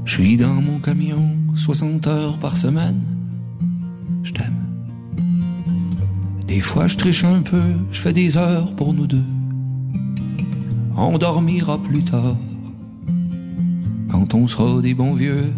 [0.06, 3.02] Je suis dans mon camion 60 heures par semaine.
[4.22, 4.66] Je t'aime.
[6.46, 9.26] Des fois je triche un peu, je fais des heures pour nous deux.
[10.96, 12.36] On dormira plus tard
[14.10, 15.52] quand on sera des bons vieux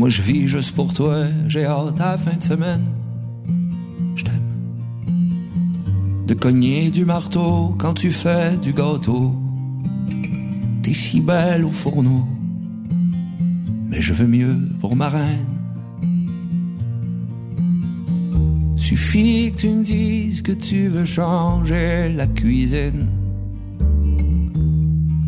[0.00, 2.86] Moi je vis juste pour toi, j'ai hâte à la fin de semaine.
[4.16, 4.50] Je t'aime.
[6.26, 9.34] De cogner du marteau quand tu fais du gâteau.
[10.82, 12.26] T'es si belle au fourneau,
[13.90, 15.58] mais je veux mieux pour ma reine.
[18.76, 23.10] Suffit que tu me dises que tu veux changer la cuisine.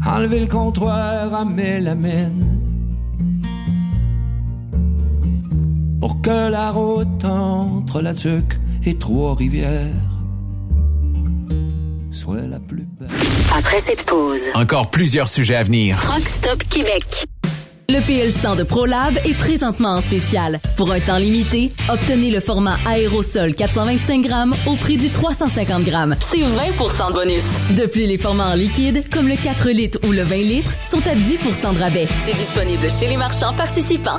[0.06, 2.51] Enlever le comptoir à mélamine.
[6.02, 9.94] Pour que la route entre la Tuque et Trois-Rivières
[12.10, 13.08] soit la plus belle.
[13.56, 15.96] Après cette pause, Encore plusieurs sujets à venir.
[16.02, 17.24] Truck Stop Québec.
[17.88, 20.60] Le PL100 de ProLab est présentement en spécial.
[20.76, 26.16] Pour un temps limité, obtenez le format aérosol 425 grammes au prix du 350 grammes.
[26.18, 27.44] C'est 20% de bonus.
[27.76, 31.06] De plus, les formats en liquide, comme le 4 litres ou le 20 litres, sont
[31.06, 32.08] à 10% de rabais.
[32.18, 34.18] C'est disponible chez les marchands participants.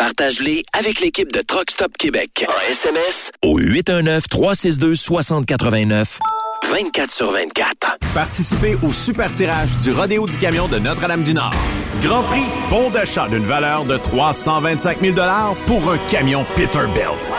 [0.00, 2.46] Partage-les avec l'équipe de Truck Stop Québec.
[2.48, 6.18] En SMS au 819-362-6089.
[6.70, 7.98] 24 sur 24.
[8.14, 11.52] Participez au super tirage du Rodéo du Camion de Notre-Dame-du-Nord.
[12.00, 15.16] Grand prix, bon d'achat d'une valeur de 325 000
[15.66, 17.30] pour un camion Peterbilt.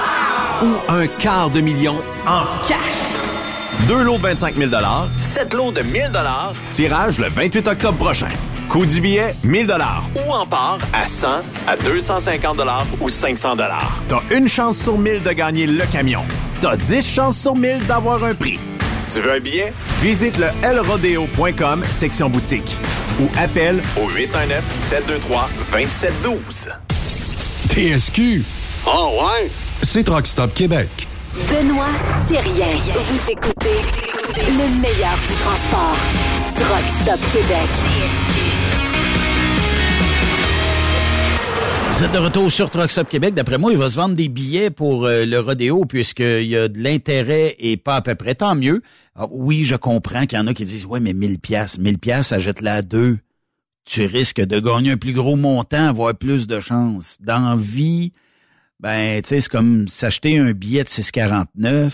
[0.62, 1.96] Ou un quart de million
[2.28, 3.21] en cash.
[3.88, 4.72] Deux lots de 25 000
[5.18, 6.12] sept lots de 1000
[6.72, 8.28] tirage le 28 octobre prochain.
[8.70, 9.68] Coût du billet, 1000
[10.16, 11.28] Ou en part à 100,
[11.68, 12.58] à 250
[13.02, 13.58] ou 500
[14.08, 16.24] T'as une chance sur 1000 de gagner le camion.
[16.62, 18.60] T'as 10 chances sur 1000 d'avoir un prix.
[19.14, 19.74] Tu veux un billet?
[20.02, 22.78] Visite le lrodeo.com, section boutique.
[23.20, 26.70] Ou appelle au 819-723-2712.
[27.70, 28.44] TSQ.
[28.86, 29.50] Oh ouais?
[29.82, 31.08] C'est Truck Stop Québec.
[31.34, 31.88] Benoît
[32.28, 32.76] Thérien.
[32.76, 33.80] Vous écoutez
[34.36, 35.98] le meilleur du transport.
[36.58, 37.70] Truck Stop Québec.
[41.94, 43.34] Vous êtes de retour sur Truck Stop Québec.
[43.34, 46.68] D'après moi, il va se vendre des billets pour euh, le rodéo puisqu'il y a
[46.68, 48.36] de l'intérêt et pas à peu près.
[48.36, 48.82] Tant mieux.
[49.16, 51.98] Alors, oui, je comprends qu'il y en a qui disent, ouais, mais 1000 pièces, 1000
[51.98, 53.20] pièces, achète-la à deux.
[53.86, 57.16] Tu risques de gagner un plus gros montant, avoir plus de chances.
[57.22, 58.12] Dans la vie,
[58.82, 61.92] ben, tu sais, c'est comme s'acheter un billet de 6,49.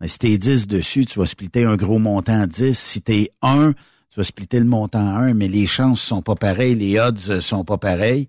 [0.00, 2.78] Ben, si t'es 10 dessus, tu vas splitter un gros montant à 10.
[2.78, 6.34] Si t'es 1, tu vas splitter le montant à 1, mais les chances sont pas
[6.34, 8.28] pareilles, les odds sont pas pareils.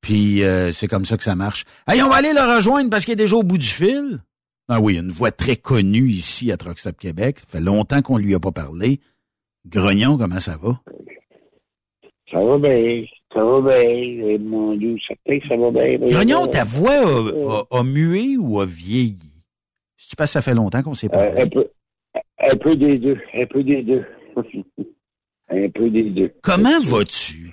[0.00, 1.64] Puis euh, c'est comme ça que ça marche.
[1.88, 4.20] Hey, on va aller le rejoindre parce qu'il est déjà au bout du fil.
[4.68, 7.40] Ah oui, une voix très connue ici à Truck Stop Québec.
[7.40, 9.00] Ça fait longtemps qu'on lui a pas parlé.
[9.66, 10.80] Grognon, comment ça va?
[12.30, 13.04] Ça va bien,
[13.36, 15.98] ça va bien, et mon Dieu, certain que ça va bien.
[16.24, 16.46] bien.
[16.48, 19.44] ta voix a, a- a mué ou a vieilli?
[19.96, 21.42] Si tu passes, ça fait longtemps qu'on s'est Euh, parlé.
[21.42, 21.68] un, peu,
[22.38, 24.04] un peu des deux, un peu des deux.
[25.48, 26.32] un peu des deux.
[26.42, 27.52] Comment vas-tu?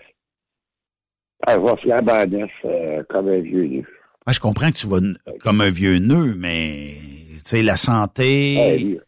[1.48, 3.86] Elle va flambant neuf, euh, comme un vieux nœud.
[4.26, 5.00] Moi, je comprends que tu vas
[5.42, 6.94] comme un vieux nœud, mais
[7.34, 8.96] tu sais, la santé.
[8.96, 9.00] Euh,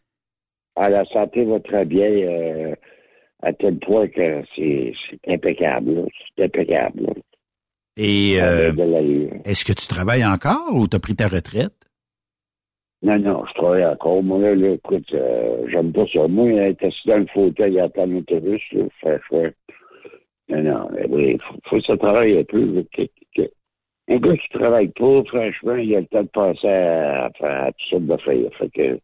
[0.76, 2.74] ah, la santé va très bien, euh,
[3.42, 4.92] à tel point que c'est
[5.26, 6.06] impeccable.
[6.36, 7.02] C'est impeccable.
[7.02, 7.12] là.
[7.96, 8.72] Et euh,
[9.44, 11.72] est-ce que tu travailles encore ou tu as pris ta retraite?
[13.02, 14.22] Non, non, je travaille encore.
[14.22, 16.26] Moi, là, là, écoute, euh, j'aime pas ça.
[16.28, 19.52] Moi, être assis dans le fauteuil à attendre l'autobus, là, faire faire.
[20.48, 22.84] Non, non, mais oui, faut, faut que ça travaille un peu.
[24.08, 27.72] un gars qui travaille pas, franchement, il a le temps de passer à, à, à
[27.72, 28.50] toutes sortes d'affaires.
[28.58, 28.98] Fait que,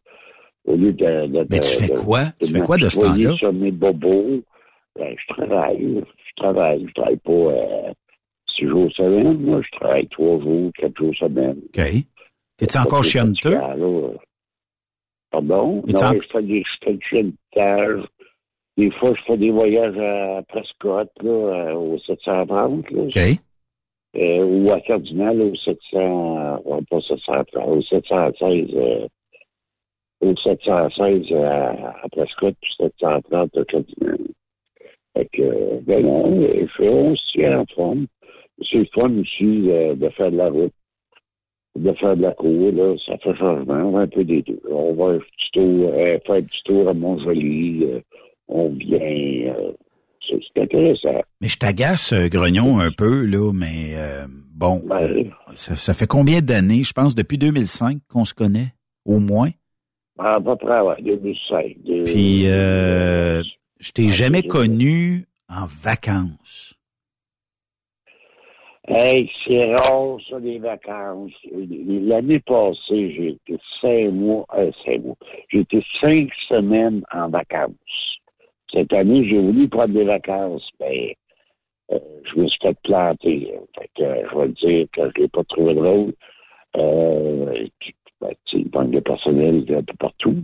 [0.65, 1.27] au lieu de...
[1.27, 2.25] de Mais tu de- fais quoi?
[2.41, 3.35] Tu fais quoi de ce temps-là?
[3.37, 4.41] sur mes bobos,
[4.97, 6.03] ben, je travaille.
[6.27, 6.85] Je travaille.
[6.87, 7.93] Je travaille pas euh,
[8.55, 9.37] six jours semaine.
[9.41, 11.57] Moi, je travaille trois jours, quatre jours semaine.
[11.65, 11.81] OK.
[12.57, 13.57] T'es-tu encore chianteux?
[15.31, 15.83] Pardon?
[15.87, 18.03] Non, en- je fais des je.
[18.75, 23.01] Des fois, je fais des voyages à Prescott, là, euh, au 730, là.
[23.03, 23.17] OK.
[24.15, 29.07] Euh, ou à Cardinal, au 700, euh, pas 730, au 716, euh,
[30.23, 34.17] au 716 euh, à, à Prescott, puis 730 à Cardinal.
[35.15, 38.07] Fait que, ben non, on se tient en forme.
[38.71, 40.73] C'est le fun aussi euh, de faire de la route
[41.75, 44.61] de faire de la cour, là, ça fait changement, on va un peu des deux.
[44.69, 45.17] On va
[45.53, 47.99] tour, euh, faire petit tour à Montjoli, euh,
[48.47, 49.71] on vient, euh,
[50.27, 51.21] c'est intéressant.
[51.41, 53.95] Mais je t'agace, Grognon, un peu, là, mais
[54.53, 54.81] bon,
[55.55, 56.83] ça, ça fait combien d'années?
[56.83, 58.73] Je pense depuis 2005 qu'on se connaît,
[59.05, 59.49] au moins.
[60.19, 61.75] À peu près, ouais, 2005.
[61.83, 63.41] de- Puis, euh,
[63.79, 66.75] je t'ai jamais connu en vacances.
[68.87, 71.31] Hey, c'est rare, ça, les vacances.
[71.53, 75.15] L'année passée, j'ai été cinq mois, euh, cinq mois.
[75.49, 77.71] J'ai été cinq semaines en vacances.
[78.73, 81.15] Cette année, j'ai voulu prendre des vacances, mais
[81.93, 83.53] euh, je me suis fait planter.
[83.79, 86.13] Fait que, euh, je vais te dire que je l'ai pas trouvé drôle.
[86.75, 87.67] Euh,
[88.23, 90.43] ben, il manque de personnel un peu partout.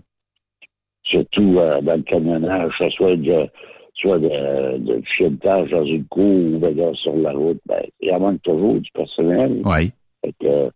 [1.04, 3.48] Surtout euh, dans le camionnage, que ce soit de,
[3.96, 8.42] soit de, de dans une cour ou ben, sur la route, ben, il en manque
[8.42, 9.62] toujours du personnel.
[9.66, 9.92] Oui.
[10.24, 10.72] Fait que,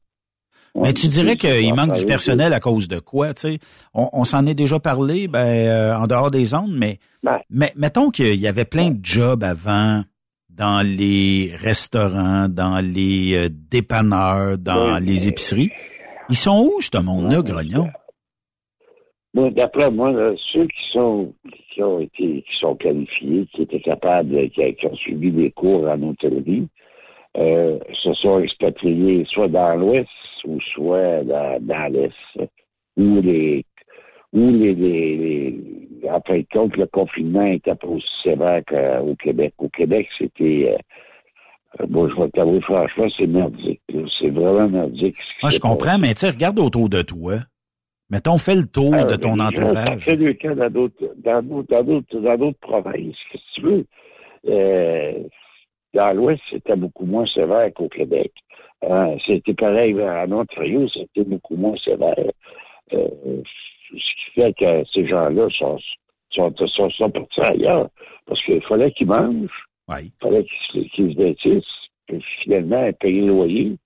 [0.76, 3.60] Mais tu dirais qu'il manque du personnel à cause de quoi, tu sais?
[3.94, 7.00] On, on s'en est déjà parlé, ben, euh, en dehors des ondes, mais,
[7.50, 10.04] mais mettons qu'il y avait plein de jobs avant
[10.50, 15.72] dans les restaurants, dans les euh, dépanneurs, dans les épiceries.
[16.34, 17.89] Ils sont où, ce monde-là, Grognon?
[19.35, 21.31] Moi, d'après moi, là, ceux qui sont
[21.72, 25.88] qui ont été qui sont qualifiés, qui étaient capables, qui, qui ont suivi des cours
[25.88, 26.68] en hôtellerie,
[27.38, 30.10] euh, se sont expatriés soit dans l'Ouest
[30.45, 32.49] ou soit dans, dans l'Est.
[32.97, 33.64] Où les
[34.34, 39.15] où les, les, les- en fin de compte, le confinement était pas aussi sévère qu'au
[39.18, 39.53] Québec.
[39.60, 40.77] Au Québec, c'était euh,
[41.88, 43.82] bon, je vais t'avouer franchement, c'est merdique.
[44.20, 45.16] C'est vraiment merdique.
[45.41, 47.36] Moi, je s'est comprends, mais tu regarde autour de toi.
[48.10, 50.04] Mettons, fais le tour ah, de ton entourage.
[50.04, 53.16] Fait deux cas dans d'autres, provinces.
[53.32, 53.86] Qu'est-ce que tu veux?
[54.50, 55.24] Euh,
[55.94, 58.32] dans l'Ouest, c'était beaucoup moins sévère qu'au Québec.
[58.84, 62.14] Euh, c'était pareil en Ontario, c'était beaucoup moins sévère.
[62.94, 63.08] Euh,
[63.91, 65.80] ce qui fait que ces gens-là sont,
[66.32, 67.90] sont, sont, sont partis ailleurs.
[68.26, 69.68] Parce qu'il fallait qu'ils mangent.
[69.89, 71.64] Il fallait qu'ils qu'ils se vêtissent.
[72.07, 73.77] Puis finalement, payer le loyer.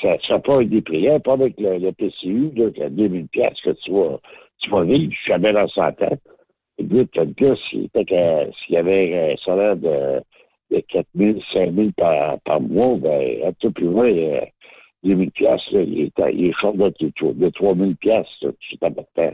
[0.00, 3.60] Ça ne sera pas des prières, pas avec le, le PCU, qui a 2000 pièces
[3.64, 4.20] que tu vas,
[4.58, 6.18] tu vas vivre jamais dans 100 ans.
[6.78, 10.22] Écoute, le gars, s'il avait un salaire de,
[10.70, 14.40] de 4 000, 5 000 par, par mois, ben, un peu plus loin, euh,
[15.02, 18.52] 2 000 piastres, là, il est, il est short de, de 3 000 piastres, là,
[18.52, 19.32] tout est important.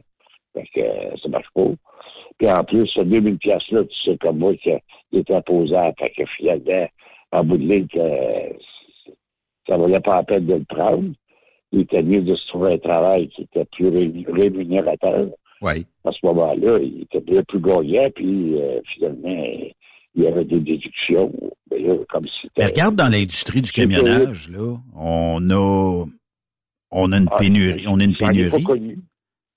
[2.58, 4.78] En plus, ce 2 000 piastres-là, tu sais comme moi qu'il
[5.12, 5.94] est imposable.
[5.98, 6.88] Fait que finalement,
[7.32, 7.98] en bout de ligne, que,
[9.68, 11.10] ça valait pas la peine de le prendre.
[11.72, 15.28] Il était mieux de se trouver un travail qui était plus ré- rémunérateur.
[15.60, 15.86] Oui.
[16.04, 19.44] À ce moment-là, il était bien plus gagnant, puis euh, finalement,
[20.14, 21.30] il y avait des déductions.
[21.70, 26.04] Mais là, comme si Mais regarde dans l'industrie du camionnage, là, on a,
[26.90, 28.62] on a une Ah, pénurie, on a une ai pas pénurie.
[28.62, 28.98] connu.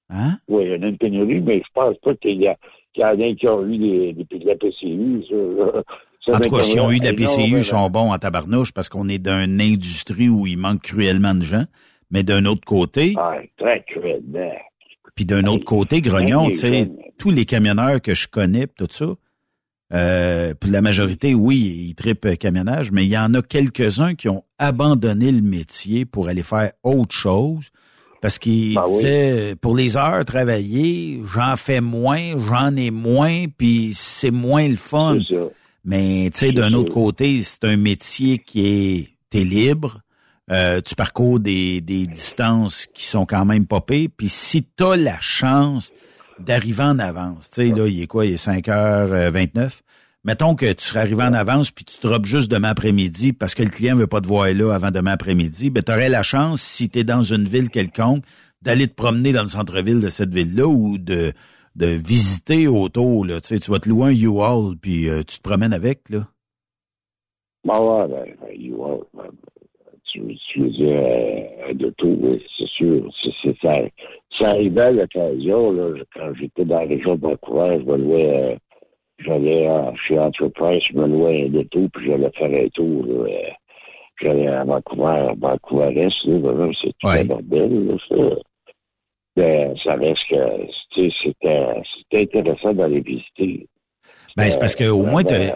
[0.09, 0.37] Hein?
[0.49, 2.57] Oui, en a une pénurie, mais je pense pas qu'il y, a-
[2.93, 5.23] qu'il y en a qui ont eu des, des, de la PCU.
[5.29, 6.33] ça.
[6.35, 7.13] En tout cas, si on eu de la.
[7.13, 11.33] PCU, ils sont bons en tabarnouche parce qu'on est d'une industrie où il manque cruellement
[11.33, 11.65] de gens.
[12.11, 14.51] Mais d'un autre côté, Ah, très cruellement.
[15.15, 18.87] puis d'un autre côté, Grognon, tu sais, tous les camionneurs que je connais, pis tout
[18.91, 19.15] ça,
[19.93, 24.29] euh, puis la majorité, oui, ils tripent camionnage, mais il y en a quelques-uns qui
[24.29, 27.69] ont abandonné le métier pour aller faire autre chose.
[28.21, 28.95] Parce qu'ils Ben oui.
[28.97, 34.75] disaient, pour les heures travaillées, j'en fais moins, j'en ai moins, puis c'est moins le
[34.75, 35.17] fun.
[35.83, 40.01] Mais tu sais, d'un autre côté, c'est un métier qui est t'es libre.
[40.51, 44.09] Euh, tu parcours des, des distances qui sont quand même popées.
[44.09, 45.93] Puis si tu as la chance
[46.39, 48.25] d'arriver en avance, tu sais, là, il est quoi?
[48.25, 49.79] Il est 5h29.
[50.23, 53.63] Mettons que tu serais arrivé en avance puis tu drops juste demain après-midi parce que
[53.63, 56.61] le client veut pas te voir là avant demain après-midi, ben tu aurais la chance,
[56.61, 58.23] si tu es dans une ville quelconque,
[58.61, 61.33] d'aller te promener dans le centre-ville de cette ville-là ou de,
[61.75, 63.25] de visiter autour.
[63.25, 63.41] Là.
[63.41, 66.09] Tu, sais, tu vas te louer un U-Haul puis euh, tu te promènes avec.
[66.09, 66.27] là.
[67.63, 69.29] Ben ouais, ben, ben, you are, ben,
[70.11, 70.21] tu,
[70.51, 73.11] tu veux dire, euh, de tout, oui, c'est sûr.
[73.43, 73.79] C'est, ça,
[74.39, 78.53] ça arrivait à l'occasion, là, quand j'étais dans la région de Vancouver, je me louais,
[78.53, 78.55] euh,
[79.25, 83.29] j'allais euh, chez Enterprise, je me louais un auto, puis j'allais faire un tour, là,
[83.29, 83.49] euh,
[84.21, 88.35] j'allais à Vancouver, Vancouver-Est, là, ben, là, c'est tout un bordel, là, ça.
[89.37, 93.67] Ben, ça reste que, tu sais, c'était, c'était intéressant d'aller visiter.
[94.35, 95.53] Ben, c'est parce que au moins, Ben,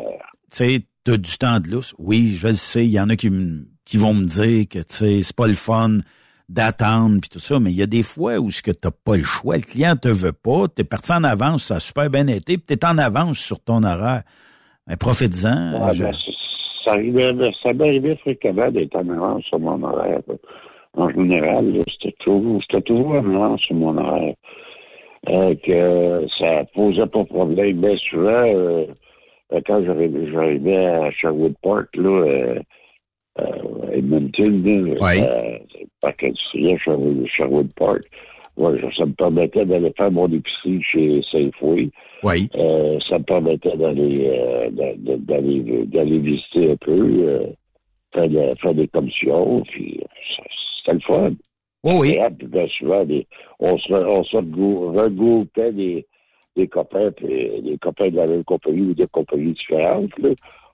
[0.50, 1.94] tu sais, t'as du temps de lousse.
[1.98, 3.30] Oui, je le sais, il y en a qui,
[3.84, 6.00] qui vont me dire que, tu sais, c'est pas le fun
[6.50, 9.18] d'attendre puis tout ça, mais il y a des fois où ce que t'as pas
[9.18, 12.28] le choix, le client te veut pas, t'es parti en avance, ça a super bien
[12.28, 14.24] été, puis t'es en avance sur ton horaire.
[14.88, 15.92] Ben, profites-en.
[15.94, 16.14] Je- ben,
[16.86, 20.20] ça arrivait, ça m'arrivait fréquemment d'être en avance sur mon horaire.
[20.94, 24.36] En général, c'était toujours, j'étais toujours en avance sur mon horaire.
[25.28, 27.78] Euh, que ça posait pas de problème.
[27.82, 28.86] Bien souvent, euh,
[29.54, 32.60] euh, quand j'arrivais, à Sherwood Park, là, euh, euh,
[33.92, 35.24] Edmonton, là, Ouais.
[35.28, 35.58] euh,
[36.02, 38.04] parc industriel Sherwood, Sherwood Park,
[38.58, 41.90] ouais, ça me permettait d'aller faire mon épicerie chez Safeway.
[42.24, 42.50] Oui.
[42.56, 46.92] Euh, ça me permettait d'aller euh, d'a- d'a- d'aller d'aller visiter un peu,
[47.30, 47.48] euh,
[48.14, 50.44] faire, de- faire des commissions, puis euh,
[50.78, 51.32] c'était le fun.
[51.84, 52.18] Oui, oui.
[52.40, 53.28] Puis bien souvent, des-
[53.60, 56.06] on se, on regroupait des,
[56.56, 60.18] des copains, puis des copains de la même compagnie ou des compagnies différentes.
[60.20, 60.30] Là.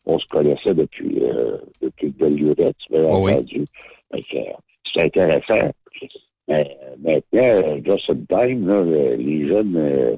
[0.06, 3.34] On se connaissait depuis, euh, depuis de belle lurette, bien Oh oui.
[3.34, 3.66] entendu.
[4.12, 4.44] Que, euh,
[4.86, 5.72] C'était intéressant.
[6.48, 8.84] Mais euh, maintenant, just in time, là,
[9.16, 10.18] les jeunes, euh,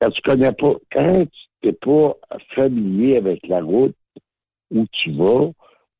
[0.00, 2.16] quand tu connais pas, quand tu n'es pas
[2.54, 3.94] familier avec la route
[4.70, 5.50] où tu vas,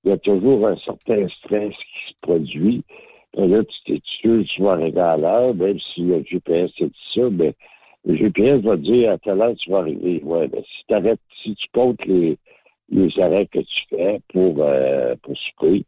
[0.05, 2.85] il y a toujours un certain stress qui se produit.
[3.37, 6.73] Et là, tu t'es sûr que tu vas arriver à l'heure, même si le GPS
[6.75, 7.55] te dit ça, mais
[8.05, 10.21] le GPS va te dire à quelle heure tu vas arriver.
[10.25, 12.39] Ouais, ben, si t'arrêtes, si tu comptes les,
[12.91, 15.85] les arrêts que tu fais pour, euh, pour souper,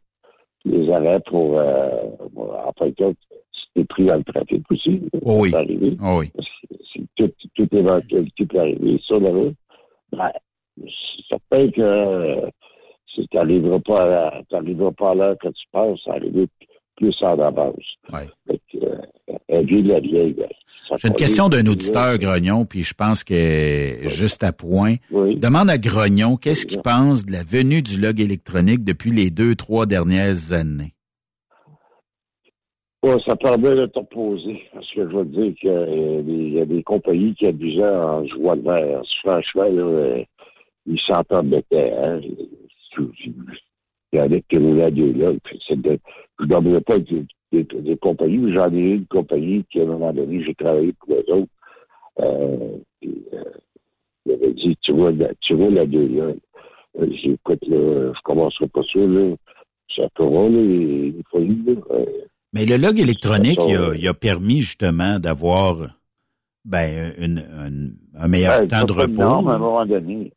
[0.65, 2.01] les arrêts pour, euh,
[2.37, 3.17] en fin de compte,
[3.51, 5.51] si t'es pris dans le trafic aussi, Oh oui.
[5.51, 5.97] ça peut arriver.
[6.03, 6.31] Oh oui.
[6.93, 9.55] C'est tout, toute éventualité peut arriver sur la route.
[10.11, 10.31] Ben,
[10.77, 12.49] c'est certain que euh,
[13.13, 16.47] si tu n'arriveras pas, à la- t'arriveras pas à l'heure que tu penses, ça arriver
[16.97, 17.95] plus en avance.
[18.11, 18.27] Ouais.
[18.47, 18.97] Fait que, euh,
[19.49, 20.47] un vieux de la vieille, ben,
[20.97, 24.95] J'ai une question d'un auditeur, Grognon, puis je pense que juste à point.
[25.11, 29.55] Demande à Grognon qu'est-ce qu'il pense de la venue du log électronique depuis les deux,
[29.55, 30.93] trois dernières années?
[33.03, 34.61] Ouais, ça permet de t'opposer.
[34.73, 35.85] Parce que je veux dire qu'il y a
[36.21, 39.01] des- il y a des compagnies qui abusaient en jouant le vert.
[39.23, 40.23] Franchement, là, euh,
[40.85, 41.93] ils s'en permettaient.
[41.97, 42.19] Hein.
[42.99, 45.31] Il y en a qui roulaient à deux là.
[45.31, 45.39] De-
[46.39, 46.99] Je ne nommerai pas
[47.51, 50.93] des, compagnies, mais j'en ai eu une compagnie qui, à un moment donné, j'ai travaillé
[50.93, 51.51] pour eux autres.
[52.19, 53.43] Euh, euh,
[54.25, 56.23] il avait dit, tu à- tu roules à deux là.
[56.99, 59.35] Euh, J'ai dit, écoute, là, je commencerai pas ça, là.
[59.95, 61.73] Ça fera, là, il faut là.
[61.91, 62.05] Euh,
[62.53, 65.97] Mais le log électronique, il a, il a permis justement d'avoir
[66.63, 69.65] ben, une- une- un meilleur temps de fait une norme à un repos.
[69.65, 70.31] moment donné.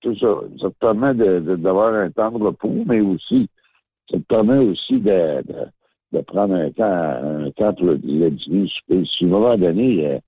[0.00, 0.28] Tout ça.
[0.60, 3.48] Ça te permet de- de- d'avoir un temps de repos, mais aussi,
[4.10, 5.54] ça te permet aussi de, de,
[6.12, 9.04] de prendre un temps, un temps pour le, le dîner, le souper.
[9.04, 10.18] Si à un moment donné, euh,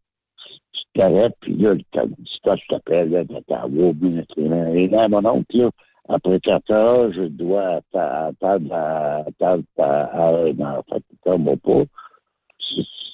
[0.72, 2.06] tu t'arrêtes, puis là, quand
[2.44, 5.70] quand je t'appelle, là, wow, minute, et là, mon oncle, là,
[6.08, 10.82] après 4 heures, je dois attendre à, attendre à, à un an.
[10.88, 11.84] Fait que pas.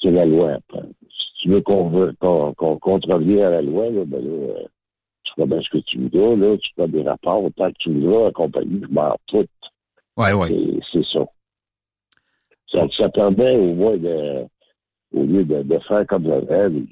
[0.02, 0.52] C'est- la loi.
[0.52, 0.86] après.
[1.10, 4.64] Si tu veux qu'on veut- qu'on qu'on contrevient à la loi, là, ben là, euh,
[5.24, 7.90] tu feras bien ce que tu voudras, là, tu feras des rapports autant que tu
[7.92, 9.44] voudras, la compagnie, je m'en fous.
[10.16, 10.52] Ouais, ouais.
[10.52, 11.24] Et C'est ça.
[12.72, 12.86] Ça.
[12.98, 14.44] Ça permet au moins de,
[15.12, 16.86] au lieu de, de faire comme l'avant, les,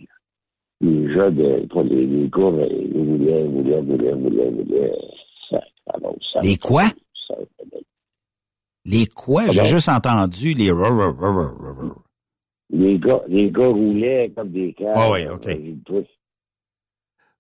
[0.81, 4.93] les jeunes, euh, pas les, les gars, euh, ils voulaient, voulaient, voulaient, voulaient, voulaient.
[5.51, 5.61] Ça,
[5.95, 6.85] Alors, ça- Les quoi?
[7.29, 7.35] ça-
[8.85, 9.49] Les quoi?
[9.49, 10.71] J'ai juste entendu les...
[12.71, 14.93] les gars, les gars roulaient comme des cars.
[14.97, 15.47] Ah oui, OK.
[15.49, 16.03] Euh.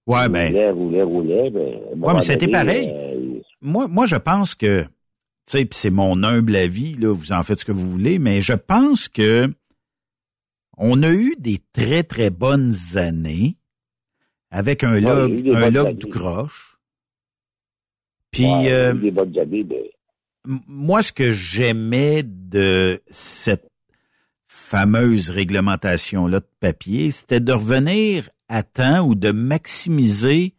[0.07, 0.49] Ouais, Ils ben...
[0.53, 1.51] Roulaient, roulaient, roulaient.
[1.51, 2.91] Ben, Ouais, mais c'était pareil.
[2.93, 4.85] euh, Moi, moi, je pense que,
[5.47, 8.41] sais, puis c'est mon humble avis, là, vous en faites ce que vous voulez, mais
[8.41, 9.53] je pense que
[10.77, 13.57] on a eu des très, très bonnes années
[14.51, 16.79] avec un Ouais, log, des un log tout croche.
[18.31, 19.67] Puis, ouais, euh, années,
[20.45, 23.71] moi, ce que j'aimais de cette
[24.47, 30.55] fameuse réglementation-là de papier, c'était de revenir à temps ou de maximiser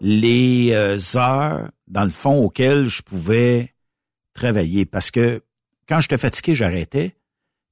[0.00, 3.74] les euh, heures, dans le fond, auxquelles je pouvais
[4.38, 4.86] travailler.
[4.86, 5.42] Parce que
[5.88, 7.16] quand j'étais fatigué, j'arrêtais.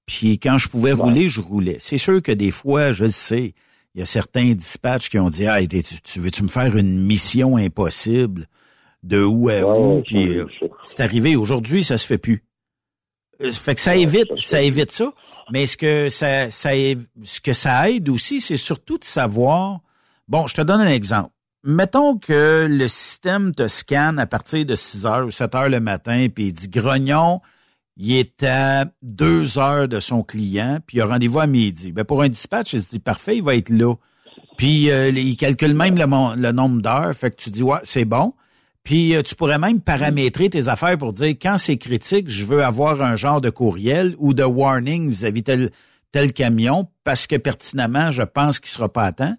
[0.06, 1.76] Puis quand je pouvais rouler, je roulais.
[1.80, 3.55] C'est sûr que des fois, je le sais,
[3.94, 7.02] il y a certains dispatchs qui ont dit, ah, tu, tu veux-tu me faire une
[7.02, 8.47] mission impossible
[9.02, 10.02] de où à où?
[10.02, 10.47] Puis, euh,
[10.82, 11.34] c'est arrivé.
[11.36, 12.44] Aujourd'hui, ça se fait plus.
[13.43, 15.12] Euh, Fait que ça évite, ça évite ça.
[15.51, 16.70] Mais ce que ça, ça,
[17.22, 19.80] ce que ça aide aussi, c'est surtout de savoir.
[20.28, 21.30] Bon, je te donne un exemple.
[21.68, 25.80] Mettons que le système te scanne à partir de 6 heures ou 7 heures le
[25.80, 27.40] matin, puis il dit Grognon,
[27.97, 31.90] il est à 2 heures de son client, puis il a rendez-vous à midi.
[31.90, 33.97] Ben pour un dispatch, il se dit parfait, il va être là.
[34.56, 38.34] Puis euh, il calcule même le, nombre d'heures, fait que tu dis ouais, c'est bon.
[38.84, 42.62] Puis euh, tu pourrais même paramétrer tes affaires pour dire quand c'est critique, je veux
[42.62, 45.70] avoir un genre de courriel ou de warning vis-à-vis tel
[46.12, 49.36] tel camion parce que pertinemment, je pense qu'il sera pas à temps.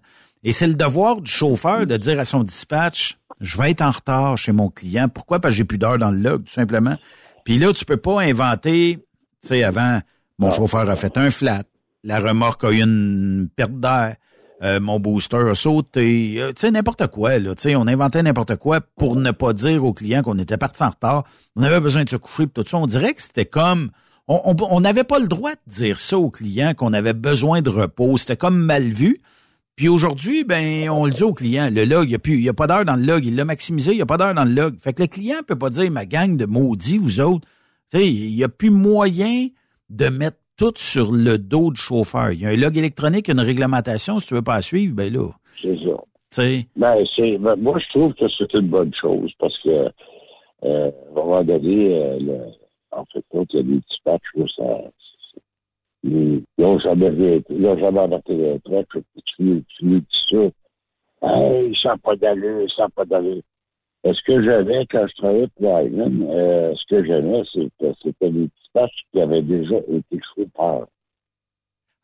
[0.48, 3.90] Et c'est le devoir du chauffeur de dire à son dispatch, je vais être en
[3.90, 5.08] retard chez mon client.
[5.10, 5.40] Pourquoi?
[5.40, 6.96] Parce que j'ai plus d'heures dans le log, tout simplement.
[7.44, 8.98] Puis là, tu peux pas inventer,
[9.42, 10.00] tu sais, avant,
[10.38, 11.64] mon chauffeur a fait un flat,
[12.02, 14.16] la remorque a eu une perte d'air,
[14.62, 17.54] euh, mon booster a sauté, euh, tu sais, n'importe quoi, là.
[17.54, 20.82] Tu sais, on inventait n'importe quoi pour ne pas dire au client qu'on était parti
[20.82, 21.24] en retard.
[21.56, 22.78] On avait besoin de se coucher, pis tout ça.
[22.78, 23.90] On dirait que c'était comme...
[24.28, 27.60] On on- on n'avait pas le droit de dire ça au client qu'on avait besoin
[27.60, 28.16] de repos.
[28.16, 29.20] C'était comme mal vu.
[29.78, 32.42] Puis aujourd'hui, ben, on le dit au client, le log, il n'y a, plus- il
[32.42, 34.34] y a pas d'heure dans le log, il l'a maximisé, il n'y a pas d'heure
[34.34, 34.74] dans le log.
[34.80, 37.46] Fait que le client peut pas dire, ma gang de maudits, vous autres,
[37.92, 39.46] tu sais, il n'y a plus moyen
[39.88, 42.32] de mettre tout sur le dos du chauffeur.
[42.32, 44.56] Il y a un log électronique, il y a une réglementation, si tu veux pas
[44.56, 45.28] la suivre, ben là,
[45.62, 45.80] c'est ça.
[45.84, 45.92] tu
[46.30, 49.68] sais, Ben, c'est, ben, moi, je trouve que c'est une bonne chose parce que,
[50.64, 52.38] euh, à un moment donné, euh, le,
[52.90, 54.64] en fait, quand il y a des là, ça,
[56.04, 59.04] ils n'ont jamais, jamais arrêté le truc.
[59.26, 60.38] Tu, tu lui dis ça.
[61.22, 63.42] Hey, ça n'a pas d'allure, ça n'a pas d'allure.
[64.06, 68.30] Euh, Ce que j'avais quand je travaillais pour Ivan, euh, ce que j'aimais, c'était, c'était
[68.30, 70.86] les dispatchs qui avaient déjà été chauffeurs.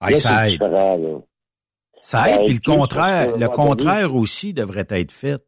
[0.00, 0.60] Ah, Là, ça aide.
[0.60, 0.98] là.
[2.00, 5.40] Ça aide, puis le contraire, le contraire aussi devrait être fait.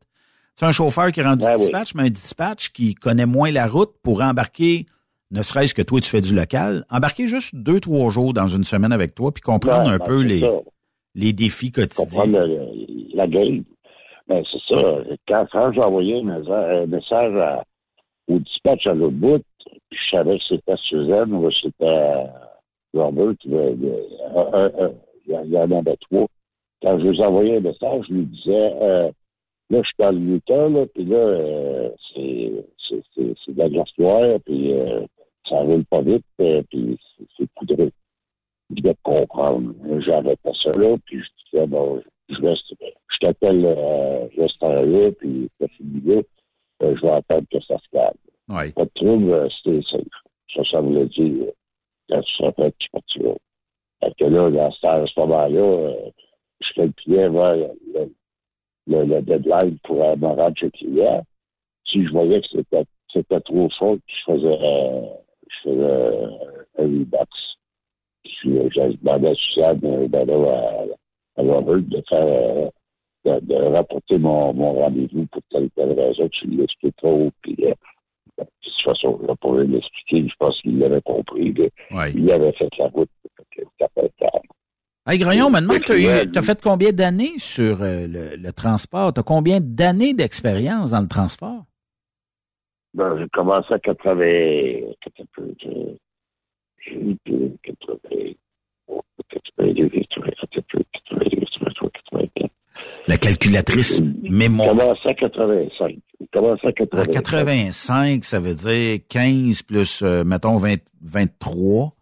[0.55, 1.59] C'est un chauffeur qui est rendu Ben oui.
[1.63, 4.87] dispatch, mais un dispatch qui connaît moins la route pour embarquer,
[5.31, 8.65] ne serait-ce que toi, tu fais du local, embarquer juste deux, trois jours dans une
[8.65, 10.53] semaine avec toi, puis comprendre Ouais, un ben, peu les, ça.
[11.15, 12.05] les défis quotidiens.
[12.05, 13.65] comprendre le- la game.
[14.29, 14.99] Ben, c'est ça.
[15.29, 17.65] Quand, quand j'ai envoyé un message, à-
[18.29, 19.43] au dispatch à l'autre bout,
[19.91, 22.25] puis je savais que c'était Suzanne ou c'était
[22.95, 26.27] Robert, il y en- avait trois.
[26.83, 29.11] Quand je lui ai envoyé un message, je lui disais, euh,
[29.71, 30.19] là, je suis dans le
[30.81, 35.01] là, puis là, euh, c'est de la glace noire, puis euh,
[35.49, 36.99] ça roule pas vite, euh, puis
[37.37, 37.91] c'est- poudreux.
[38.75, 39.75] Je dois comprendre.
[40.01, 44.83] J'arrêtais ça là, puis je disais, bon, je reste, je t'appelle, euh, je reste en
[44.83, 46.23] là, puis c'est fini là,
[46.83, 48.17] euh, je vais attendre que ça se calme.
[48.49, 48.73] Ouais.
[48.73, 50.03] Pas de trouble, euh, c'était safe.
[50.55, 51.53] Ça, ça voulait dire, euh,
[52.09, 53.35] quand tu seras prêt, tu partiras.
[54.03, 56.11] Fait que là, dans ce, à ce moment-là, euh,
[56.61, 56.83] je
[57.29, 58.13] vers le,
[58.87, 61.25] le, le deadline pour me rendre chez le client.
[61.85, 65.07] Si je voyais que c'était, trop fort, euh, je faisais euh,
[65.67, 67.31] un rebox.
[68.25, 70.35] Puis, euh, j'ai demandé à Suzanne, euh, ben là,
[71.37, 72.69] à, à Robert de faire, euh,
[73.25, 77.57] de, de rapporter mon, mon rendez-vous pour telle ou telle raison, tu l'expliques trop, puis
[77.65, 77.75] euh,
[78.39, 81.55] de toute façon, là, pour l'expliquer, je pense qu'il l'avait compris.
[81.91, 82.13] Ouais.
[82.13, 83.09] il avait fait la route,
[83.51, 83.63] que.
[85.09, 88.53] Hey, Grognon, me demande, t'as Ouais, eu, t'as fait combien d'années sur euh, le, le
[88.53, 89.13] transport?
[89.13, 91.65] T'as combien d'années d'expérience dans le transport?
[92.97, 94.15] Ben, j'ai commencé à 80,
[95.01, 95.99] 80, j'ai
[96.79, 97.99] j'ai eu de 80,
[98.89, 102.51] oh, 82, 83, 83, 84.
[103.09, 104.71] La calculatrice J'ai mémoire.
[104.71, 105.97] commencé à 85.
[106.21, 107.13] J'ai commencé à À 85.
[107.13, 111.93] 85, ça veut dire 15 plus, euh, mettons, 20, 23.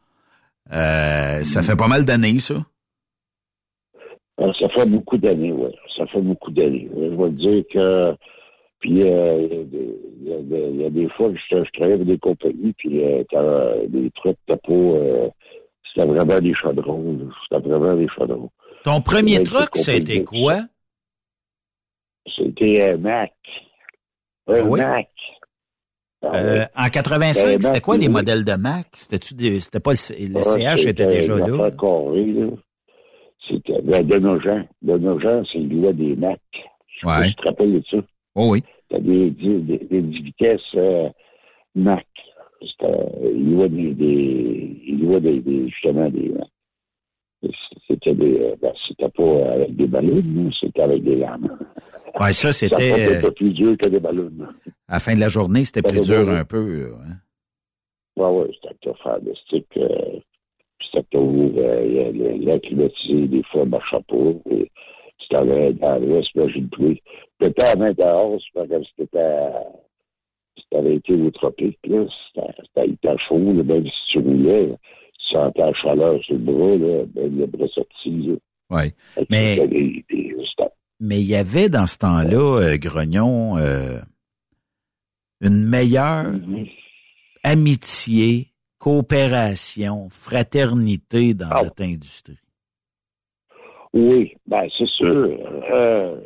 [0.72, 2.54] Euh, ça fait pas mal d'années, ça?
[4.38, 5.70] Ah, Ça fait beaucoup d'années, oui.
[5.96, 6.88] Ça fait beaucoup d'années.
[6.94, 8.16] Je vais te dire que
[8.84, 12.06] Puis euh, il y a des- y, y a fois que je, je travaillais avec
[12.06, 14.72] des compagnies, puis euh, t'as des trucs, t'as pas...
[14.74, 15.28] euh,
[15.88, 17.18] c'était vraiment des chaudrons.
[17.50, 18.50] C'était vraiment des chaudrons.
[18.84, 19.44] Ton premier des
[19.82, 20.60] c'était quoi?
[22.36, 23.32] C'était un Mac.
[24.48, 24.80] Un Ah oui?
[24.80, 25.08] Mac.
[26.22, 28.12] Ah Euh, en 85, Ben, c'était quoi les oui.
[28.12, 28.88] modèles de Mac?
[28.92, 31.70] C'était-tu des- c'était pas le, le CH était c'était déjà là?
[31.70, 32.46] carrée, là.
[33.48, 34.62] C'était ben, de nos gens.
[34.82, 36.40] De nos gens, c'est a des Mac.
[36.52, 37.28] Je sais pas Ouais.
[37.28, 37.96] si tu te rappelles de ça.
[38.34, 38.62] Oh oui.
[39.00, 41.08] Des, des, des, des vitesses euh,
[41.74, 42.06] Mac.
[42.60, 46.30] C'était- Il y a des, des, il y a des, des, justement des.
[46.30, 47.48] euh,
[47.88, 51.58] C'était des, euh, ben, c'était pas avec des ballons, là, c'était avec des lames.
[52.18, 53.20] Ouais, ça, c'était.
[53.20, 54.30] peu plus dur que des ballons.
[54.88, 56.94] À la fin de la journée, c'était plus C'était dur un peu.
[57.06, 57.16] hein.
[58.16, 58.90] Ouais, ouais, c'était.
[59.76, 60.20] Euh,
[60.78, 64.16] puis c'était toujours, euh, il y a le- l'air climatisé, des fois, marchait pas.
[64.50, 64.70] Et
[65.24, 66.94] si t'avais dans l'ouest, imagine-toi.
[67.38, 69.48] Peut-être à main dehors, c'est pas comme si t'étais,
[70.58, 74.76] si t'avais été au tropique, là, c'était chaud, là, même si tu roulais, là,
[75.18, 78.30] tu sentais la chaleur sur le bras, là, même le bras sorti.
[78.70, 80.36] Et Mais- des- des-
[81.00, 83.98] Mais il y avait dans ce temps-là, euh, Grognon, euh,
[85.40, 86.66] une meilleure Mhm.
[87.42, 91.62] amitié, coopération, fraternité dans Ah.
[91.64, 92.38] notre industrie.
[93.94, 95.38] Oui, ben c'est sûr.
[95.72, 96.16] Euh,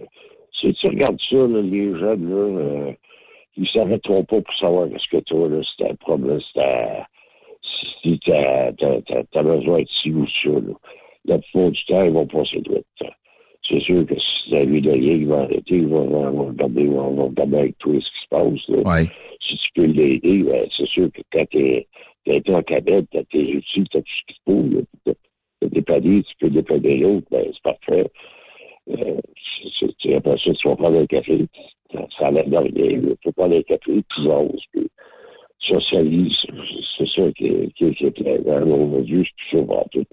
[0.58, 2.92] si tu regardes ça, là, les jeunes, là, euh,
[3.56, 7.04] ils s'arrêteront pas pour savoir ce que toi, là, c'était un problème, si t'as
[8.72, 10.74] t'as- t'as- t'as besoin de ci ou ça, là.
[11.26, 13.14] La plupart du temps, ils vont passer l'autre.
[13.68, 16.82] C'est sûr que si t'as vu de rien, ils vont arrêter, ils vont, vont- regarder,
[16.82, 18.94] ils vont, vont regarder avec toi ce qui se passe, là.
[18.94, 19.06] Ouais.
[19.46, 21.86] Si tu peux l'aider, ben, c'est sûr que quand t'es,
[22.24, 25.12] t'as été en cadette, t'as tes outils, t'as tout ce qu'il faut,
[25.66, 28.10] dépanné, tu peux dépanner l'autre, ben, c'est parfait.
[28.90, 29.20] Euh,
[30.02, 31.46] c'est- après ça, tu vas prendre un café,
[31.92, 33.00] ça, ça l'aide de rien.
[33.00, 34.02] Tu peux prendre un café, tu
[34.72, 34.88] puis
[35.60, 36.32] socialise,
[36.96, 38.40] c'est ça qui est, qui est, qui est clair.
[38.66, 40.04] Aujourd'hui, c'est ça pour tout.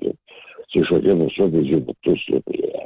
[0.74, 2.40] C'est chacun pour ça, des yeux pour tous, là.
[2.50, 2.80] Puis, euh,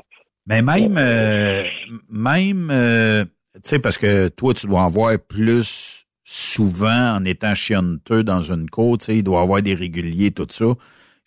[0.46, 1.64] Mais même, euh,
[2.10, 3.26] même, euh,
[3.56, 8.42] tu sais, parce que toi, tu dois en voir plus souvent en étant chionneteux dans
[8.42, 10.76] une côte, tu sais, il doit y avoir des réguliers, tout ça.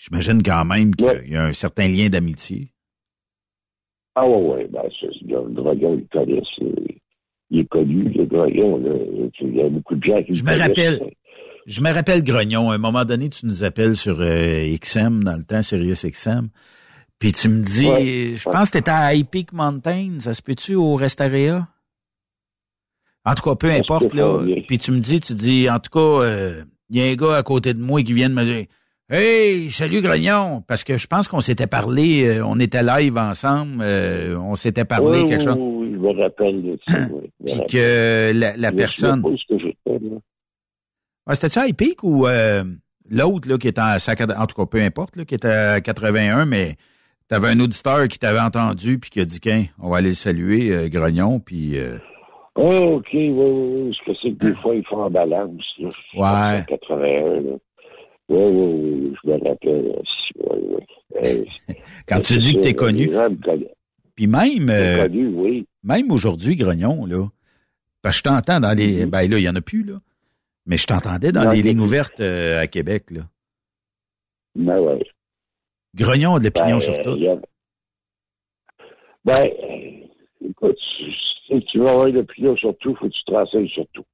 [0.02, 2.72] J'imagine quand même qu'il y a un certain lien d'amitié.
[4.16, 6.98] Ah ouais, ouais, ben, c'est, le dragon, il connaît, c'est-
[7.50, 8.94] il est connu, le dragon, là.
[9.40, 11.00] Il y a beaucoup de gens qui Je me rappelle,
[11.66, 15.36] je me rappelle Grognon, à un moment donné, tu nous appelles sur euh, XM, dans
[15.36, 16.48] le temps, Sirius XM,
[17.20, 18.04] puis tu me dis, Ouais,
[18.36, 18.52] je ouais.
[18.52, 21.68] pense que t'étais à High Peak Mountain, ça se peut-tu au Restarea?
[23.24, 24.44] En tout cas, peu importe, là.
[24.66, 27.36] Puis tu me dis, tu dis, en tout cas, euh, il y a un gars
[27.36, 28.66] à côté de moi qui vient de me dire,
[29.14, 33.82] Hey, salut Grognon, parce que je pense qu'on s'était parlé, euh, on était live ensemble,
[33.82, 35.58] euh, on s'était parlé Oui, quelque oui, chose.
[35.58, 37.30] oui, je me rappelle de ça, oui.
[37.44, 37.66] Puis rappelle.
[37.66, 39.22] que la, personne.
[41.30, 42.64] C'était-tu à Epic ou euh,
[43.10, 45.82] l'autre là qui était à 100 en tout cas peu importe là, qui était à
[45.82, 46.76] 81, mais
[47.28, 50.14] t'avais un auditeur qui t'avait entendu puis qui a dit qu'un, on va aller le
[50.14, 51.76] saluer, Grognon, puis
[52.54, 53.96] Oh, OK, oui, oui, oui.
[53.98, 55.88] Ce que c'est que des fois, ils font en balance, là.
[56.14, 56.60] Ouais.
[56.60, 57.56] En 81, là.
[58.28, 60.02] Oui, oui, oui, je me rappelle.
[60.36, 60.84] Oui, oui.
[61.24, 61.44] Euh,
[62.08, 63.10] quand tu dis que ça, t'es connu.
[64.14, 65.66] Puis même euh, connu, oui.
[65.82, 67.28] même aujourd'hui, Grognon, là,
[68.02, 69.06] parce que je t'entends dans les.
[69.06, 70.00] Ben là, il y en a plus, là.
[70.66, 71.44] Mais je t'entendais dans Mm-hmm.
[71.46, 73.22] Non, les il lignes ouvertes euh, à Québec, là.
[74.54, 75.02] Ben, ouais.
[75.94, 77.16] Grognon a de l'opinion Ben, sur tout.
[77.16, 77.40] il a-
[79.24, 79.50] Ben,
[80.48, 80.78] écoute,
[81.46, 84.04] si tu veux avoir une opinion sur tout, faut que tu te renseignes sur tout.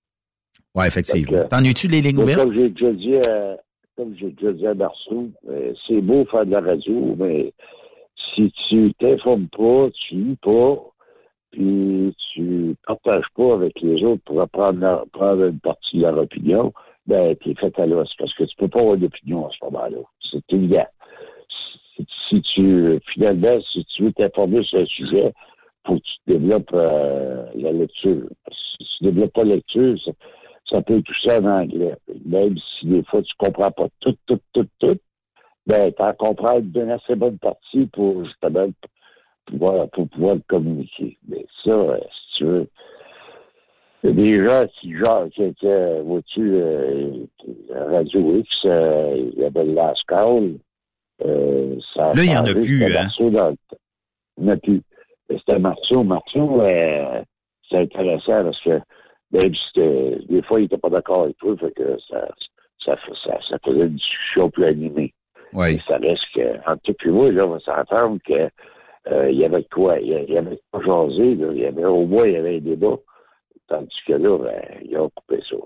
[0.75, 1.45] Ouais, effectivement.
[1.49, 2.41] T'en as-tu les lignes ouvertes?
[2.45, 3.57] Comme j'ai déjà dit à,
[3.99, 5.29] comme déjà dit à Marceau,
[5.87, 7.53] c'est beau faire de la radio, mais
[8.33, 10.77] si tu t'informes pas, tu lis pas,
[11.51, 16.17] puis tu partages pas avec les autres pour apprendre leur- prendre une partie de leur
[16.17, 16.73] opinion,
[17.09, 19.99] ben, t'es fait à l'os, parce que tu peux pas avoir d'opinion à ce moment-là.
[20.31, 20.87] C'est évident.
[21.99, 25.33] Si, si tu, finalement, si tu veux t'informer sur un sujet,
[25.85, 28.29] faut que tu développes euh, la lecture.
[28.53, 30.13] Si tu développes pas la lecture, ça,
[30.71, 31.95] ça peut être tout ça en anglais.
[32.25, 34.99] Même si des fois tu comprends pas tout, tout, tout, tout,
[35.67, 38.69] ben, t'en comprends une assez bonne partie pour justement
[39.47, 41.17] pouvoir, pour pouvoir le communiquer.
[41.29, 42.69] Mais ça, euh, si tu veux,
[44.05, 47.11] il y a des gens qui, genre, qui étaient, vois-tu, euh,
[47.75, 49.75] Radio X, euh, il y avait
[50.07, 50.55] Call,
[51.25, 53.09] euh, ça a Là, il y en a plus, hein?
[53.19, 53.77] Dans le temps.
[54.37, 54.83] Il n'y en a plus.
[55.29, 56.05] C'était Marceau.
[56.05, 57.23] Marceau, euh,
[57.69, 58.81] c'est intéressant parce que
[59.33, 62.29] même si c'était- des fois, il n'était pas d'accord avec toi, fait que ça,
[62.85, 65.13] ça, ça, ça faisait une discussion plus animée.
[65.53, 65.81] Oui.
[65.89, 68.49] Ça reste que, entre toi et moi, là, on va s'entendre que,
[69.11, 71.47] euh, il y avait quoi, il y avait- jaser, là.
[71.53, 72.97] Il y avait, au moins, il y avait un débat.
[73.69, 75.57] Tandis que là, ben, ils ont coupé ça.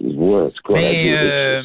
[0.00, 1.62] Voient, en tout cas, Mais, euh.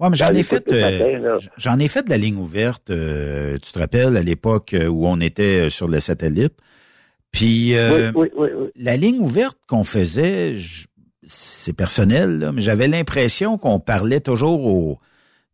[0.00, 2.90] Ouais, mais j'en ai fait, euh, j'en ai fait de la ligne ouverte.
[2.90, 6.54] euh, tu te rappelles à l'époque où on était sur le satellite.
[7.32, 8.68] Puis euh, Oui, oui, oui, oui.
[8.76, 10.86] la ligne ouverte qu'on faisait, je-
[11.24, 14.98] c'est personnel, là, mais j'avais l'impression qu'on parlait toujours aux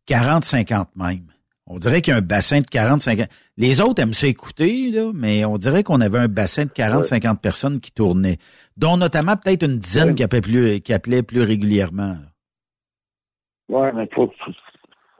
[0.07, 1.25] 40-50 même.
[1.71, 3.27] On dirait qu'il y a un bassin de 40-50.
[3.57, 7.37] Les autres aiment ça écouter, là, mais on dirait qu'on avait un bassin de 40-50
[7.39, 8.37] personnes qui tournaient,
[8.75, 12.15] dont notamment peut-être une dizaine qui, appelaient plus, qui appelaient plus régulièrement.
[13.69, 14.51] Ouais, mais faut, faut,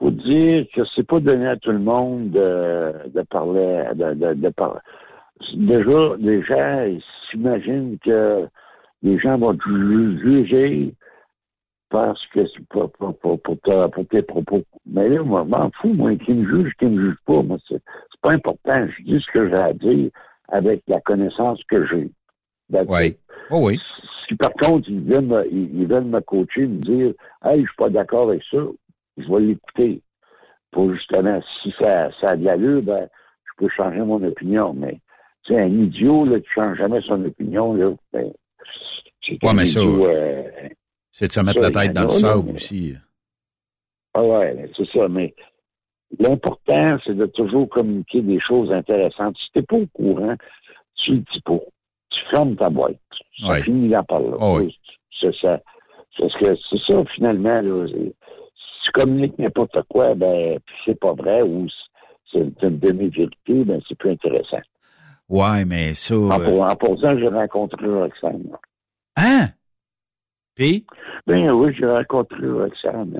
[0.00, 4.34] faut dire que c'est pas donné à tout le monde de, de parler, de, de,
[4.34, 4.80] de parler.
[5.54, 8.46] Déjà, les gens ils s'imaginent que
[9.02, 10.94] les gens vont juger
[11.88, 13.56] parce que c'est pour, pour, pour,
[14.08, 14.62] tes propos.
[14.86, 17.42] Mais là, moi, je m'en fous, moi, qui me juge, qui me juge pas.
[17.42, 18.86] Moi, c'est c'est pas important.
[18.86, 20.10] Je dis ce que j'ai à dire
[20.48, 22.10] avec la connaissance que j'ai.
[22.72, 23.18] It.
[23.50, 23.80] Oh oui.
[24.28, 27.14] Si par contre, ils viennent, me- ils, ils viennent me coacher, me dire
[27.44, 28.58] Hey, je suis pas d'accord avec ça,
[29.16, 30.02] je vais l'écouter.
[30.70, 33.08] Pour justement, si ça, ça a de l'allure, ben,
[33.44, 34.72] je peux changer mon opinion.
[34.72, 35.00] Mais
[35.50, 38.32] tu sais, un idiot là, qui change jamais son opinion, là, ben,
[39.26, 40.42] c'est Ouais, un mais ça, idiot, euh,
[41.10, 42.94] C'est de se mettre ça, la tête dans le sable mais- aussi.
[44.14, 45.34] Ah ouais, c'est ça, mais
[46.18, 49.36] l'important, c'est de toujours communiquer des choses intéressantes.
[49.38, 50.36] Si t'es pas au courant,
[50.96, 51.58] tu le dis pas.
[52.10, 52.96] Tu fermes ta boîte.
[53.46, 53.62] Ouais.
[53.62, 54.36] finit là par là.
[54.38, 54.76] Ah oui.
[55.18, 55.60] C'est ça.
[56.18, 57.86] Parce que c'est ça, finalement, là.
[57.88, 58.14] c'est-
[58.82, 61.66] Si tu communiques n'importe quoi, ben, puis c'est pas vrai, ou
[62.32, 64.60] c'est une demi-vérité, ben, c'est plus intéressant.
[65.30, 66.14] Ouais, mais ça.
[66.16, 68.42] En, euh, pour- en passant, j'ai rencontré Roxane.
[69.16, 69.46] Hein?
[70.54, 70.84] Puis?
[71.26, 73.16] Ben oui, j'ai rencontré Roxane.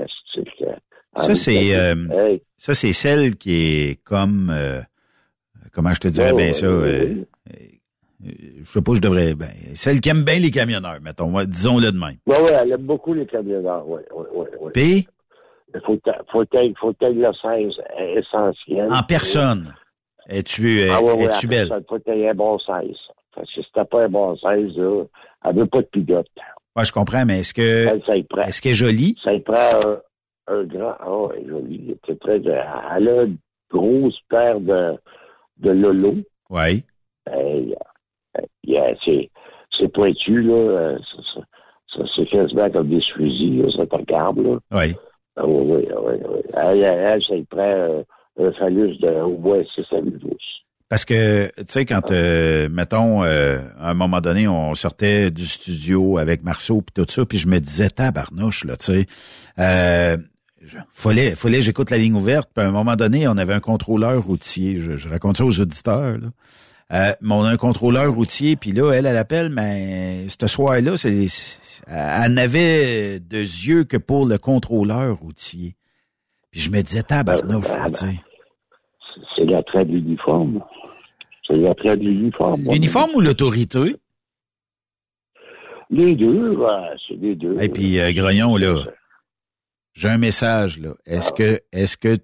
[1.16, 2.42] Ça, c'est euh, hey.
[2.56, 3.52] ça, c'est celle qui
[3.90, 4.80] est comme euh,
[5.72, 6.66] comment je te dirais Ouais, bien ça.
[6.66, 8.32] euh, euh,
[8.64, 9.34] je sais pas, je devrais.
[9.34, 11.32] Ben, celle qui aime bien les camionneurs, mettons.
[11.44, 12.16] Disons-le de même.
[12.26, 14.70] Oui, oui, elle aime beaucoup les camionneurs, oui, oui, oui.
[14.74, 15.08] Puis,
[15.74, 15.98] Il faut
[16.30, 16.44] faut
[16.80, 17.72] faut que le 16
[18.16, 18.92] essentiel.
[18.92, 19.74] en personne,
[20.28, 21.68] es-tu euh, Ah ouais, ouais, es-tu en belle?
[21.68, 22.96] personne, faut que tu un bon 16.
[23.34, 25.04] Parce que si t'as pas un bon 16, là,
[25.44, 26.26] elle veut pas de pilote.
[26.76, 28.42] Ouais, je comprends, mais est-ce que ça y prend.
[28.42, 29.16] est-ce qu'elle est jolie?
[29.24, 30.00] Ça y prend un,
[30.54, 30.94] un grand...
[31.00, 31.96] Ah, elle est jolie.
[32.06, 32.36] C'est très...
[32.36, 33.36] Elle a une
[33.70, 34.94] grosse paire de,
[35.58, 36.14] de lolo.
[36.50, 36.84] Oui.
[37.28, 37.64] Euh,
[38.64, 39.30] yeah, c'est,
[39.78, 40.54] c'est pointu, là.
[40.54, 41.40] euh, ça- ça-
[41.96, 44.58] ça, c'est quasiment comme des fusils, là, ça te regarde, là.
[44.72, 44.94] Oui.
[45.36, 46.40] Ah oui, oui, oui, oui.
[46.54, 48.02] Elle, elle, elle, ça y prend euh,
[48.58, 50.60] phallus de au moins 6 à 8 pouces.
[50.90, 55.46] Parce que, tu sais, quand, euh, mettons, euh, à un moment donné, on sortait du
[55.46, 59.06] studio avec Marceau puis tout ça, puis je me disais, tabarnouche, là, tu sais,
[59.60, 60.16] euh,
[60.90, 64.20] fallait, fallait j'écoute la ligne ouverte, puis à un moment donné, on avait un contrôleur
[64.24, 66.28] routier, je, je raconte ça aux auditeurs, là.
[66.92, 70.96] Euh, mais on a un contrôleur routier, puis là, elle, elle appelle, mais ce soir-là,
[70.96, 71.26] c'est,
[71.86, 75.76] elle n'avait de yeux que pour le contrôleur routier.
[76.50, 78.20] Puis je me disais, tabarnouche, là, tu sais.
[79.36, 80.62] C'est l'attrait de l'uniforme.
[81.46, 82.64] C'est l'attrait de l'uniforme.
[82.70, 83.96] L'uniforme ou l'autorité?
[85.90, 87.60] Les deux, ouais, c'est les deux.
[87.60, 88.84] Et puis, euh, Grognon, là,
[89.92, 90.94] j'ai un message, là.
[91.04, 92.16] Est-ce que, est-ce que,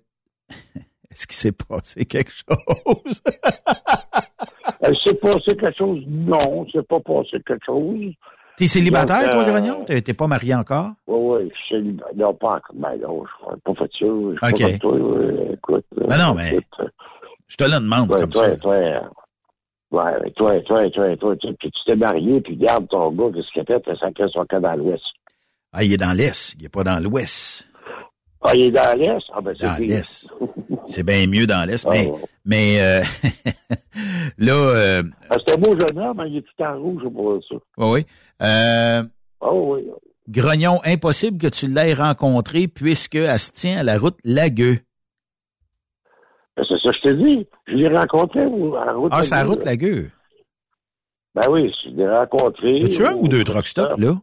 [1.11, 3.23] est-ce qu'il s'est passé quelque chose?
[4.81, 6.05] Elle s'est passé quelque chose?
[6.07, 8.12] Non, c'est pas passé quelque chose.
[8.57, 9.85] T'es célibataire, Donc, toi, euh, Grognon?
[9.85, 10.91] T'es t'es pas marié encore?
[11.07, 12.12] Oui, oui, je suis célibataire.
[12.16, 12.74] Non, pas encore.
[12.74, 14.07] Ben non, je suis pas fait ça.
[14.07, 14.61] Je pas OK.
[14.61, 15.85] comme toi, euh, écoute.
[16.01, 16.89] euh, Ben non, mais écoute, euh,
[17.49, 18.57] je te le demande toi, comme toi, ça.
[18.57, 19.01] Toi, euh,
[19.91, 23.53] ouais, toi, toi, toi, toi, tu, puis tu t'es marié, puis garde ton gars, qu'est-ce
[23.53, 23.81] qu'il a fait?
[23.81, 25.05] T'as sacré son cas dans l'Ouest.
[25.73, 27.66] Ah, il est dans l'Est, il est pas dans l'Ouest.
[28.48, 29.24] Ah, il est dans l'Est?
[29.32, 30.32] Ah, ben c'est Dans l'Est.
[30.86, 32.20] C'est bien mieux dans l'Est, Ah, mais, ouais.
[32.44, 33.02] mais euh,
[34.39, 37.39] là, euh, Ah, c'est un beau jeune homme, hein, il est tout en rouge pour
[37.48, 37.56] ça.
[37.78, 38.06] oui, oui.
[38.43, 39.02] Euh,
[39.40, 39.86] Oh oui.
[40.28, 44.78] Grognon, impossible que tu l'aies rencontré puisque elle se tient à la route Lagueux.
[46.56, 47.47] Ben, c'est ça que je te dis.
[47.68, 49.12] Je l'ai rencontré ou, à la route.
[49.14, 49.62] Ah, c'est la route.
[49.64, 50.10] Lagueux.
[51.35, 52.81] Ben oui, je l'ai rencontré.
[52.82, 54.14] As-tu un ou deux truck stops, là?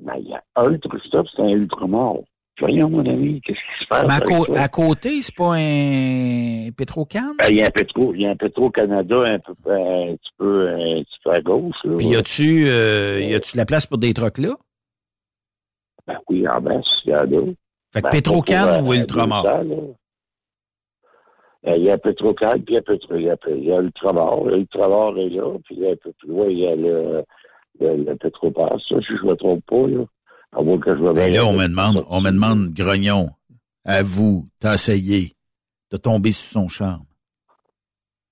[0.00, 2.24] Ben, il y a un truck stop, c'est un ultramort.
[2.58, 4.06] Voyons, mon ami, qu'est-ce qui se passe?
[4.06, 7.34] Mais à, avec côté, c'est pas un Pétrocan?
[7.42, 10.32] Ben, il y a un Petro, il y a un Petro-Canada un, peu, un petit
[10.38, 11.96] peu, un petit peu à gauche, là.
[11.98, 14.56] Puis y a-tu euh, y a-tu de la place pour des trucks là?
[16.06, 17.52] Ben oui, en basse, il y en a.
[17.92, 19.42] Fait que Ben, ou euh, Ultramar?
[19.42, 19.76] 200, là.
[21.66, 22.82] Euh, Il y a Petrocan, puis il y a,
[23.16, 24.46] il y a, il y a Ultramar.
[24.48, 27.24] Ultramar est là, puis un peu plus loin, il y a le,
[27.80, 28.80] le, le Petropass.
[28.88, 30.04] Ça, si je ne me trompe pas, là.
[30.58, 33.30] À moins que je me Ben là, on me demande, on me demande, Grognon,
[33.84, 35.34] à vous, t'as essayé
[35.90, 37.04] de tomber sous son charme.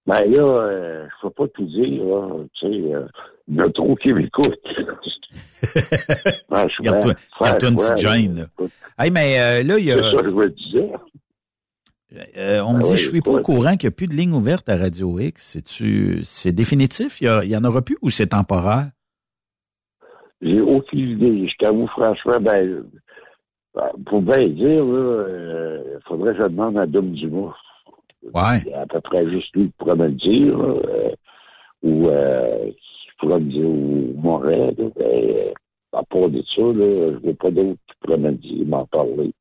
[0.07, 2.29] Ben là, euh, je peux pas tout dire, là.
[2.55, 3.07] Tu sais, euh,
[3.49, 4.55] il y en a trop qui m'écoutent.
[6.49, 8.67] Franchement, Garde-toi garde-toi une petite franchement, gêne, là.
[8.99, 9.97] Hey, mais euh, là, il y a.
[9.97, 10.99] C'est ça que je veux dire.
[12.37, 14.07] Euh, on me Ah dit, ouais, je suis pas au courant qu'il n'y a plus
[14.07, 15.43] de ligne ouverte à Radio X.
[15.53, 17.21] C'est-tu, c'est définitif?
[17.21, 18.91] Il y, a- il y en aura plus ou c'est temporaire?
[20.43, 21.49] J'ai aucune idée.
[21.49, 22.85] Je t'avoue, franchement, ben,
[24.07, 27.55] pour bien dire, il faudrait que je demande à Dom Dumas.
[28.33, 28.61] Ouais.
[28.65, 31.11] Il y a à peu près juste lui qui pourrait me le dire, euh,
[31.83, 35.53] ou euh, qui pourrait me dire, ou là, ben, euh,
[35.93, 39.33] à part de ça, là, je n'ai pas d'autres qui pourraient me dire, m'en parler.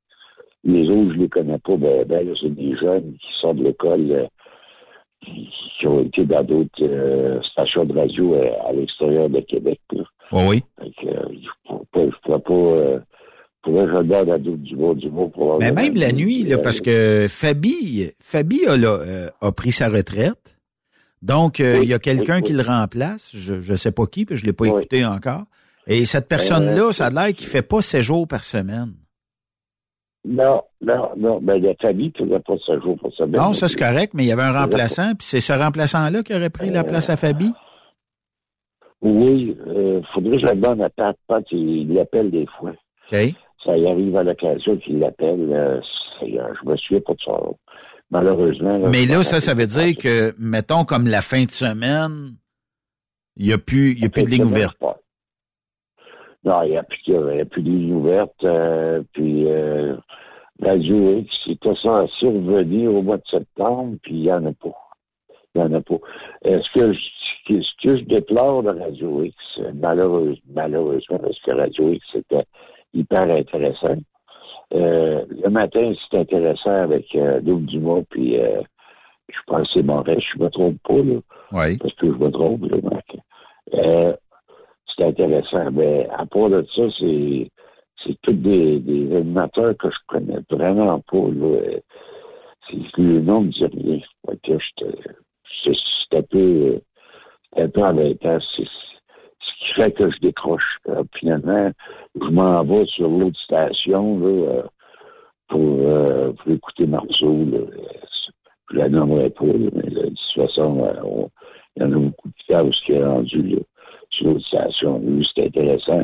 [0.63, 1.77] Les autres, je les connais pas.
[1.77, 4.27] Ben, ben là, c'est des jeunes qui sortent de l'école, euh,
[5.21, 5.49] qui,
[5.79, 9.79] qui ont été dans d'autres euh, stations de radio euh, à, l'extérieur de Québec.
[9.91, 10.03] Là.
[10.33, 10.63] Oui, oui.
[10.79, 11.21] Fait que, euh,
[11.95, 12.99] je pas, euh,
[13.63, 16.81] que je à d'autres du mot, du mot pour Mais même la nuit, là, parce
[16.81, 20.57] que Fabi, Fabi a, là, euh, a pris sa retraite.
[21.21, 23.31] Donc, euh, il y a quelqu'un qui le remplace.
[23.33, 25.43] Je ne sais pas qui, puis je ne l'ai pas écouté encore.
[25.87, 28.93] Et cette personne-là, Euh, ça a l'air qu'il fait pas ses jours par semaine.
[30.25, 31.39] Non, non, non.
[31.41, 33.41] Ben, la famille ne faisait pas ce jour pour semaine.
[33.41, 36.33] Non, ça c'est correct, mais il y avait un remplaçant, puis c'est ce remplaçant-là qui
[36.33, 37.51] aurait pris la place à Fabi.
[39.03, 41.15] Oui, euh, faudrait que je la demande à Pat.
[41.27, 42.71] Pat, il, l'appelle des fois.
[42.71, 43.17] OK.
[43.65, 45.47] Ça y arrive à l'occasion qu'il l'appelle.
[45.51, 45.79] euh,
[46.23, 47.39] euh, je me souviens pas de ça.
[48.09, 48.79] Malheureusement.
[48.89, 52.35] Mais là, ça, ça veut dire que, mettons, comme la fin de semaine,
[53.37, 54.77] il n'y a plus, y a plus de ligne ouverte.
[56.45, 56.83] Non, il n'y a, a
[57.45, 58.43] plus de ligne ouverte.
[58.43, 59.95] euh, puis euh,
[60.61, 64.75] Radio X, c'était censé revenir au mois de septembre, puis il n'y en a pas.
[65.55, 65.95] Il n'y en a pas.
[66.43, 66.93] Est-ce que,
[67.47, 72.45] ce que je déplore de Radio X, euh, malheureuse, malheureusement, parce que Radio X, c'était
[72.93, 73.97] hyper intéressant.
[74.73, 78.61] Euh, le matin, c'est intéressant avec euh, Doug Dumas, puis euh,
[79.29, 81.19] je pense que c'est Montréal, je me trompe pas, là.
[81.51, 81.77] Oui.
[81.77, 83.15] Parce que je me trompe, là, Marc.
[83.75, 84.13] Euh,
[84.95, 85.71] c'est intéressant.
[85.71, 87.49] Mais à part de ça, c'est
[88.05, 91.17] c'est tous des, des animateurs que je connais vraiment pas.
[91.17, 91.57] Là.
[92.69, 93.99] C'est le nom ne dit rien.
[94.27, 94.97] Fait que j'étais-
[95.63, 95.73] C'est
[96.11, 96.79] c'est un peu
[97.57, 98.37] un peu embêtant.
[98.55, 100.77] C'est ce qui fait que je décroche.
[100.89, 101.71] Euh, finalement,
[102.19, 104.63] je m'en vais sur l'autre station là, euh,
[105.47, 107.45] pour, euh, pour écouter Marceau.
[107.51, 107.57] Là.
[107.57, 107.67] Euh,
[108.71, 111.29] Je la nommerai pas, là, mais de toute façon, euh, on-
[111.75, 113.57] il y en a beaucoup de cas où ce qui est rendu
[114.09, 114.99] sur l'autre station.
[114.99, 116.01] Lui, c'est intéressant.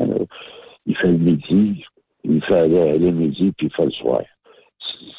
[0.86, 1.84] Il fait le midi,
[2.22, 4.20] il fait le, le midi, puis il fait le soir.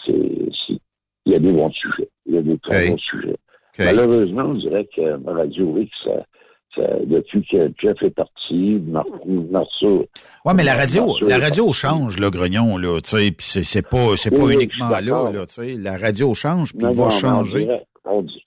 [0.05, 0.79] C'est- c'est-
[1.25, 2.09] il y a des bons sujets.
[2.25, 3.35] Il y a des très bons sujets.
[3.79, 6.11] Malheureusement, on dirait que Radio X, ça,
[6.75, 9.05] ça- depuis que Jeff est parti, Mar-
[9.49, 10.05] Marceau.
[10.45, 13.81] Ouais, mais la radio, Marceau la radio change, là, Grognon, là, tu sais, puis c'est,
[13.87, 15.77] pas, c'est pas Oui, oui, uniquement là, tu sais.
[15.77, 17.59] La radio change, puis va non, changer.
[17.59, 18.45] On dirait, on dit,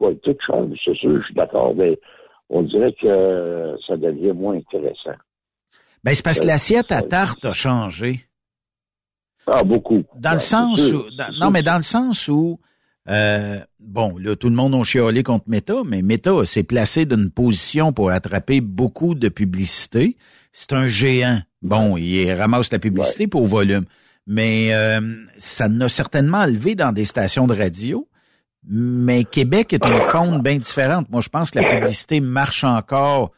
[0.00, 1.98] ouais, tout change, c'est sûr, je suis d'accord, mais
[2.48, 5.16] on dirait que ça devient moins intéressant.
[6.02, 8.20] Ben, c'est parce que Euh, l'assiette à tarte a changé.
[9.46, 10.02] Ah, beaucoup.
[10.16, 12.58] Dans le sens sûr, où, dans- non, mais dans le sens où,
[13.10, 17.30] euh, bon, là, tout le monde a chialé contre Meta, mais Meta s'est placé d'une
[17.30, 20.16] position pour attraper beaucoup de publicité.
[20.52, 21.40] C'est un géant.
[21.62, 23.84] Bon, il ramasse la publicité pour volume.
[24.26, 25.00] Mais euh,
[25.38, 28.06] ça n'a certainement enlevé dans des stations de radio.
[28.68, 31.08] Mais Québec est une faune bien différente.
[31.10, 33.32] Moi, je pense que la publicité marche encore,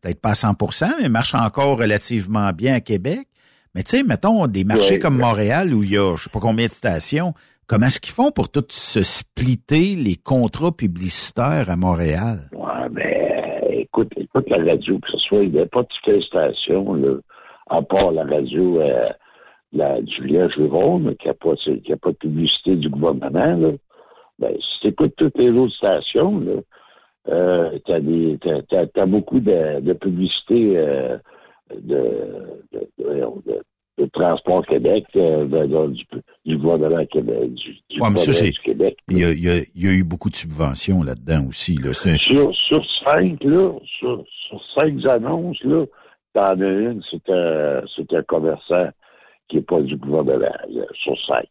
[0.00, 3.28] peut-être pas à 100% mais marche encore relativement bien à Québec.
[3.74, 4.98] Mais tu sais, mettons des marchés Ouais.
[4.98, 7.34] comme Montréal où il y a je sais pas combien de stations.
[7.70, 12.50] Comment est-ce qu'ils font pour tout se splitter les contrats publicitaires à Montréal?
[12.52, 16.20] Ouais, mais écoute, écoute la radio, que ce soit, il n'y a pas toutes les
[16.20, 17.00] stations,
[17.68, 19.08] à part la radio euh,
[19.72, 23.56] la, du village qui n'a pas, a pas de publicité du gouvernement.
[23.56, 23.70] Là.
[24.40, 26.54] Ben, si tu écoutes toutes les autres stations, là,
[27.28, 31.18] euh, t'as beaucoup de, publicité euh,
[31.72, 32.50] de-
[34.00, 36.04] de- Transport Québec, euh, de- du,
[36.46, 38.96] du gouvernement Québec, du, du Ouais, mais ça, gouvernement c'est, du Québec.
[39.08, 41.76] il y a, il y a- il y a eu beaucoup de subventions là-dedans aussi.
[41.76, 41.92] Là.
[41.92, 45.84] Sur, sur cinq, là, sur, sur cinq annonces, là,
[46.34, 48.88] t'en as une, c'est un, c'est un commerçant
[49.48, 51.48] qui n'est pas du gouvernement, là, sur cinq.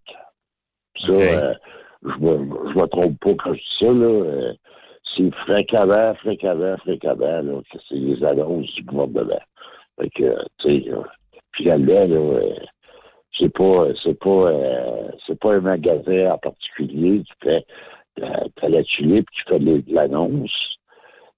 [1.05, 1.53] Ça, euh,
[2.03, 2.37] je me,
[2.73, 4.05] je me trompe pas quand je dis ça, là.
[4.05, 4.53] euh,
[5.17, 9.39] c'est fréquemment, fréquemment, fréquemment, là, que c'est les annonces du gouvernement.
[9.99, 10.91] Fait que, tu sais,
[11.65, 12.53] là, euh,
[13.39, 17.65] c'est pas, c'est pas, euh, c'est pas un magasin en particulier qui fait,
[18.15, 20.51] t'as la tulipe qui fait de l'annonce.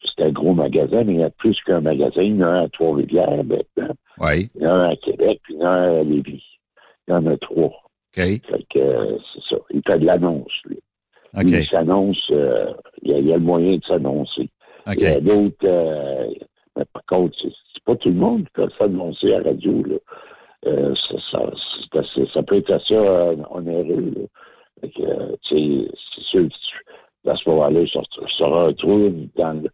[0.04, 2.24] C'est un gros magasin, mais il y a plus qu'un magasin.
[2.24, 3.94] Il y en a un à Trois-Rivières maintenant.
[4.20, 4.50] Oui.
[4.56, 6.44] Il y en a un à Québec, puis il y en a un à Lévis.
[7.08, 7.66] Il y en a trois.
[7.66, 8.16] OK.
[8.16, 9.62] Fait que, euh, c'est ça.
[9.70, 10.80] Il fait de l'annonce, lui.
[11.44, 12.74] Il s'annonce, euh,
[13.04, 14.50] il y, a, il y a le moyen de s'annoncer.
[14.88, 15.56] Il y a d'autres.
[15.66, 16.28] euh,
[16.78, 19.84] mais par contre, c'est pas tout le monde qui peut s'annoncer à la radio.
[19.84, 19.96] Là.
[20.68, 24.14] Euh, ça, ça, assez- ça peut être assez euh, onéreux.
[24.16, 24.22] Là.
[24.82, 29.70] Fait que, euh, c'est sûr que à ce moment-là, ils se retrouvent dans le.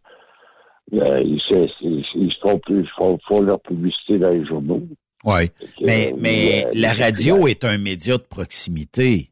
[1.00, 4.44] euh, ils, se, ils, ils se font plus, ils font, font leur publicité dans les
[4.44, 4.82] journaux.
[5.24, 5.50] Oui.
[5.80, 9.30] Mais, mais euh, la radio est un média de proximité.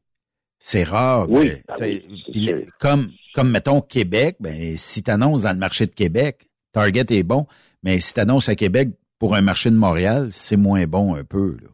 [0.58, 1.26] C'est rare.
[1.30, 5.86] Oui, que- ah oui, comme, comme, mettons, Québec, ben, si tu annonces dans le marché
[5.86, 6.45] de Québec,
[6.76, 7.46] Target est bon,
[7.82, 11.24] mais si tu annonces à Québec pour un marché de Montréal, c'est moins bon un
[11.24, 11.56] peu.
[11.62, 11.68] Là.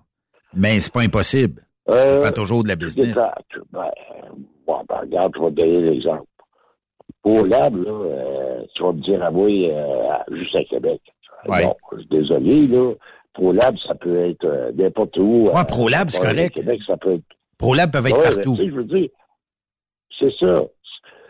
[0.55, 1.63] Mais c'est pas impossible.
[1.89, 3.09] Euh, dépend toujours de la business.
[3.09, 3.43] Exact.
[3.73, 3.91] Ben,
[4.65, 6.23] bon, ben, regarde, je vais te donner l'exemple.
[7.21, 11.01] Pour Lab, là, euh, tu vas me dire, ah oui, euh, juste à Québec.
[11.49, 11.65] Ouais.
[11.65, 12.93] Bon, je suis désolé, là.
[13.35, 15.49] Pour Lab, ça peut être euh, n'importe où.
[15.53, 16.55] Ouais, ProLab, c'est correct.
[16.55, 17.25] Québec, ça peut être.
[17.59, 18.57] ProLab peuvent être Ouais, partout.
[18.57, 19.09] je veux dire,
[20.21, 20.63] c'est ça.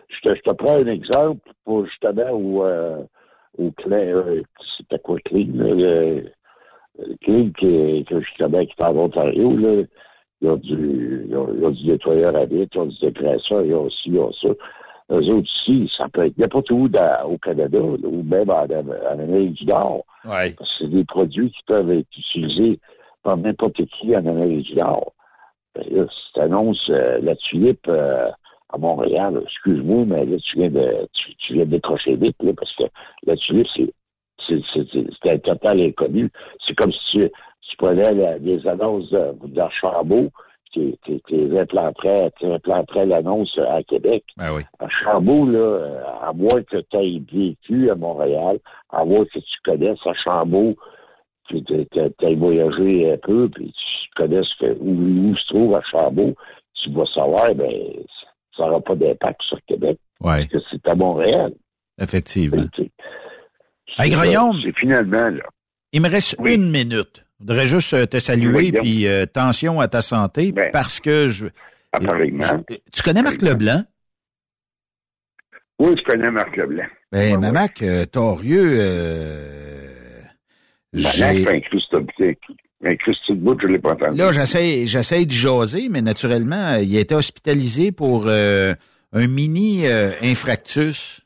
[0.08, 2.62] Je te, je te prends un exemple pour justement où,
[3.58, 4.42] euh, où Clean, euh,
[4.76, 6.30] c'était quoi Clean, là, le,
[6.98, 9.82] le Clean qui, que justement qui est en Ontario, là,
[10.40, 13.64] ils ont du, ils ont, ils ont du nettoyeur à vitre, ils ont du dégraisseur,
[13.64, 14.48] ils ont aussi, ils ont ça.
[15.10, 19.18] Eux autres ici, ça peut être n'importe où dans- au Canada, ou même en, en
[19.18, 20.04] Amérique du Nord.
[20.24, 20.54] Ouais.
[20.78, 22.78] C'est des produits qui peuvent être utilisés
[23.22, 25.12] par n'importe qui en Amérique du Nord.
[25.74, 28.30] Ben là, si tu annonces euh, la tulipe euh,
[28.72, 32.52] à Montréal, excuse-moi, mais là, tu viens de tu, tu viens de décrocher vite, là,
[32.56, 32.84] parce que
[33.26, 33.92] la tulipe, c'est
[34.48, 36.28] c'est- un total inconnu.
[36.66, 37.30] C'est comme si tu,
[37.70, 40.28] tu prenais la- des annonces de- d'Archambault,
[40.72, 42.32] tu tu- les implanterais,
[43.06, 44.24] l'annonce à Québec.
[44.36, 44.62] Ben oui.
[44.80, 48.58] À Chambault, là, à moins que tu aies vécu à Montréal,
[48.90, 50.74] à moins que tu connaisses à Chambault,
[51.48, 51.74] puis tu
[52.22, 56.34] aies voyagé un peu, puis tu connaisses que, où, où se trouve à Chambault,
[56.74, 57.70] tu vas savoir, ben,
[58.56, 61.52] ça n'aura pas d'impact sur Québec, Ouais, parce que c'est à Montréal.
[61.98, 62.64] effectivement.
[63.98, 64.10] Hey,
[64.62, 65.42] C'est finalement, là.
[65.92, 67.26] il me reste une minute.
[67.40, 71.00] Je voudrais juste euh, te saluer, Oui, puis euh, tension à ta santé, Ben, parce
[71.00, 71.46] que je...
[71.92, 72.44] Apparemment.
[72.70, 73.84] je- tu connais Marc Leblanc?
[75.78, 76.86] Oui, je connais Marc Leblanc.
[77.10, 80.22] Ben, ma Mac, euh, Torieux, euh,
[80.94, 81.44] J'ai...
[81.44, 81.62] j'ai-
[82.82, 84.18] de bout, je l'ai pas entendu.
[84.18, 88.74] Là, j'essaie, j'essaie de jaser, mais naturellement, il a été hospitalisé pour euh,
[89.12, 91.20] un mini euh, infractus.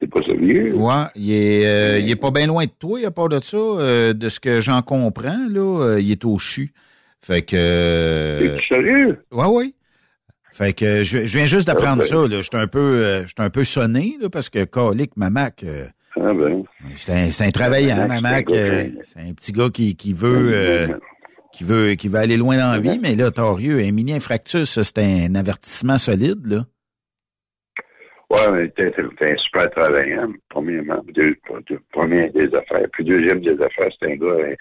[0.00, 0.74] C'est pas sérieux?
[0.74, 3.56] Ouais, il est, euh, il est pas bien loin de toi, à part de ça.
[3.56, 6.72] euh, de ce que j'en comprends, là, euh, il est au CHU.
[7.22, 7.56] Fait que...
[7.56, 9.24] euh, C'est sérieux?
[9.32, 9.74] Ouais, oui.
[10.52, 12.08] Fait que je, je viens juste d'apprendre ben.
[12.08, 12.28] ça.
[12.28, 12.40] Là.
[12.40, 15.86] J'étais un peu, euh, j'étais un peu sonné là, parce que colique, ma Mac, euh,
[16.18, 16.64] Ah ben.
[16.96, 17.12] c'est
[17.42, 18.22] un, un travaillant, ma Ma Mac.
[18.22, 20.88] Mac, c'est un euh, c'est un petit gars qui, qui veut, euh,
[21.52, 22.98] qui veut, qui veut aller loin dans la vie.
[23.00, 26.64] Mais là, Torieux, un mini infractus, ça, c'est un avertissement solide, là.
[28.28, 31.00] Ouais, mais t'es, un super travaillant, premièrement.
[31.14, 31.36] Deux,
[31.68, 32.86] deux- premier des affaires.
[32.92, 34.54] Puis deuxième des affaires, c'est un gars, euh,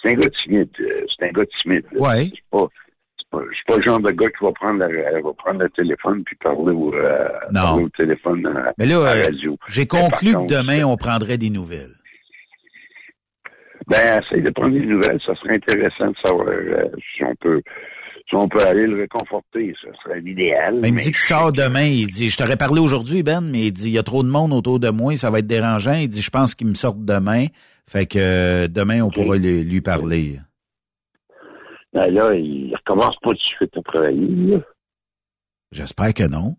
[0.00, 0.70] c'est un gars timide.
[0.78, 1.84] C'est un gars timide.
[1.92, 2.00] là.
[2.08, 2.24] Ouais.
[2.32, 2.68] C'est pas,
[3.30, 5.70] pas, c'est pas le genre de gars qui va prendre, la, euh, va prendre le
[5.70, 7.60] téléphone puis parler au, euh, Non.
[7.62, 9.56] parler au téléphone à, Mais là, à la euh, radio.
[9.68, 11.94] j'ai conclu que demain, on prendrait des nouvelles.
[13.86, 15.20] Ben, essaye de prendre des nouvelles.
[15.26, 16.84] Ça serait intéressant de savoir euh,
[17.16, 17.60] si on peut,
[18.28, 19.74] si on peut aller le réconforter.
[19.82, 20.80] Ça serait l'idéal.
[20.80, 21.86] Ben, il me dit qu'il sort demain.
[21.86, 24.28] Il dit, je t'aurais parlé aujourd'hui, Ben, mais il dit, il y a trop de
[24.28, 25.94] monde autour de moi, ça va être dérangeant.
[25.94, 27.46] Il dit, je pense qu'il me sorte demain.
[27.88, 30.38] Fait que euh, demain, on pourra lui, lui parler.
[31.92, 34.58] Ben là, il recommence pas tout de suite à travailler.
[35.72, 36.56] J'espère que non.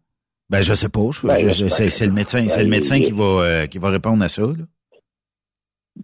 [0.49, 0.99] Ben, je sais pas.
[1.24, 4.22] Ben, c'est, le médecin, Ben, c'est le médecin il- qui va, euh, qui va répondre
[4.24, 4.41] à ça.
[4.41, 4.66] là.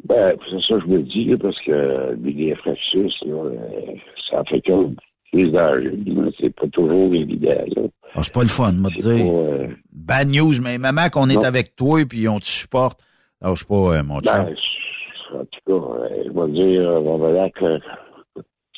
[0.05, 3.95] Ben, c'est ça que je me dis, parce que les fractus, là, euh,
[4.31, 4.95] ça fait comme
[5.31, 5.83] plus d'âge.
[5.83, 6.23] là.
[6.39, 7.91] C'est pas toujours évident.
[8.15, 9.03] Ah, c'est pas le fun, moi, dire.
[9.03, 13.01] pas, euh, Bad news, mais maman, qu'on est avec toi puis on te supporte.
[13.41, 14.53] Alors, je sais pas, mon ben,
[15.33, 17.79] en tout cas, je vais dire, ben là, que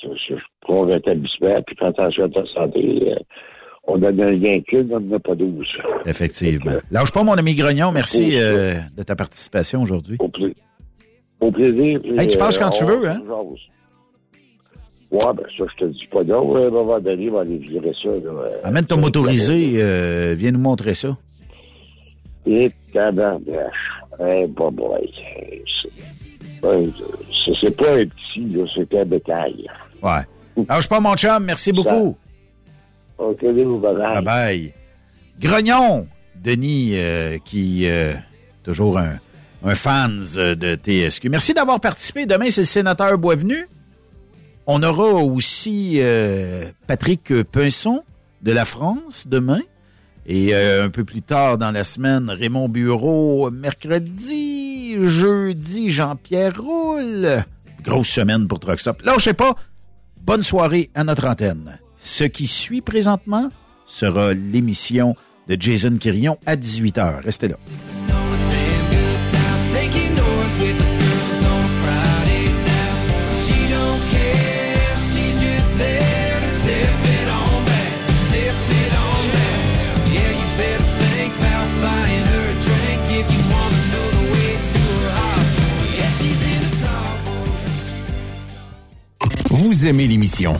[0.03, 3.11] je prends un rétablissement, puis fais attention à ta santé.
[3.11, 3.15] euh,
[3.91, 5.65] on donne un lien qu'une, on n'en a pas douze.
[6.05, 6.73] Effectivement.
[6.91, 7.91] Lâche pas, mon ami Grognon.
[7.91, 10.17] Merci euh, de ta participation aujourd'hui.
[10.19, 10.47] Au, pla-
[11.39, 11.99] au plaisir.
[12.17, 13.21] Hey, tu passes euh, quand tu veux, hein?
[15.11, 16.55] Ouais, ben ça, je te dis pas non.
[16.55, 18.09] À un moment donné, on va aller virer ça.
[18.09, 21.17] Là, euh, Amène ton motorisé, euh, viens nous montrer ça.
[22.45, 23.89] Et tabarnache.
[24.19, 25.11] Eh, bon, boy.
[26.61, 29.65] C'est pas un petit, c'est un bétail.
[30.01, 30.65] Ouais.
[30.67, 31.43] Lâche pas, mon chum.
[31.43, 32.17] Merci beaucoup.
[33.17, 34.73] OK, vous bye Bye bye.
[35.39, 38.13] Grognon, Denis, euh, qui euh,
[38.63, 39.19] toujours un,
[39.63, 41.29] un fans euh, de TSQ.
[41.29, 42.25] Merci d'avoir participé.
[42.25, 43.67] Demain, c'est le sénateur Boisvenu.
[44.67, 48.03] On aura aussi euh, Patrick Pinson
[48.41, 49.61] de la France demain.
[50.31, 53.49] Et un peu plus tard dans la semaine, Raymond Bureau.
[53.49, 57.43] Mercredi, jeudi, Jean-Pierre Roule.
[57.83, 59.01] Grosse semaine pour Truck Stop.
[59.01, 59.55] Lâchez pas.
[60.29, 61.79] Bonne soirée à notre antenne.
[61.97, 63.49] Ce qui suit présentement
[63.87, 65.15] sera l'émission
[65.47, 67.23] de Jason Quirion à 18h.
[67.23, 67.55] Restez là.
[89.85, 90.59] Aimez l'émission?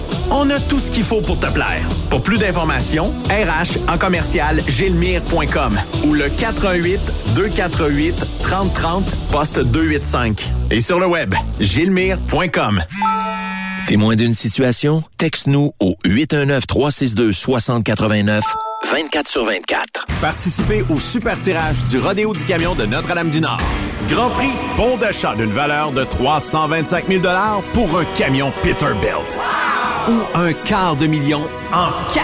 [0.33, 1.85] On a tout ce qu'il faut pour te plaire.
[2.09, 7.01] Pour plus d'informations, RH en commercial gilmire.com ou le 418
[7.35, 10.49] 248 3030 poste 285.
[10.71, 12.81] Et sur le web, gilmire.com.
[13.87, 15.03] Témoin d'une situation?
[15.17, 18.39] Texte-nous au 819-362-6089,
[18.89, 20.05] 24 sur 24.
[20.21, 23.59] Participez au super tirage du Rodéo du Camion de Notre-Dame-du-Nord.
[24.07, 27.21] Grand prix, bon d'achat d'une valeur de 325 000
[27.73, 29.37] pour un camion Peterbilt.
[30.07, 31.41] Ou un quart de million
[31.71, 32.23] en cash.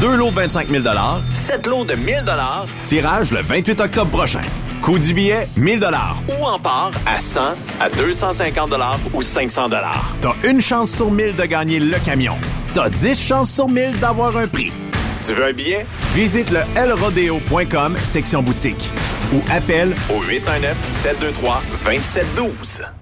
[0.00, 0.84] Deux lots de 25 000
[1.30, 2.24] sept lots de 1000
[2.84, 4.42] tirage le 28 octobre prochain.
[4.82, 5.80] Coût du billet, 1000
[6.28, 7.40] Ou en part à 100,
[7.80, 8.70] à 250
[9.12, 9.68] ou 500
[10.20, 12.36] T'as une chance sur 1000 de gagner le camion.
[12.74, 14.72] T'as 10 chances sur 1000 d'avoir un prix.
[15.26, 15.84] Tu veux un billet?
[16.14, 18.90] Visite le lrodeo.com, section boutique.
[19.34, 22.97] Ou appelle au 819-723-2712.